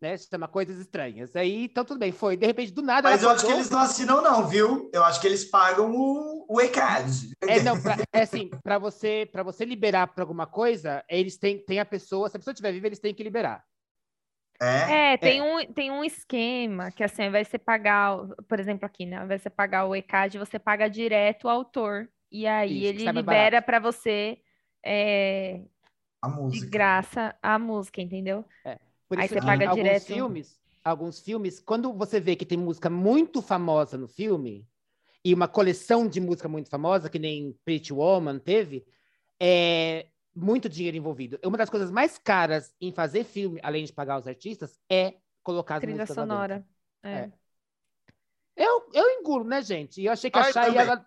[0.01, 0.17] né?
[0.17, 1.35] Se chama Coisas Estranhas.
[1.35, 2.35] Aí, então tudo bem, foi.
[2.35, 3.09] De repente, do nada.
[3.09, 4.89] Mas eu acho que eles não assinam, não, viu?
[4.91, 7.31] Eu acho que eles pagam o, o ECAD.
[7.41, 11.59] É, não, pra, é assim, para você, para você liberar para alguma coisa, eles têm,
[11.59, 13.63] têm a pessoa, se a pessoa estiver viva, eles têm que liberar.
[14.59, 15.43] É, é tem, é.
[15.43, 18.17] Um, tem um esquema que assim, vai ser pagar,
[18.47, 19.25] por exemplo, aqui, né?
[19.25, 22.09] Vai ser pagar o ECAD, você paga direto o autor.
[22.31, 24.37] E aí Isso, ele libera para você
[24.85, 25.61] é,
[26.49, 28.45] de graça a música, entendeu?
[28.63, 28.77] É.
[29.11, 30.05] Por Aí você paga alguns direto.
[30.05, 34.65] Filmes, alguns filmes, quando você vê que tem música muito famosa no filme,
[35.21, 38.87] e uma coleção de música muito famosa, que nem Pretty Woman teve,
[39.37, 41.37] é muito dinheiro envolvido.
[41.45, 45.75] Uma das coisas mais caras em fazer filme, além de pagar os artistas, é colocar
[45.75, 46.65] as Trilha músicas sonora.
[47.03, 47.11] É.
[47.11, 47.31] é.
[48.55, 49.99] Eu, eu engulo, né, gente?
[49.99, 51.05] E eu achei que a Chay ia,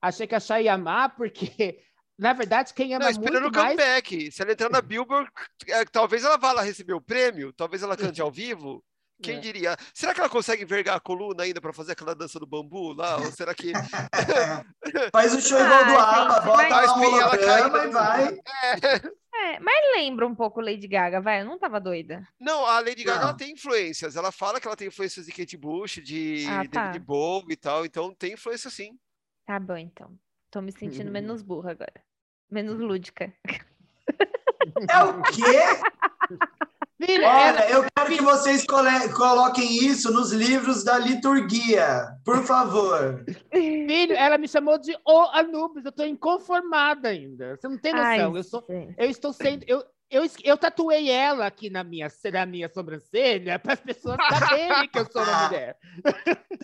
[0.00, 1.82] achei que a Chay ia amar, porque
[2.22, 4.30] na verdade, quem ama não, esperando o comeback.
[4.30, 5.28] Se ela entrar na Billboard,
[5.66, 8.82] é, talvez ela vá lá receber o prêmio, talvez ela cante ao vivo.
[9.20, 9.40] Quem é.
[9.40, 9.76] diria?
[9.92, 13.16] Será que ela consegue envergar a coluna ainda para fazer aquela dança do bambu lá?
[13.16, 13.72] Ou será que.
[15.12, 16.90] Faz o show igual ah, do ABBA, bota mas...
[16.90, 18.28] a holograma e vai.
[18.28, 19.54] É.
[19.54, 19.60] é.
[19.60, 21.40] mas lembra um pouco Lady Gaga, vai?
[21.40, 22.26] Eu não tava doida.
[22.38, 24.14] Não, a Lady Gaga ela tem influências.
[24.14, 26.86] Ela fala que ela tem influências de Kate Bush, de ah, tá.
[26.86, 27.84] David Bowie e tal.
[27.84, 28.96] Então tem influência sim.
[29.44, 30.16] Tá bom, então.
[30.52, 31.12] Tô me sentindo uhum.
[31.12, 32.04] menos burra agora.
[32.52, 33.32] Menos lúdica.
[34.88, 36.36] É o quê?
[37.04, 43.24] Filha, Olha, eu quero que vocês coloquem isso nos livros da liturgia, por favor.
[43.50, 47.56] Filho, ela me chamou de O Anubis, eu estou inconformada ainda.
[47.56, 48.06] Você não tem noção.
[48.06, 49.64] Ai, eu, sou, eu estou sendo.
[49.66, 54.88] Eu, eu, eu tatuei ela aqui na minha, na minha sobrancelha para as pessoas saberem
[54.90, 55.76] que eu sou uma mulher.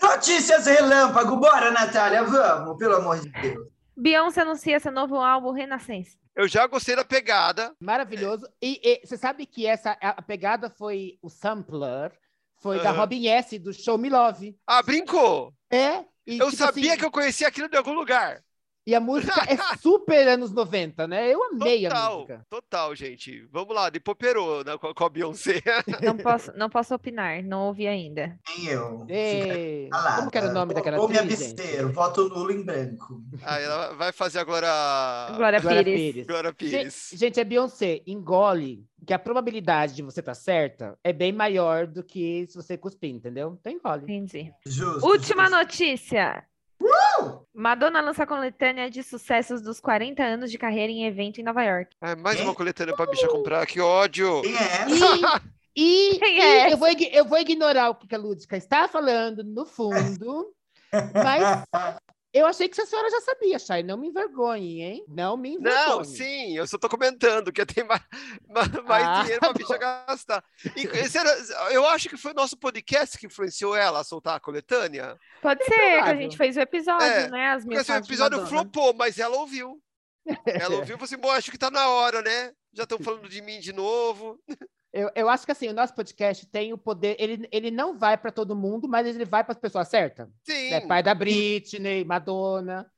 [0.00, 3.77] Notícias relâmpago, bora, Natália, vamos, pelo amor de Deus.
[3.98, 6.16] Beyoncé anuncia seu novo álbum Renascença.
[6.36, 7.74] Eu já gostei da pegada.
[7.80, 8.48] Maravilhoso.
[8.62, 12.12] E, e você sabe que essa a pegada foi o sampler,
[12.60, 12.82] foi uhum.
[12.84, 14.56] da Robin S, do Show Me Love.
[14.64, 15.52] Ah, brincou?
[15.68, 16.04] É.
[16.24, 18.40] E, eu tipo sabia assim, que eu conhecia aquilo de algum lugar.
[18.88, 21.30] E a música é super anos 90, né?
[21.30, 22.46] Eu amei total, a música.
[22.48, 23.46] Total, gente.
[23.52, 25.60] Vamos lá, de Poperô, né, com, a Beyoncé.
[26.02, 28.38] Não posso, não posso opinar, não ouvi ainda.
[28.48, 29.04] Nem eu.
[29.06, 33.22] Ei, como que era o nome daquela Vou me abster, voto nulo em branco.
[33.42, 34.68] Ah, ela vai fazer agora...
[35.36, 36.00] Glória, Glória Pires.
[36.00, 36.26] Pires.
[36.26, 37.08] Glória Pires.
[37.10, 41.32] Gente, gente, é Beyoncé, engole, que a probabilidade de você estar tá certa é bem
[41.32, 43.58] maior do que se você cuspir, entendeu?
[43.60, 44.04] Então engole.
[44.04, 44.50] Entendi.
[44.64, 45.58] Justo, Última justo.
[45.58, 46.44] notícia.
[47.58, 51.96] Madonna lança coletânea de sucessos dos 40 anos de carreira em evento em Nova York.
[52.00, 54.42] É, mais uma coletânea pra bicha comprar, que ódio!
[54.42, 54.86] Quem é
[55.74, 59.42] E, e, e é eu, vou, eu vou ignorar o que a Lúdica está falando
[59.42, 60.52] no fundo,
[61.14, 61.64] mas
[62.38, 63.82] eu achei que a senhora já sabia, Chay.
[63.82, 65.04] Não me envergonhe, hein?
[65.08, 65.86] Não me envergonhe.
[65.88, 68.02] Não, sim, eu só tô comentando que tem mais,
[68.86, 70.44] mais ah, dinheiro pra bicha gastar.
[70.76, 70.88] E,
[71.74, 75.18] eu acho que foi o nosso podcast que influenciou ela a soltar a coletânea.
[75.42, 77.50] Pode é ser, que a gente fez o episódio, é, né?
[77.50, 79.80] As minhas porque assim, o episódio flopou, mas ela ouviu.
[80.44, 82.52] Ela ouviu e falou assim: bom, acho que tá na hora, né?
[82.74, 84.38] Já estão falando de mim de novo.
[84.92, 88.16] Eu, eu acho que assim, o nosso podcast tem o poder, ele, ele não vai
[88.16, 90.28] para todo mundo, mas ele vai para as pessoas certas.
[90.42, 90.72] Sim.
[90.72, 92.90] É pai da Britney, Madonna.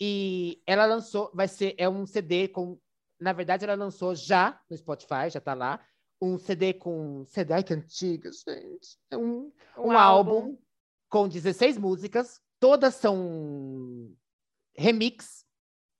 [0.00, 2.78] E ela lançou, vai ser, é um CD com.
[3.20, 5.80] Na verdade, ela lançou já no Spotify, já está lá.
[6.20, 7.24] Um CD com.
[7.26, 8.98] CD que antiga, gente.
[9.10, 10.32] É um, um, um álbum.
[10.32, 10.58] álbum
[11.08, 12.40] com 16 músicas.
[12.58, 14.10] Todas são
[14.76, 15.44] remix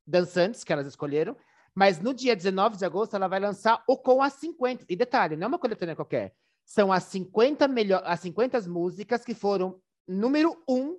[0.06, 1.36] dançantes que elas escolheram.
[1.74, 4.84] Mas no dia 19 de agosto, ela vai lançar o com as 50.
[4.88, 6.34] E detalhe, não é uma coletânea qualquer.
[6.64, 10.98] São as 50, melhor, as 50 músicas que foram número um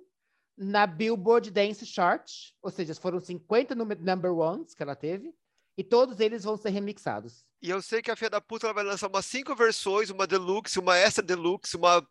[0.56, 2.30] na Billboard Dance Chart.
[2.62, 5.32] Ou seja, foram 50 number ones que ela teve.
[5.76, 7.44] E todos eles vão ser remixados.
[7.60, 10.78] E eu sei que a Fia da Puta vai lançar umas cinco versões, uma deluxe,
[10.78, 12.06] uma extra deluxe, uma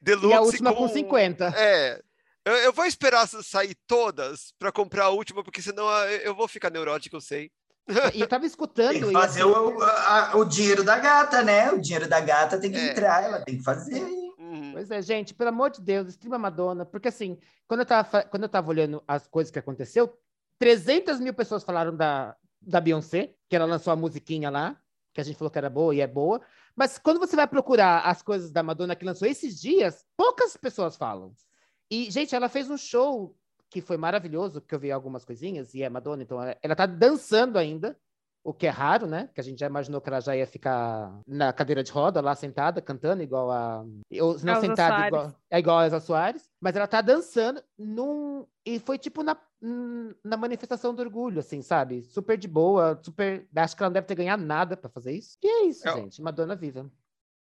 [0.00, 0.28] deluxe.
[0.30, 1.52] E a última com, com 50.
[1.56, 2.02] É.
[2.44, 6.48] Eu, eu vou esperar sair todas para comprar a última, porque senão ah, eu vou
[6.48, 7.52] ficar neurótico, eu sei.
[8.14, 8.90] E eu tava escutando.
[8.92, 11.70] Tem que fazer assim, o, a- o dinheiro da gata, né?
[11.72, 12.90] O dinheiro da gata tem que É.
[12.90, 14.02] entrar, ela tem que fazer.
[14.38, 14.72] Uhum.
[14.72, 18.42] Pois é, gente, pelo amor de Deus, streama Madonna, porque assim, quando eu tava, quando
[18.44, 20.16] eu tava olhando as coisas que aconteceu,
[20.58, 24.76] 300 mil pessoas falaram da, da Beyoncé, que ela lançou a musiquinha lá,
[25.14, 26.40] que a gente falou que era boa e é boa,
[26.76, 30.96] mas quando você vai procurar as coisas da Madonna que lançou esses dias, poucas pessoas
[30.96, 31.32] falam.
[31.90, 33.34] E, gente, ela fez um show
[33.70, 36.86] que foi maravilhoso, que eu vi algumas coisinhas, e é Madonna, então ela, ela tá
[36.86, 37.96] dançando ainda,
[38.42, 39.28] o que é raro, né?
[39.34, 42.34] Que a gente já imaginou que ela já ia ficar na cadeira de roda, lá
[42.34, 43.84] sentada, cantando, igual a.
[44.20, 45.06] Ou, não Elza sentada, Soares.
[45.08, 48.46] igual, é igual a Elza Soares, mas ela tá dançando num.
[48.64, 49.36] E foi tipo na,
[50.24, 52.04] na manifestação do orgulho, assim, sabe?
[52.04, 53.46] Super de boa, super.
[53.54, 55.36] Acho que ela não deve ter ganhado nada pra fazer isso.
[55.42, 55.92] E é isso, É.
[55.96, 56.22] gente.
[56.22, 56.90] Madonna viva.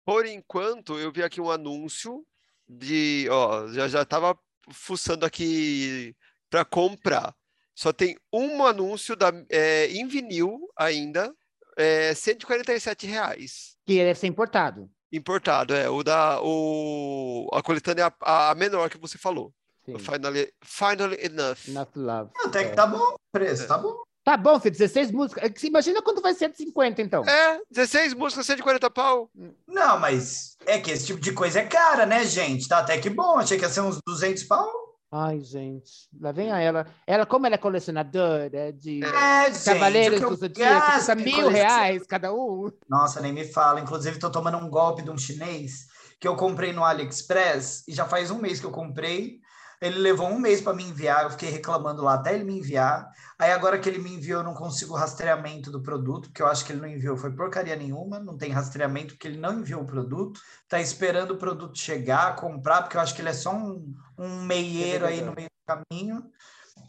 [0.05, 2.27] Por enquanto, eu vi aqui um anúncio
[2.69, 4.37] de, ó, já já tava
[4.71, 6.15] fuçando aqui
[6.49, 7.35] para comprar.
[7.75, 11.33] Só tem um anúncio da, é, em vinil ainda,
[11.77, 13.77] é, 147 reais.
[13.87, 14.91] Que deve ser importado.
[15.13, 15.89] Importado, é.
[15.89, 16.41] O da.
[16.43, 19.53] O, a coletânea a, a menor que você falou.
[19.85, 19.99] Sim.
[19.99, 21.57] Finally, finally enough.
[21.67, 22.31] Enough love.
[22.45, 22.69] Até É.
[22.69, 23.97] que tá bom o preço, tá bom.
[24.31, 25.43] Tá bom, filho, 16 músicas.
[25.43, 27.25] É Imagina quanto vai ser de 50, então.
[27.25, 29.29] É, 16 músicas, 140 pau.
[29.67, 32.69] Não, mas é que esse tipo de coisa é cara, né, gente?
[32.69, 33.39] Tá até que bom.
[33.39, 34.71] Achei que ia ser uns 200 pau.
[35.11, 35.91] Ai, gente.
[36.21, 36.87] Lá vem a ela.
[37.05, 39.65] Ela, como ela é colecionadora de É, gente.
[39.65, 42.71] Cavaleiros eu do Zodíaco, custa mil colecion- reais cada um.
[42.89, 43.81] Nossa, nem me fala.
[43.81, 45.89] Inclusive, tô tomando um golpe de um chinês
[46.21, 49.41] que eu comprei no AliExpress e já faz um mês que eu comprei.
[49.81, 53.11] Ele levou um mês para me enviar, eu fiquei reclamando lá até ele me enviar.
[53.39, 56.47] Aí agora que ele me enviou, eu não consigo o rastreamento do produto, porque eu
[56.47, 59.81] acho que ele não enviou, foi porcaria nenhuma, não tem rastreamento, porque ele não enviou
[59.83, 60.39] o produto.
[60.69, 64.43] Tá esperando o produto chegar, comprar, porque eu acho que ele é só um, um
[64.43, 66.31] meieiro aí no meio do caminho.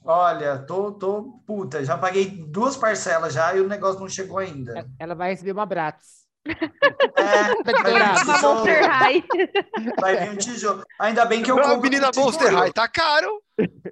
[0.03, 4.85] Olha, tô, tô puta, já paguei duas parcelas já e o negócio não chegou ainda.
[4.99, 6.27] Ela vai receber uma Bratz.
[7.22, 9.23] É, Tá de vai um Monster High.
[9.99, 10.84] vai vir um tijolo.
[10.99, 12.61] Ainda bem que eu A compro menina com Monster seguro.
[12.64, 13.41] High tá caro.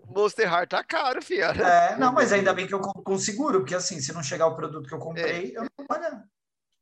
[0.08, 1.46] Monster High tá caro, fia.
[1.52, 4.48] É, não, mas ainda bem que eu compro com seguro, porque assim, se não chegar
[4.48, 5.58] o produto que eu comprei, É.
[5.58, 6.24] eu não vou pagar.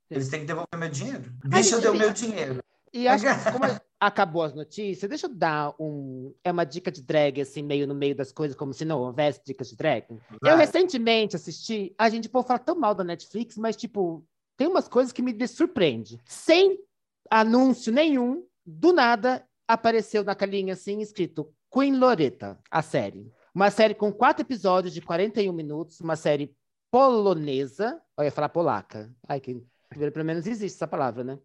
[0.10, 1.32] Eles têm que devolver meu dinheiro.
[1.54, 2.60] Gente, deu meu dinheiro.
[2.94, 3.66] E acho que como
[4.00, 6.34] acabou as notícias, deixa eu dar um.
[6.44, 9.42] É uma dica de drag, assim, meio no meio das coisas, como se não houvesse
[9.46, 10.06] dicas de drag.
[10.10, 10.56] Eu Vai.
[10.58, 14.24] recentemente assisti, a gente pode falar tão mal da Netflix, mas, tipo,
[14.58, 16.20] tem umas coisas que me surpreende.
[16.26, 16.80] Sem
[17.30, 23.32] anúncio nenhum, do nada, apareceu na calinha assim, escrito Queen Loretta, a série.
[23.54, 26.56] Uma série com quatro episódios de 41 minutos, uma série
[26.92, 28.02] polonesa.
[28.18, 29.14] Eu ia falar polaca.
[29.28, 29.62] Ai, que.
[29.90, 31.40] Pelo menos existe essa palavra, né?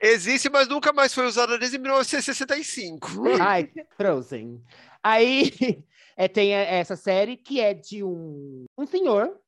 [0.00, 3.08] Existe, mas nunca mais foi usada desde 1965.
[3.40, 4.62] Ai, Frozen.
[5.02, 5.52] Aí
[6.16, 9.38] é, tem essa série que é de um, um senhor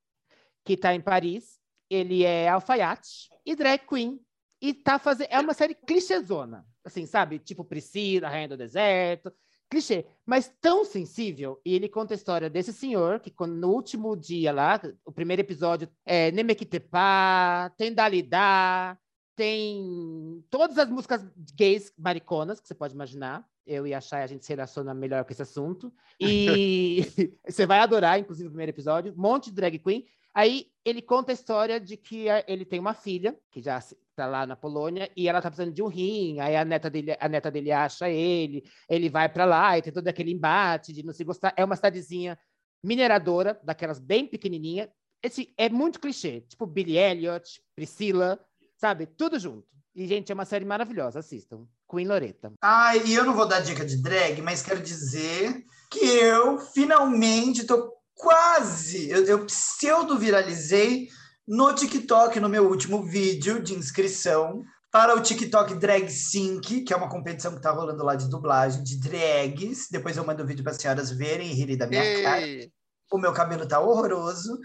[0.68, 1.58] que está em Paris.
[1.88, 4.20] Ele é alfaiate e drag queen.
[4.60, 5.28] E tá fazendo.
[5.30, 6.66] É uma série clichêzona.
[6.84, 7.38] Assim, sabe?
[7.38, 9.32] Tipo Priscila, Rainha do Deserto.
[9.70, 11.60] Clichê, mas tão sensível.
[11.64, 15.42] E ele conta a história desse senhor que, quando, no último dia lá, o primeiro
[15.42, 18.98] episódio é Nemekitepa, tem Dalida,
[19.36, 21.22] tem todas as músicas
[21.54, 23.46] gays mariconas que você pode imaginar.
[23.66, 25.92] Eu e a Chay, a gente se relaciona melhor com esse assunto.
[26.18, 27.02] E
[27.46, 29.12] você vai adorar, inclusive, o primeiro episódio.
[29.12, 30.06] Um monte de drag queen.
[30.38, 34.24] Aí ele conta a história de que a- ele tem uma filha, que já está
[34.24, 36.38] lá na Polônia, e ela tá precisando de um rim.
[36.38, 39.92] Aí a neta dele, a neta dele acha ele, ele vai para lá e tem
[39.92, 41.52] todo aquele embate de não se gostar.
[41.56, 42.38] É uma cidadezinha
[42.84, 44.88] mineradora, daquelas bem pequenininha.
[45.20, 48.38] Esse é muito clichê, tipo Billy Elliot, Priscila,
[48.76, 49.06] sabe?
[49.06, 49.66] Tudo junto.
[49.92, 51.66] E, gente, é uma série maravilhosa, assistam.
[51.90, 52.52] Queen Loretta.
[52.62, 57.66] Ah, e eu não vou dar dica de drag, mas quero dizer que eu finalmente
[57.66, 61.08] tô quase, eu, eu pseudo-viralizei
[61.46, 66.96] no TikTok, no meu último vídeo de inscrição para o TikTok Drag Sync, que é
[66.96, 69.88] uma competição que tá rolando lá de dublagem de drags.
[69.90, 72.42] Depois eu mando o vídeo para as senhoras verem e rirem da minha cara.
[72.42, 72.70] Ei,
[73.10, 74.58] O meu cabelo tá horroroso,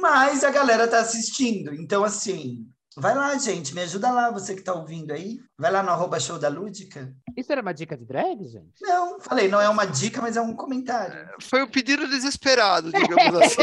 [0.00, 1.74] mas a galera tá assistindo.
[1.74, 5.38] Então, assim, vai lá, gente, me ajuda lá, você que tá ouvindo aí.
[5.58, 7.12] Vai lá no arroba show da Lúdica.
[7.36, 8.80] Isso era uma dica de drag, gente?
[8.80, 11.28] Não, falei, não é uma dica, mas é um comentário.
[11.40, 13.62] foi um pedido desesperado, digamos assim.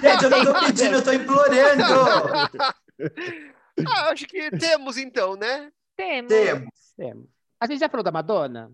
[0.00, 1.84] Gente, eu não tô pedindo, eu tô implorando.
[3.86, 5.70] Ah, acho que temos então, né?
[5.96, 6.28] temos.
[6.32, 7.26] Temos, Temos.
[7.60, 8.72] A gente já falou da Madonna?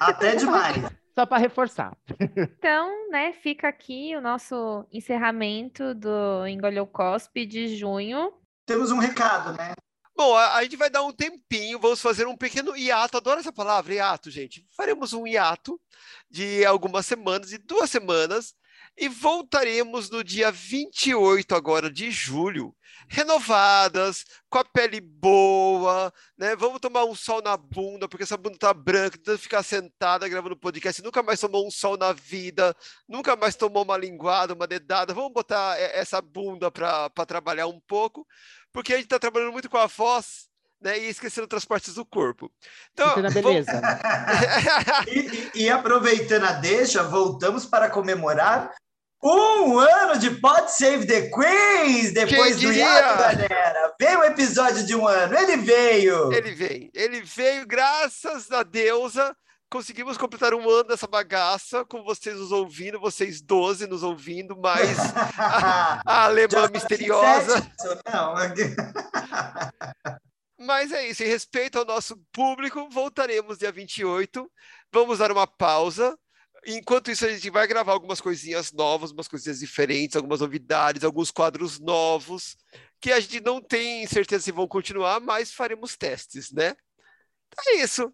[0.00, 0.76] até demais.
[1.16, 1.96] Só para reforçar.
[2.36, 8.32] Então, né, fica aqui o nosso encerramento do Engolhou Cospe de junho.
[8.66, 9.74] Temos um recado, né?
[10.16, 13.16] Bom, a, a, gente vai dar um tempinho, vamos fazer um pequeno hiato.
[13.16, 14.66] Adoro essa palavra, hiato, gente.
[14.76, 15.80] Faremos um hiato
[16.28, 18.54] de algumas semanas, de duas semanas,
[18.96, 22.74] e voltaremos no dia 28 agora de julho,
[23.08, 26.56] renovadas, com a pele boa, né?
[26.56, 30.56] Vamos tomar um sol na bunda, porque essa bunda tá branca, tentando ficar sentada gravando
[30.56, 32.74] podcast, nunca mais tomou um sol na vida,
[33.08, 35.14] nunca mais tomou uma linguada, uma dedada.
[35.14, 38.26] Vamos botar essa bunda para trabalhar um pouco,
[38.72, 40.48] porque a gente está trabalhando muito com a voz,
[40.80, 42.52] né, e esquecendo outras partes do corpo.
[42.92, 43.80] Então, beleza.
[45.08, 48.74] e, e, aproveitando a deixa, voltamos para comemorar
[49.26, 53.94] um ano de Pod Save the Queens depois do hiato, galera.
[54.00, 56.32] Veio um episódio de um ano, ele veio.
[56.32, 59.36] Ele veio, ele veio, graças a deusa.
[59.68, 64.96] Conseguimos completar um ano dessa bagaça, com vocês nos ouvindo, vocês 12 nos ouvindo, mais
[65.36, 67.68] a, a alemã misteriosa.
[68.12, 68.34] não.
[70.58, 74.50] Mas é isso, em respeito ao nosso público, voltaremos dia 28.
[74.92, 76.16] Vamos dar uma pausa
[76.66, 81.30] Enquanto isso, a gente vai gravar algumas coisinhas novas, umas coisinhas diferentes, algumas novidades, alguns
[81.30, 82.56] quadros novos,
[83.00, 86.74] que a gente não tem certeza se vão continuar, mas faremos testes, né?
[87.48, 88.12] Então é isso.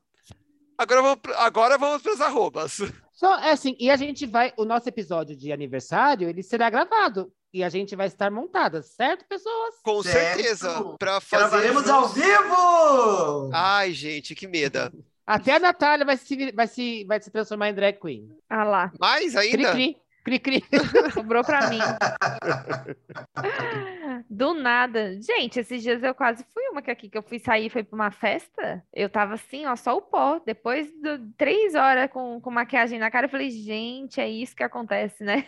[0.76, 2.78] Agora vamos, agora vamos para as arrobas.
[3.12, 7.32] Só, é assim, e a gente vai, o nosso episódio de aniversário, ele será gravado.
[7.54, 9.74] E a gente vai estar montada, certo, pessoas?
[9.84, 10.36] Com certo.
[10.36, 10.96] certeza.
[10.98, 11.50] Para fazer.
[11.50, 13.50] Gravaremos ao vivo!
[13.52, 14.90] Ai, gente, que medo.
[15.26, 18.28] Até a Natália vai se, vai, se, vai se transformar em drag queen.
[18.48, 18.92] Ah lá.
[18.98, 19.72] Mais ainda?
[19.72, 20.62] Cri, cri, cri, cri.
[21.14, 21.78] Sobrou pra mim.
[24.28, 25.20] Do nada.
[25.20, 27.94] Gente, esses dias eu quase fui uma que aqui que eu fui sair, foi pra
[27.94, 28.82] uma festa.
[28.92, 30.40] Eu tava assim, ó, só o pó.
[30.44, 34.62] Depois de três horas com, com maquiagem na cara, eu falei, gente, é isso que
[34.62, 35.46] acontece, né?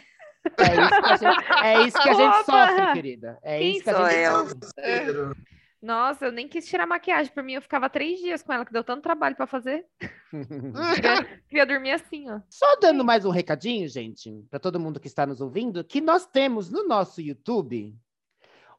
[0.59, 3.39] É isso que a gente, é isso que a gente sofre, querida.
[3.43, 4.59] É Quem isso que a gente sofre.
[5.85, 7.31] Nossa, eu nem quis tirar maquiagem.
[7.31, 9.85] Por mim, eu ficava três dias com ela, que deu tanto trabalho para fazer.
[10.95, 12.41] queria, queria dormir assim, ó.
[12.49, 16.27] Só dando mais um recadinho, gente, para todo mundo que está nos ouvindo, que nós
[16.27, 17.95] temos no nosso YouTube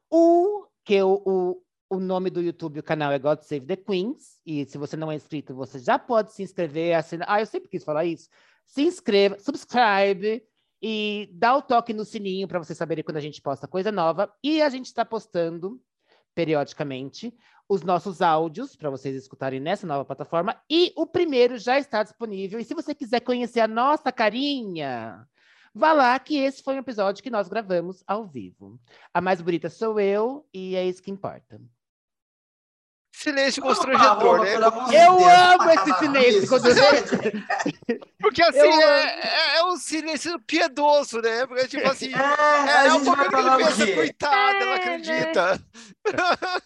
[0.10, 1.61] o que o, o,
[1.91, 4.40] o nome do YouTube, o canal é God Save the Queens.
[4.44, 7.27] E se você não é inscrito, você já pode se inscrever, assinar.
[7.30, 8.27] Ah, eu sempre quis falar isso.
[8.65, 10.44] Se inscreva, subscribe
[10.82, 14.34] e dá o toque no sininho para você saber quando a gente posta coisa nova.
[14.44, 15.80] E a gente está postando
[16.36, 17.34] periodicamente
[17.68, 22.60] os nossos áudios para vocês escutarem nessa nova plataforma e o primeiro já está disponível.
[22.60, 25.28] E se você quiser conhecer a nossa carinha,
[25.74, 28.80] vá lá que esse foi um episódio que nós gravamos ao vivo.
[29.14, 31.60] A mais bonita sou eu e é isso que importa.
[33.26, 34.53] Silêncio constrangedor, né?
[34.53, 37.41] Eu amo esse silêncio constrangedor.
[38.22, 41.47] Porque assim, é, é, é, um silêncio piedoso, né?
[41.47, 45.60] Porque, tipo assim, é, é um pouco que pensa, coitada, ela acredita.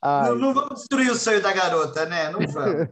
[0.00, 0.28] Né?
[0.28, 2.30] Não, não, vamos destruir o sonho da garota, né?
[2.30, 2.88] Não vamos.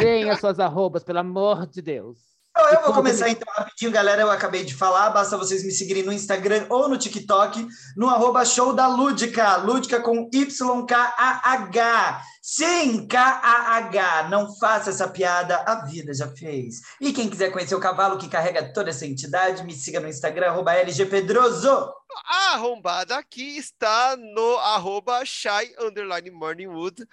[0.00, 2.35] Deem as suas arrobas, pelo amor de Deus.
[2.58, 4.22] Então, eu vou começar então rapidinho, galera.
[4.22, 8.46] Eu acabei de falar, basta vocês me seguirem no Instagram ou no TikTok, no arroba
[8.46, 12.22] show da Lúdica, Lúdica com YKAH.
[12.40, 14.28] Sim, K-A-H.
[14.30, 16.76] Não faça essa piada, a vida já fez.
[16.98, 20.48] E quem quiser conhecer o cavalo que carrega toda essa entidade, me siga no Instagram,
[20.48, 21.92] arroba LGPedroso.
[22.24, 27.06] A arrombada aqui está no arroba shy underline morningwood,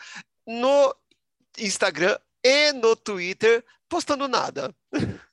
[0.47, 0.95] no
[1.57, 4.73] Instagram e no Twitter, postando nada.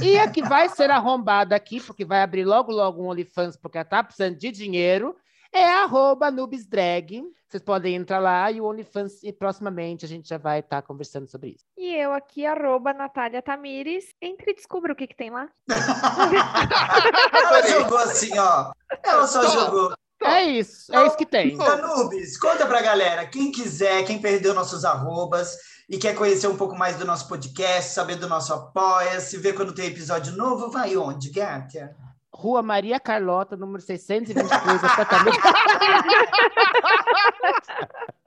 [0.00, 3.78] E a que vai ser arrombada aqui, porque vai abrir logo, logo um OnlyFans, porque
[3.78, 5.16] ela tá precisando de dinheiro,
[5.52, 7.24] é arroba Nubesdrag.
[7.48, 10.86] Vocês podem entrar lá e o OnlyFans, e proximamente a gente já vai estar tá
[10.86, 11.64] conversando sobre isso.
[11.76, 14.14] E eu aqui, arroba Natália Tamires.
[14.22, 15.48] Entre e descubra o que, que tem lá.
[17.32, 18.70] ela jogou assim, ó.
[19.04, 19.92] Ela só jogou.
[20.22, 21.56] É isso, é isso que tem.
[21.56, 25.56] Nubes, conta pra galera, quem quiser, quem perdeu nossos arrobas,
[25.88, 29.74] e quer conhecer um pouco mais do nosso podcast, saber do nosso Apoia-se, ver quando
[29.74, 31.96] tem episódio novo, vai onde, Gátia?
[32.32, 35.36] Rua Maria Carlota, número 623, apartamento.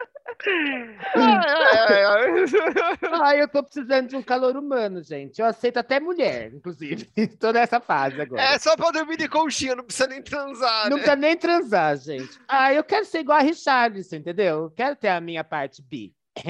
[3.23, 5.39] Ai, eu tô precisando de um calor humano, gente.
[5.39, 7.05] Eu aceito até mulher, inclusive.
[7.39, 8.41] Tô nessa fase agora.
[8.41, 10.89] É só pra dormir de conchinha, não precisa nem transar.
[10.89, 11.03] Não né?
[11.03, 12.39] precisa nem transar, gente.
[12.47, 14.63] Ah, eu quero ser igual a Richardson, entendeu?
[14.63, 16.13] Eu quero ter a minha parte bi.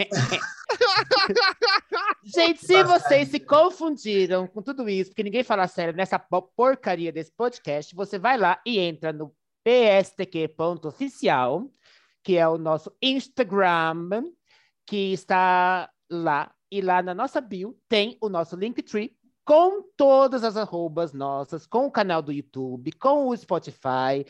[2.24, 7.34] Gente, se vocês se confundiram com tudo isso, porque ninguém fala sério nessa porcaria desse
[7.34, 11.70] podcast, você vai lá e entra no pstq.oficial,
[12.24, 14.24] que é o nosso Instagram,
[14.86, 16.54] que está lá.
[16.72, 21.86] E lá na nossa bio tem o nosso Linktree com todas as arrobas nossas, com
[21.86, 24.26] o canal do YouTube, com o Spotify,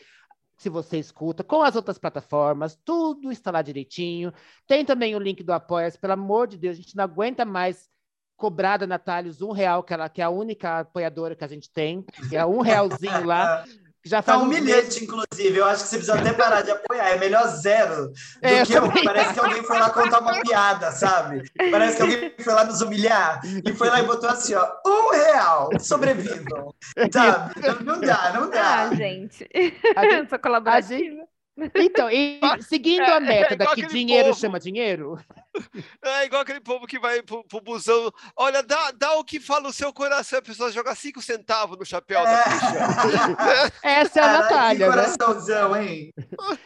[0.56, 4.32] se você escuta, com as outras plataformas, tudo está lá direitinho.
[4.66, 7.88] Tem também o link do Apoia-se, pelo amor de Deus, a gente não aguenta mais
[8.36, 11.70] cobrar da Natália um real, que ela que é a única apoiadora que a gente
[11.70, 13.64] tem, é um realzinho lá.
[14.04, 15.58] Já tá humilhante, inclusive.
[15.58, 17.10] Eu acho que você precisa até parar de apoiar.
[17.10, 19.02] É melhor zero do é, que também...
[19.02, 21.50] parece que alguém foi lá contar uma piada, sabe?
[21.70, 25.10] Parece que alguém foi lá nos humilhar e foi lá e botou assim, ó, um
[25.10, 26.74] real, sobrevivam.
[27.10, 27.54] Sabe?
[27.84, 28.88] Não dá, não dá.
[28.88, 29.48] Ah, gente.
[29.96, 30.28] A gente...
[30.28, 31.26] Sou colaborativa.
[31.74, 34.40] Então, e, seguindo a método é, que dinheiro povo.
[34.40, 35.18] chama dinheiro.
[36.02, 38.12] É igual aquele povo que vai pro, pro busão.
[38.36, 40.40] Olha, dá, dá o que fala o seu coração.
[40.40, 42.24] A pessoa joga cinco centavos no chapéu é.
[42.24, 43.72] da ficha.
[43.80, 44.74] Essa é a Natália.
[44.74, 45.02] Que né?
[45.02, 45.86] coraçãozão, né?
[45.86, 46.14] hein?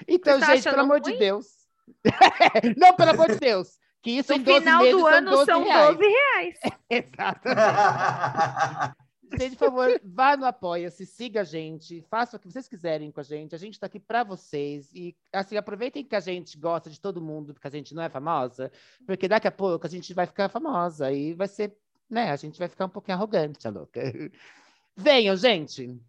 [0.09, 1.12] Então, tá gente, pelo amor ruim?
[1.12, 1.47] de Deus.
[2.78, 3.78] Não, pelo amor de Deus.
[4.02, 5.97] Que isso no em 12 final meses do ano são 12 são reais.
[5.98, 6.55] 12 reais.
[6.89, 7.48] Exato.
[9.36, 13.20] Gente, por favor, vá no Apoia-se, siga a gente, faça o que vocês quiserem com
[13.20, 13.55] a gente.
[13.55, 14.90] A gente está aqui para vocês.
[14.94, 18.09] E, assim, aproveitem que a gente gosta de todo mundo, porque a gente não é
[18.09, 18.70] famosa,
[19.06, 21.76] porque daqui a pouco a gente vai ficar famosa e vai ser,
[22.09, 22.30] né?
[22.30, 24.00] A gente vai ficar um pouquinho arrogante, a louca.
[24.96, 26.00] Venham, gente.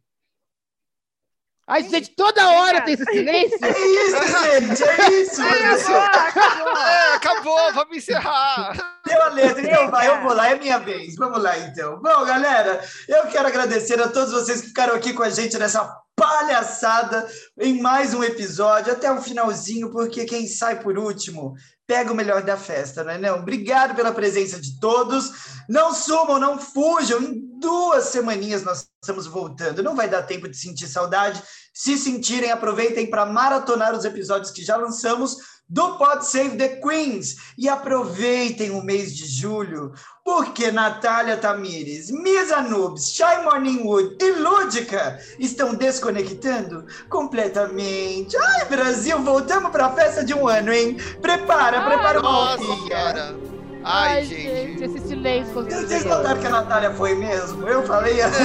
[1.70, 3.60] Ai, gente, toda hora tem esse silêncio.
[3.70, 5.42] É isso, gente, é isso.
[5.44, 5.94] É isso.
[5.94, 9.00] Acabou, é, acabou, vamos encerrar.
[9.06, 11.16] Deu a letra, então vai, eu vou lá, é minha vez.
[11.16, 12.02] Vamos lá, então.
[12.02, 15.96] Bom, galera, eu quero agradecer a todos vocês que ficaram aqui com a gente nessa
[16.16, 17.28] palhaçada
[17.60, 21.54] em mais um episódio, até o finalzinho, porque quem sai por último
[21.90, 23.32] pega o melhor da festa, não é?
[23.34, 25.32] Obrigado pela presença de todos.
[25.68, 27.20] Não sumam, não fujam.
[27.20, 29.82] Em duas semaninhas nós estamos voltando.
[29.82, 31.42] Não vai dar tempo de sentir saudade.
[31.74, 35.38] Se sentirem, aproveitem para maratonar os episódios que já lançamos
[35.70, 37.38] do Pod Save the Queens.
[37.58, 39.94] E aproveitem o mês de julho,
[40.24, 48.36] porque Natália Tamires, Misa Noobs, Shy Morningwood e Lúdica estão desconectando completamente.
[48.38, 50.98] Ai, Brasil, voltamos para a festa de um ano, hein?
[51.22, 53.59] Prepara, Ai, prepara uma roupinha.
[53.84, 54.44] Ai, Ai gente.
[54.44, 54.84] gente.
[54.84, 57.68] esse silêncio Vocês notaram que a Natália foi mesmo?
[57.68, 58.44] Eu falei assim.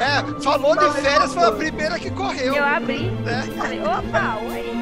[0.00, 2.54] É, é falou de férias, foi a primeira que correu.
[2.54, 3.12] Eu abri.
[3.26, 3.42] É.
[3.58, 4.77] Falei, opa, oi.